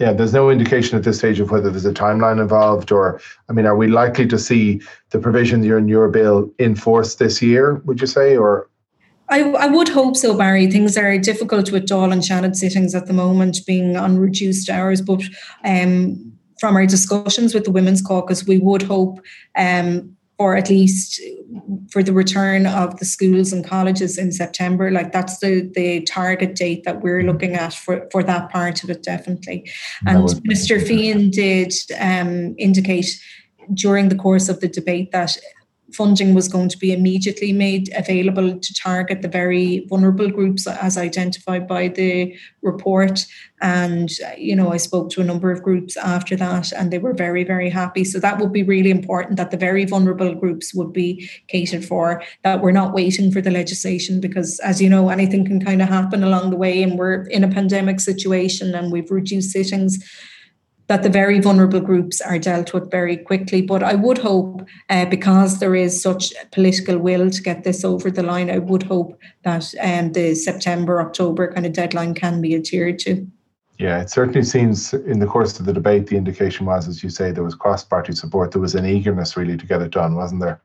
Yeah, 0.00 0.12
there's 0.12 0.32
no 0.32 0.50
indication 0.50 0.98
at 0.98 1.04
this 1.04 1.18
stage 1.18 1.38
of 1.38 1.50
whether 1.50 1.70
there's 1.70 1.84
a 1.84 1.92
timeline 1.92 2.40
involved, 2.40 2.90
or 2.90 3.20
I 3.48 3.52
mean, 3.52 3.64
are 3.64 3.76
we 3.76 3.86
likely 3.86 4.26
to 4.26 4.38
see 4.38 4.80
the 5.10 5.20
provisions 5.20 5.64
in 5.64 5.88
your 5.88 6.08
bill 6.08 6.50
in 6.58 6.74
force 6.74 7.14
this 7.14 7.40
year? 7.40 7.74
Would 7.84 8.00
you 8.00 8.08
say, 8.08 8.36
or 8.36 8.68
I, 9.28 9.42
I 9.52 9.66
would 9.68 9.88
hope 9.88 10.16
so, 10.16 10.36
Barry. 10.36 10.70
Things 10.70 10.96
are 10.96 11.16
difficult 11.18 11.70
with 11.70 11.86
Dáil 11.86 12.12
and 12.12 12.22
Seanad 12.22 12.56
sittings 12.56 12.94
at 12.94 13.06
the 13.06 13.12
moment, 13.12 13.58
being 13.66 13.96
on 13.96 14.18
reduced 14.18 14.68
hours. 14.68 15.00
But 15.00 15.22
um, 15.64 16.32
from 16.60 16.76
our 16.76 16.86
discussions 16.86 17.54
with 17.54 17.64
the 17.64 17.70
Women's 17.70 18.02
Caucus, 18.02 18.46
we 18.46 18.58
would 18.58 18.82
hope 18.82 19.20
um, 19.56 20.13
or 20.38 20.56
at 20.56 20.68
least 20.68 21.20
for 21.90 22.02
the 22.02 22.12
return 22.12 22.66
of 22.66 22.98
the 22.98 23.04
schools 23.04 23.52
and 23.52 23.64
colleges 23.64 24.18
in 24.18 24.32
September. 24.32 24.90
Like 24.90 25.12
that's 25.12 25.38
the 25.38 25.70
the 25.74 26.02
target 26.02 26.56
date 26.56 26.84
that 26.84 27.02
we're 27.02 27.22
looking 27.22 27.54
at 27.54 27.72
for, 27.72 28.08
for 28.10 28.22
that 28.24 28.50
part 28.50 28.82
of 28.82 28.90
it, 28.90 29.02
definitely. 29.02 29.70
And 30.06 30.18
Mr. 30.50 30.80
Feighan 30.80 31.30
did 31.30 31.72
um, 32.00 32.54
indicate 32.58 33.10
during 33.72 34.08
the 34.08 34.16
course 34.16 34.48
of 34.48 34.60
the 34.60 34.68
debate 34.68 35.12
that 35.12 35.36
funding 35.94 36.34
was 36.34 36.48
going 36.48 36.68
to 36.68 36.78
be 36.78 36.92
immediately 36.92 37.52
made 37.52 37.92
available 37.94 38.58
to 38.58 38.74
target 38.74 39.22
the 39.22 39.28
very 39.28 39.86
vulnerable 39.88 40.30
groups 40.30 40.66
as 40.66 40.98
identified 40.98 41.66
by 41.66 41.88
the 41.88 42.36
report. 42.62 43.26
And, 43.60 44.10
you 44.36 44.54
know, 44.54 44.72
I 44.72 44.76
spoke 44.76 45.10
to 45.10 45.20
a 45.20 45.24
number 45.24 45.50
of 45.50 45.62
groups 45.62 45.96
after 45.96 46.36
that 46.36 46.72
and 46.72 46.90
they 46.90 46.98
were 46.98 47.14
very, 47.14 47.44
very 47.44 47.70
happy. 47.70 48.04
So 48.04 48.18
that 48.20 48.38
would 48.38 48.52
be 48.52 48.62
really 48.62 48.90
important 48.90 49.36
that 49.36 49.50
the 49.50 49.56
very 49.56 49.84
vulnerable 49.84 50.34
groups 50.34 50.74
would 50.74 50.92
be 50.92 51.30
catered 51.48 51.84
for, 51.84 52.22
that 52.42 52.60
we're 52.60 52.72
not 52.72 52.92
waiting 52.92 53.30
for 53.30 53.40
the 53.40 53.50
legislation 53.50 54.20
because, 54.20 54.58
as 54.60 54.82
you 54.82 54.88
know, 54.88 55.08
anything 55.08 55.46
can 55.46 55.64
kind 55.64 55.80
of 55.80 55.88
happen 55.88 56.22
along 56.22 56.50
the 56.50 56.56
way 56.56 56.82
and 56.82 56.98
we're 56.98 57.22
in 57.28 57.44
a 57.44 57.48
pandemic 57.48 58.00
situation 58.00 58.74
and 58.74 58.92
we've 58.92 59.10
reduced 59.10 59.50
sittings 59.50 59.98
that 60.86 61.02
the 61.02 61.08
very 61.08 61.40
vulnerable 61.40 61.80
groups 61.80 62.20
are 62.20 62.38
dealt 62.38 62.74
with 62.74 62.90
very 62.90 63.16
quickly. 63.16 63.62
But 63.62 63.82
I 63.82 63.94
would 63.94 64.18
hope, 64.18 64.66
uh, 64.90 65.06
because 65.06 65.58
there 65.58 65.74
is 65.74 66.02
such 66.02 66.32
political 66.52 66.98
will 66.98 67.30
to 67.30 67.42
get 67.42 67.64
this 67.64 67.84
over 67.84 68.10
the 68.10 68.22
line, 68.22 68.50
I 68.50 68.58
would 68.58 68.82
hope 68.82 69.18
that 69.44 69.72
um, 69.82 70.12
the 70.12 70.34
September, 70.34 71.00
October 71.00 71.52
kind 71.52 71.66
of 71.66 71.72
deadline 71.72 72.14
can 72.14 72.40
be 72.40 72.54
adhered 72.54 72.98
to. 73.00 73.26
Yeah, 73.78 74.00
it 74.00 74.10
certainly 74.10 74.44
seems 74.44 74.94
in 74.94 75.18
the 75.18 75.26
course 75.26 75.58
of 75.58 75.66
the 75.66 75.72
debate, 75.72 76.06
the 76.06 76.16
indication 76.16 76.64
was, 76.64 76.86
as 76.86 77.02
you 77.02 77.10
say, 77.10 77.32
there 77.32 77.42
was 77.42 77.56
cross 77.56 77.82
party 77.82 78.12
support. 78.12 78.52
There 78.52 78.62
was 78.62 78.76
an 78.76 78.86
eagerness 78.86 79.36
really 79.36 79.56
to 79.56 79.66
get 79.66 79.82
it 79.82 79.90
done, 79.90 80.14
wasn't 80.14 80.42
there? 80.42 80.60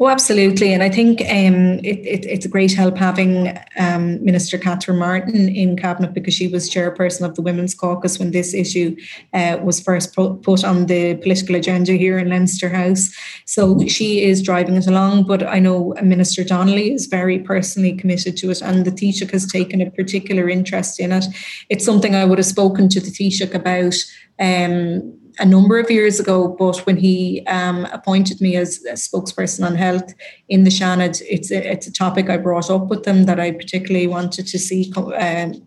Oh, 0.00 0.08
absolutely. 0.08 0.72
And 0.72 0.82
I 0.82 0.88
think 0.88 1.20
um, 1.20 1.78
it, 1.84 1.98
it, 2.00 2.26
it's 2.26 2.44
a 2.44 2.48
great 2.48 2.72
help 2.72 2.96
having 2.96 3.56
um, 3.78 4.22
Minister 4.24 4.58
Catherine 4.58 4.98
Martin 4.98 5.48
in 5.48 5.76
Cabinet 5.76 6.12
because 6.12 6.34
she 6.34 6.48
was 6.48 6.68
chairperson 6.68 7.24
of 7.24 7.36
the 7.36 7.42
Women's 7.42 7.76
Caucus 7.76 8.18
when 8.18 8.32
this 8.32 8.54
issue 8.54 8.96
uh, 9.32 9.58
was 9.62 9.78
first 9.78 10.12
put 10.12 10.64
on 10.64 10.86
the 10.86 11.14
political 11.18 11.54
agenda 11.54 11.92
here 11.92 12.18
in 12.18 12.28
Leinster 12.28 12.68
House. 12.68 13.14
So 13.44 13.86
she 13.86 14.24
is 14.24 14.42
driving 14.42 14.74
it 14.74 14.88
along. 14.88 15.28
But 15.28 15.44
I 15.44 15.60
know 15.60 15.94
Minister 16.02 16.42
Donnelly 16.42 16.92
is 16.92 17.06
very 17.06 17.38
personally 17.38 17.92
committed 17.92 18.36
to 18.38 18.50
it, 18.50 18.62
and 18.62 18.84
the 18.84 18.90
Taoiseach 18.90 19.30
has 19.30 19.46
taken 19.46 19.80
a 19.80 19.92
particular 19.92 20.48
interest 20.48 20.98
in 20.98 21.12
it. 21.12 21.26
It's 21.68 21.84
something 21.84 22.16
I 22.16 22.24
would 22.24 22.38
have 22.38 22.46
spoken 22.46 22.88
to 22.88 23.00
the 23.00 23.10
Taoiseach 23.12 23.54
about. 23.54 23.94
Um, 24.40 25.20
a 25.38 25.44
number 25.44 25.78
of 25.78 25.90
years 25.90 26.20
ago, 26.20 26.48
but 26.48 26.78
when 26.86 26.96
he 26.96 27.44
um, 27.46 27.86
appointed 27.86 28.40
me 28.40 28.56
as 28.56 28.84
a 28.84 28.92
spokesperson 28.92 29.66
on 29.66 29.74
health 29.74 30.14
in 30.48 30.64
the 30.64 30.70
Seanad, 30.70 31.20
it's 31.28 31.50
a, 31.50 31.72
it's 31.72 31.86
a 31.86 31.92
topic 31.92 32.30
I 32.30 32.36
brought 32.36 32.70
up 32.70 32.88
with 32.88 33.02
them 33.02 33.24
that 33.24 33.40
I 33.40 33.50
particularly 33.50 34.06
wanted 34.06 34.46
to 34.46 34.58
see 34.58 34.92
um, 34.96 35.66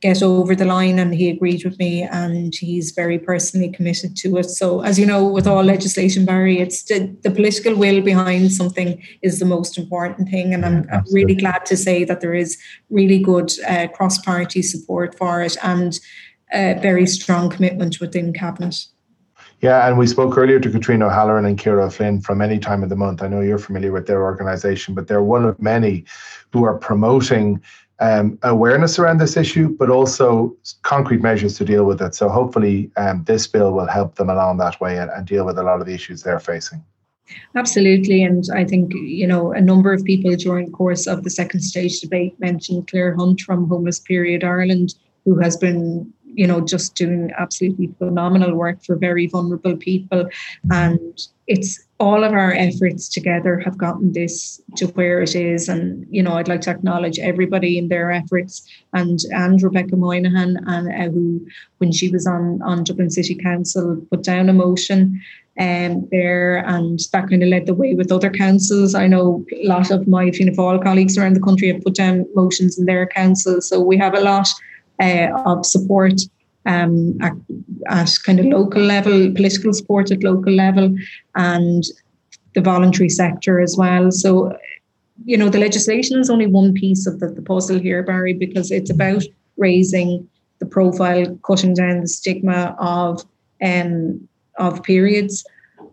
get 0.00 0.22
over 0.22 0.56
the 0.56 0.64
line, 0.64 0.98
and 0.98 1.14
he 1.14 1.30
agreed 1.30 1.64
with 1.64 1.78
me, 1.78 2.02
and 2.02 2.54
he's 2.54 2.90
very 2.90 3.18
personally 3.18 3.70
committed 3.70 4.16
to 4.16 4.36
it. 4.38 4.50
So, 4.50 4.80
as 4.80 4.98
you 4.98 5.06
know, 5.06 5.24
with 5.24 5.46
all 5.46 5.62
legislation, 5.62 6.24
Barry, 6.24 6.58
it's 6.58 6.82
the, 6.84 7.14
the 7.22 7.30
political 7.30 7.76
will 7.76 8.00
behind 8.00 8.52
something 8.52 9.02
is 9.22 9.38
the 9.38 9.44
most 9.46 9.78
important 9.78 10.28
thing, 10.28 10.52
and 10.52 10.64
I'm, 10.64 10.88
I'm 10.92 11.04
really 11.12 11.34
glad 11.34 11.66
to 11.66 11.76
say 11.76 12.04
that 12.04 12.20
there 12.20 12.34
is 12.34 12.58
really 12.90 13.18
good 13.18 13.52
uh, 13.68 13.86
cross-party 13.88 14.62
support 14.62 15.16
for 15.16 15.42
it 15.42 15.56
and. 15.62 15.98
A 16.52 16.78
very 16.80 17.04
strong 17.06 17.50
commitment 17.50 18.00
within 18.00 18.32
cabinet. 18.32 18.86
Yeah, 19.64 19.88
and 19.88 19.96
we 19.96 20.06
spoke 20.06 20.36
earlier 20.36 20.60
to 20.60 20.70
Katrina 20.70 21.06
O'Halloran 21.06 21.46
and 21.46 21.58
Ciara 21.58 21.90
Flynn 21.90 22.20
from 22.20 22.42
any 22.42 22.58
time 22.58 22.82
of 22.82 22.90
the 22.90 22.96
month. 22.96 23.22
I 23.22 23.28
know 23.28 23.40
you're 23.40 23.56
familiar 23.56 23.92
with 23.92 24.06
their 24.06 24.22
organisation, 24.22 24.94
but 24.94 25.08
they're 25.08 25.22
one 25.22 25.46
of 25.46 25.58
many 25.58 26.04
who 26.52 26.64
are 26.64 26.76
promoting 26.76 27.62
um, 27.98 28.38
awareness 28.42 28.98
around 28.98 29.20
this 29.20 29.38
issue, 29.38 29.74
but 29.78 29.88
also 29.88 30.54
concrete 30.82 31.22
measures 31.22 31.56
to 31.56 31.64
deal 31.64 31.86
with 31.86 32.02
it. 32.02 32.14
So 32.14 32.28
hopefully, 32.28 32.90
um, 32.98 33.24
this 33.24 33.46
bill 33.46 33.72
will 33.72 33.86
help 33.86 34.16
them 34.16 34.28
along 34.28 34.58
that 34.58 34.78
way 34.82 34.98
and, 34.98 35.10
and 35.10 35.26
deal 35.26 35.46
with 35.46 35.58
a 35.58 35.62
lot 35.62 35.80
of 35.80 35.86
the 35.86 35.94
issues 35.94 36.22
they're 36.24 36.38
facing. 36.38 36.84
Absolutely. 37.56 38.22
And 38.22 38.44
I 38.52 38.66
think, 38.66 38.92
you 38.92 39.26
know, 39.26 39.52
a 39.52 39.62
number 39.62 39.94
of 39.94 40.04
people 40.04 40.36
during 40.36 40.66
the 40.66 40.72
course 40.72 41.06
of 41.06 41.24
the 41.24 41.30
second 41.30 41.60
stage 41.62 42.00
debate 42.00 42.38
mentioned 42.38 42.88
Claire 42.88 43.16
Hunt 43.16 43.40
from 43.40 43.66
Homeless 43.66 43.98
Period 43.98 44.44
Ireland, 44.44 44.94
who 45.24 45.38
has 45.38 45.56
been 45.56 46.12
you 46.34 46.46
know, 46.46 46.60
just 46.60 46.94
doing 46.94 47.30
absolutely 47.38 47.88
phenomenal 47.98 48.54
work 48.54 48.82
for 48.84 48.96
very 48.96 49.26
vulnerable 49.26 49.76
people. 49.76 50.28
And 50.70 51.00
it's 51.46 51.80
all 52.00 52.24
of 52.24 52.32
our 52.32 52.52
efforts 52.52 53.08
together 53.08 53.58
have 53.60 53.78
gotten 53.78 54.12
this 54.12 54.60
to 54.76 54.86
where 54.88 55.20
it 55.20 55.34
is. 55.34 55.68
And, 55.68 56.06
you 56.10 56.22
know, 56.22 56.34
I'd 56.34 56.48
like 56.48 56.62
to 56.62 56.70
acknowledge 56.70 57.18
everybody 57.18 57.78
in 57.78 57.88
their 57.88 58.10
efforts 58.10 58.68
and 58.92 59.18
and 59.30 59.62
Rebecca 59.62 59.96
Moynihan 59.96 60.58
and 60.66 60.88
uh, 60.88 61.12
who, 61.12 61.46
when 61.78 61.92
she 61.92 62.10
was 62.10 62.26
on, 62.26 62.60
on 62.62 62.84
Dublin 62.84 63.10
City 63.10 63.34
Council, 63.34 64.04
put 64.10 64.22
down 64.22 64.48
a 64.48 64.52
motion 64.52 65.20
um, 65.60 66.08
there 66.10 66.66
and 66.66 66.98
that 67.12 67.28
kind 67.28 67.42
of 67.42 67.48
led 67.48 67.66
the 67.66 67.74
way 67.74 67.94
with 67.94 68.10
other 68.10 68.30
councils. 68.30 68.94
I 68.94 69.06
know 69.06 69.44
a 69.52 69.66
lot 69.66 69.90
of 69.90 70.08
my 70.08 70.30
Fianna 70.30 70.52
Fáil 70.52 70.82
colleagues 70.82 71.16
around 71.16 71.36
the 71.36 71.40
country 71.40 71.68
have 71.72 71.82
put 71.82 71.94
down 71.94 72.26
motions 72.34 72.78
in 72.78 72.86
their 72.86 73.06
councils. 73.06 73.68
So 73.68 73.80
we 73.80 73.96
have 73.98 74.14
a 74.14 74.20
lot 74.20 74.48
uh, 75.00 75.28
of 75.44 75.66
support 75.66 76.20
um, 76.66 77.18
at, 77.20 77.32
at, 77.88 78.18
kind 78.24 78.40
of 78.40 78.46
local 78.46 78.82
level, 78.82 79.32
political 79.34 79.72
support 79.72 80.10
at 80.10 80.22
local 80.22 80.52
level, 80.52 80.94
and 81.34 81.84
the 82.54 82.60
voluntary 82.60 83.08
sector 83.08 83.60
as 83.60 83.76
well. 83.76 84.10
So 84.10 84.56
you 85.24 85.36
know, 85.36 85.48
the 85.48 85.58
legislation 85.58 86.18
is 86.18 86.30
only 86.30 86.46
one 86.46 86.72
piece 86.72 87.06
of 87.06 87.20
the, 87.20 87.28
the 87.28 87.42
puzzle 87.42 87.78
here, 87.78 88.02
Barry, 88.02 88.34
because 88.34 88.70
it's 88.70 88.90
about 88.90 89.22
raising 89.56 90.28
the 90.58 90.66
profile, 90.66 91.38
cutting 91.46 91.74
down 91.74 92.00
the 92.00 92.08
stigma 92.08 92.74
of 92.78 93.24
um, 93.62 94.28
of 94.58 94.82
periods. 94.82 95.44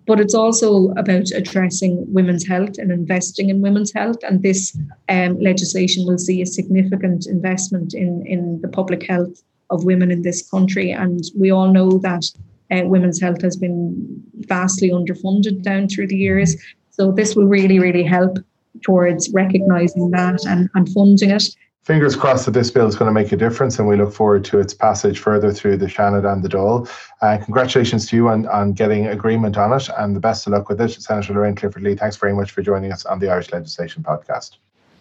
But 0.08 0.20
it's 0.20 0.34
also 0.34 0.90
about 0.92 1.32
addressing 1.32 2.06
women's 2.12 2.48
health 2.48 2.78
and 2.78 2.92
investing 2.92 3.50
in 3.50 3.62
women's 3.62 3.94
health. 3.94 4.18
And 4.24 4.42
this 4.42 4.78
um, 5.10 5.40
legislation 5.40 6.06
will 6.06 6.18
see 6.18 6.42
a 6.42 6.46
significant 6.46 7.28
investment 7.28 7.94
in, 7.94 8.26
in 8.26 8.62
the 8.62 8.68
public 8.68 9.06
health 9.08 9.44
of 9.70 9.86
women 9.86 10.12
in 10.12 10.24
this 10.24 10.50
country. 10.50 10.92
And 10.92 11.22
we 11.38 11.52
all 11.52 11.72
know 11.72 12.00
that 12.00 12.26
uh, 12.72 12.82
women's 12.86 13.22
health 13.22 13.42
has 13.42 13.56
been 13.56 14.24
vastly 14.40 14.90
underfunded 14.90 15.62
down 15.62 15.88
through 15.88 16.08
the 16.08 16.18
years. 16.18 16.56
So 16.90 17.12
this 17.12 17.36
will 17.36 17.48
really, 17.48 17.80
really 17.80 18.04
help 18.04 18.38
towards 18.84 19.30
recognising 19.32 20.12
that 20.12 20.46
and, 20.46 20.70
and 20.74 20.90
funding 20.90 21.32
it. 21.32 21.44
Fingers 21.84 22.16
crossed 22.16 22.46
that 22.46 22.52
this 22.52 22.70
bill 22.70 22.88
is 22.88 22.96
going 22.96 23.10
to 23.10 23.14
make 23.14 23.32
a 23.32 23.36
difference, 23.36 23.80
and 23.80 23.88
we 23.88 23.96
look 23.96 24.14
forward 24.14 24.46
to 24.46 24.60
its 24.60 24.72
passage 24.72 25.18
further 25.18 25.52
through 25.52 25.78
the 25.78 25.88
Seanad 25.88 26.32
and 26.32 26.44
the 26.44 26.50
Dáil. 26.50 26.88
Uh, 27.22 27.40
congratulations 27.44 28.06
to 28.08 28.16
you 28.16 28.30
on, 28.30 28.48
on 28.50 28.74
getting 28.74 29.08
agreement 29.08 29.58
on 29.58 29.74
it, 29.74 29.90
and 29.98 30.16
the 30.16 30.20
best 30.20 30.46
of 30.46 30.54
luck 30.54 30.70
with 30.70 30.80
it. 30.80 30.92
Senator 30.92 31.34
Lorraine 31.34 31.56
Clifford 31.56 31.82
Lee, 31.82 31.96
thanks 31.96 32.18
very 32.18 32.34
much 32.34 32.52
for 32.52 32.62
joining 32.62 32.92
us 32.92 33.04
on 33.06 33.18
the 33.18 33.30
Irish 33.30 33.52
Legislation 33.52 34.04
Podcast. 34.04 34.58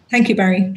Thank 0.09 0.27
you, 0.27 0.35
Barry. 0.35 0.73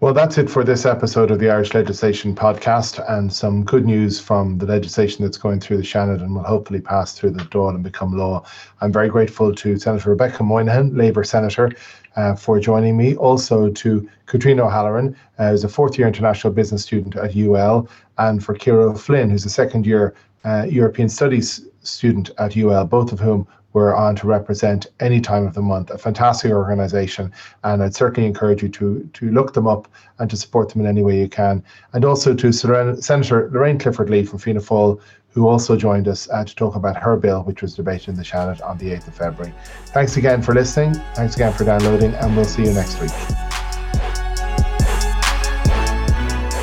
Well, 0.00 0.12
that's 0.12 0.36
it 0.36 0.50
for 0.50 0.62
this 0.62 0.84
episode 0.84 1.30
of 1.30 1.38
the 1.38 1.48
Irish 1.50 1.72
Legislation 1.72 2.34
Podcast, 2.34 3.02
and 3.08 3.32
some 3.32 3.64
good 3.64 3.86
news 3.86 4.20
from 4.20 4.58
the 4.58 4.66
legislation 4.66 5.24
that's 5.24 5.38
going 5.38 5.60
through 5.60 5.78
the 5.78 5.84
Seanad 5.84 6.20
and 6.20 6.34
will 6.34 6.42
hopefully 6.42 6.82
pass 6.82 7.14
through 7.14 7.30
the 7.30 7.44
Dáil 7.44 7.74
and 7.74 7.82
become 7.82 8.14
law. 8.14 8.44
I'm 8.82 8.92
very 8.92 9.08
grateful 9.08 9.54
to 9.54 9.78
Senator 9.78 10.10
Rebecca 10.10 10.42
Moynihan, 10.42 10.94
Labour 10.94 11.24
Senator, 11.24 11.70
uh, 12.16 12.34
for 12.34 12.58
joining 12.58 12.96
me. 12.96 13.16
Also 13.16 13.70
to 13.70 14.08
Katrina 14.26 14.64
O'Halloran, 14.64 15.16
uh, 15.38 15.50
who's 15.50 15.64
a 15.64 15.68
fourth 15.68 15.98
year 15.98 16.08
international 16.08 16.52
business 16.52 16.82
student 16.82 17.16
at 17.16 17.36
UL, 17.36 17.88
and 18.18 18.44
for 18.44 18.54
Ciara 18.54 18.94
Flynn, 18.96 19.30
who's 19.30 19.44
a 19.44 19.50
second 19.50 19.86
year 19.86 20.14
uh, 20.44 20.66
European 20.68 21.08
Studies 21.08 21.66
student 21.82 22.30
at 22.38 22.56
UL, 22.56 22.84
both 22.84 23.12
of 23.12 23.20
whom 23.20 23.46
we're 23.72 23.94
on 23.94 24.16
to 24.16 24.26
represent 24.26 24.86
any 25.00 25.20
time 25.20 25.46
of 25.46 25.52
the 25.52 25.60
month. 25.60 25.90
A 25.90 25.98
fantastic 25.98 26.50
organisation, 26.50 27.30
and 27.62 27.82
I'd 27.82 27.94
certainly 27.94 28.26
encourage 28.26 28.62
you 28.62 28.70
to 28.70 29.08
to 29.12 29.30
look 29.30 29.52
them 29.52 29.66
up 29.66 29.86
and 30.18 30.30
to 30.30 30.36
support 30.36 30.70
them 30.70 30.80
in 30.80 30.86
any 30.86 31.02
way 31.02 31.18
you 31.20 31.28
can. 31.28 31.62
And 31.92 32.02
also 32.02 32.34
to 32.34 32.52
Senator 32.52 33.50
Lorraine 33.52 33.78
Clifford 33.78 34.08
Lee 34.08 34.24
from 34.24 34.38
Fianna 34.38 34.60
Fáil, 34.60 34.98
who 35.36 35.46
also 35.48 35.76
joined 35.76 36.08
us 36.08 36.30
uh, 36.30 36.42
to 36.42 36.54
talk 36.54 36.76
about 36.76 36.96
her 36.96 37.14
bill, 37.14 37.42
which 37.42 37.60
was 37.60 37.74
debated 37.74 38.08
in 38.08 38.16
the 38.16 38.22
Seanad 38.22 38.64
on 38.64 38.78
the 38.78 38.86
8th 38.86 39.08
of 39.08 39.14
February. 39.16 39.54
Thanks 39.88 40.16
again 40.16 40.40
for 40.40 40.54
listening. 40.54 40.94
Thanks 41.14 41.34
again 41.34 41.52
for 41.52 41.64
downloading, 41.64 42.14
and 42.14 42.34
we'll 42.34 42.46
see 42.46 42.64
you 42.64 42.72
next 42.72 42.98
week. 43.02 43.10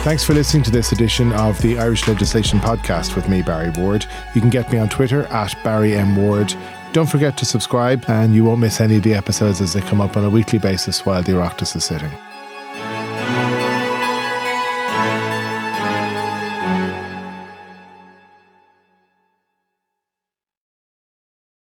Thanks 0.03 0.23
for 0.23 0.33
listening 0.33 0.63
to 0.63 0.71
this 0.71 0.91
edition 0.91 1.31
of 1.33 1.61
the 1.61 1.77
Irish 1.77 2.07
Legislation 2.07 2.59
Podcast 2.59 3.15
with 3.15 3.29
me, 3.29 3.43
Barry 3.43 3.69
Ward. 3.77 4.07
You 4.33 4.41
can 4.41 4.49
get 4.49 4.71
me 4.71 4.79
on 4.79 4.89
Twitter 4.89 5.25
at 5.27 5.55
Barry 5.63 5.93
M. 5.93 6.15
Ward. 6.15 6.51
Don't 6.93 7.07
forget 7.07 7.37
to 7.37 7.45
subscribe, 7.45 8.03
and 8.07 8.33
you 8.33 8.43
won't 8.43 8.59
miss 8.59 8.81
any 8.81 8.95
of 8.95 9.03
the 9.03 9.13
episodes 9.13 9.61
as 9.61 9.73
they 9.73 9.81
come 9.81 10.01
up 10.01 10.17
on 10.17 10.25
a 10.25 10.29
weekly 10.31 10.57
basis 10.57 11.05
while 11.05 11.21
the 11.21 11.33
Oireachtas 11.33 11.75
is 11.75 11.83
sitting. 11.83 12.11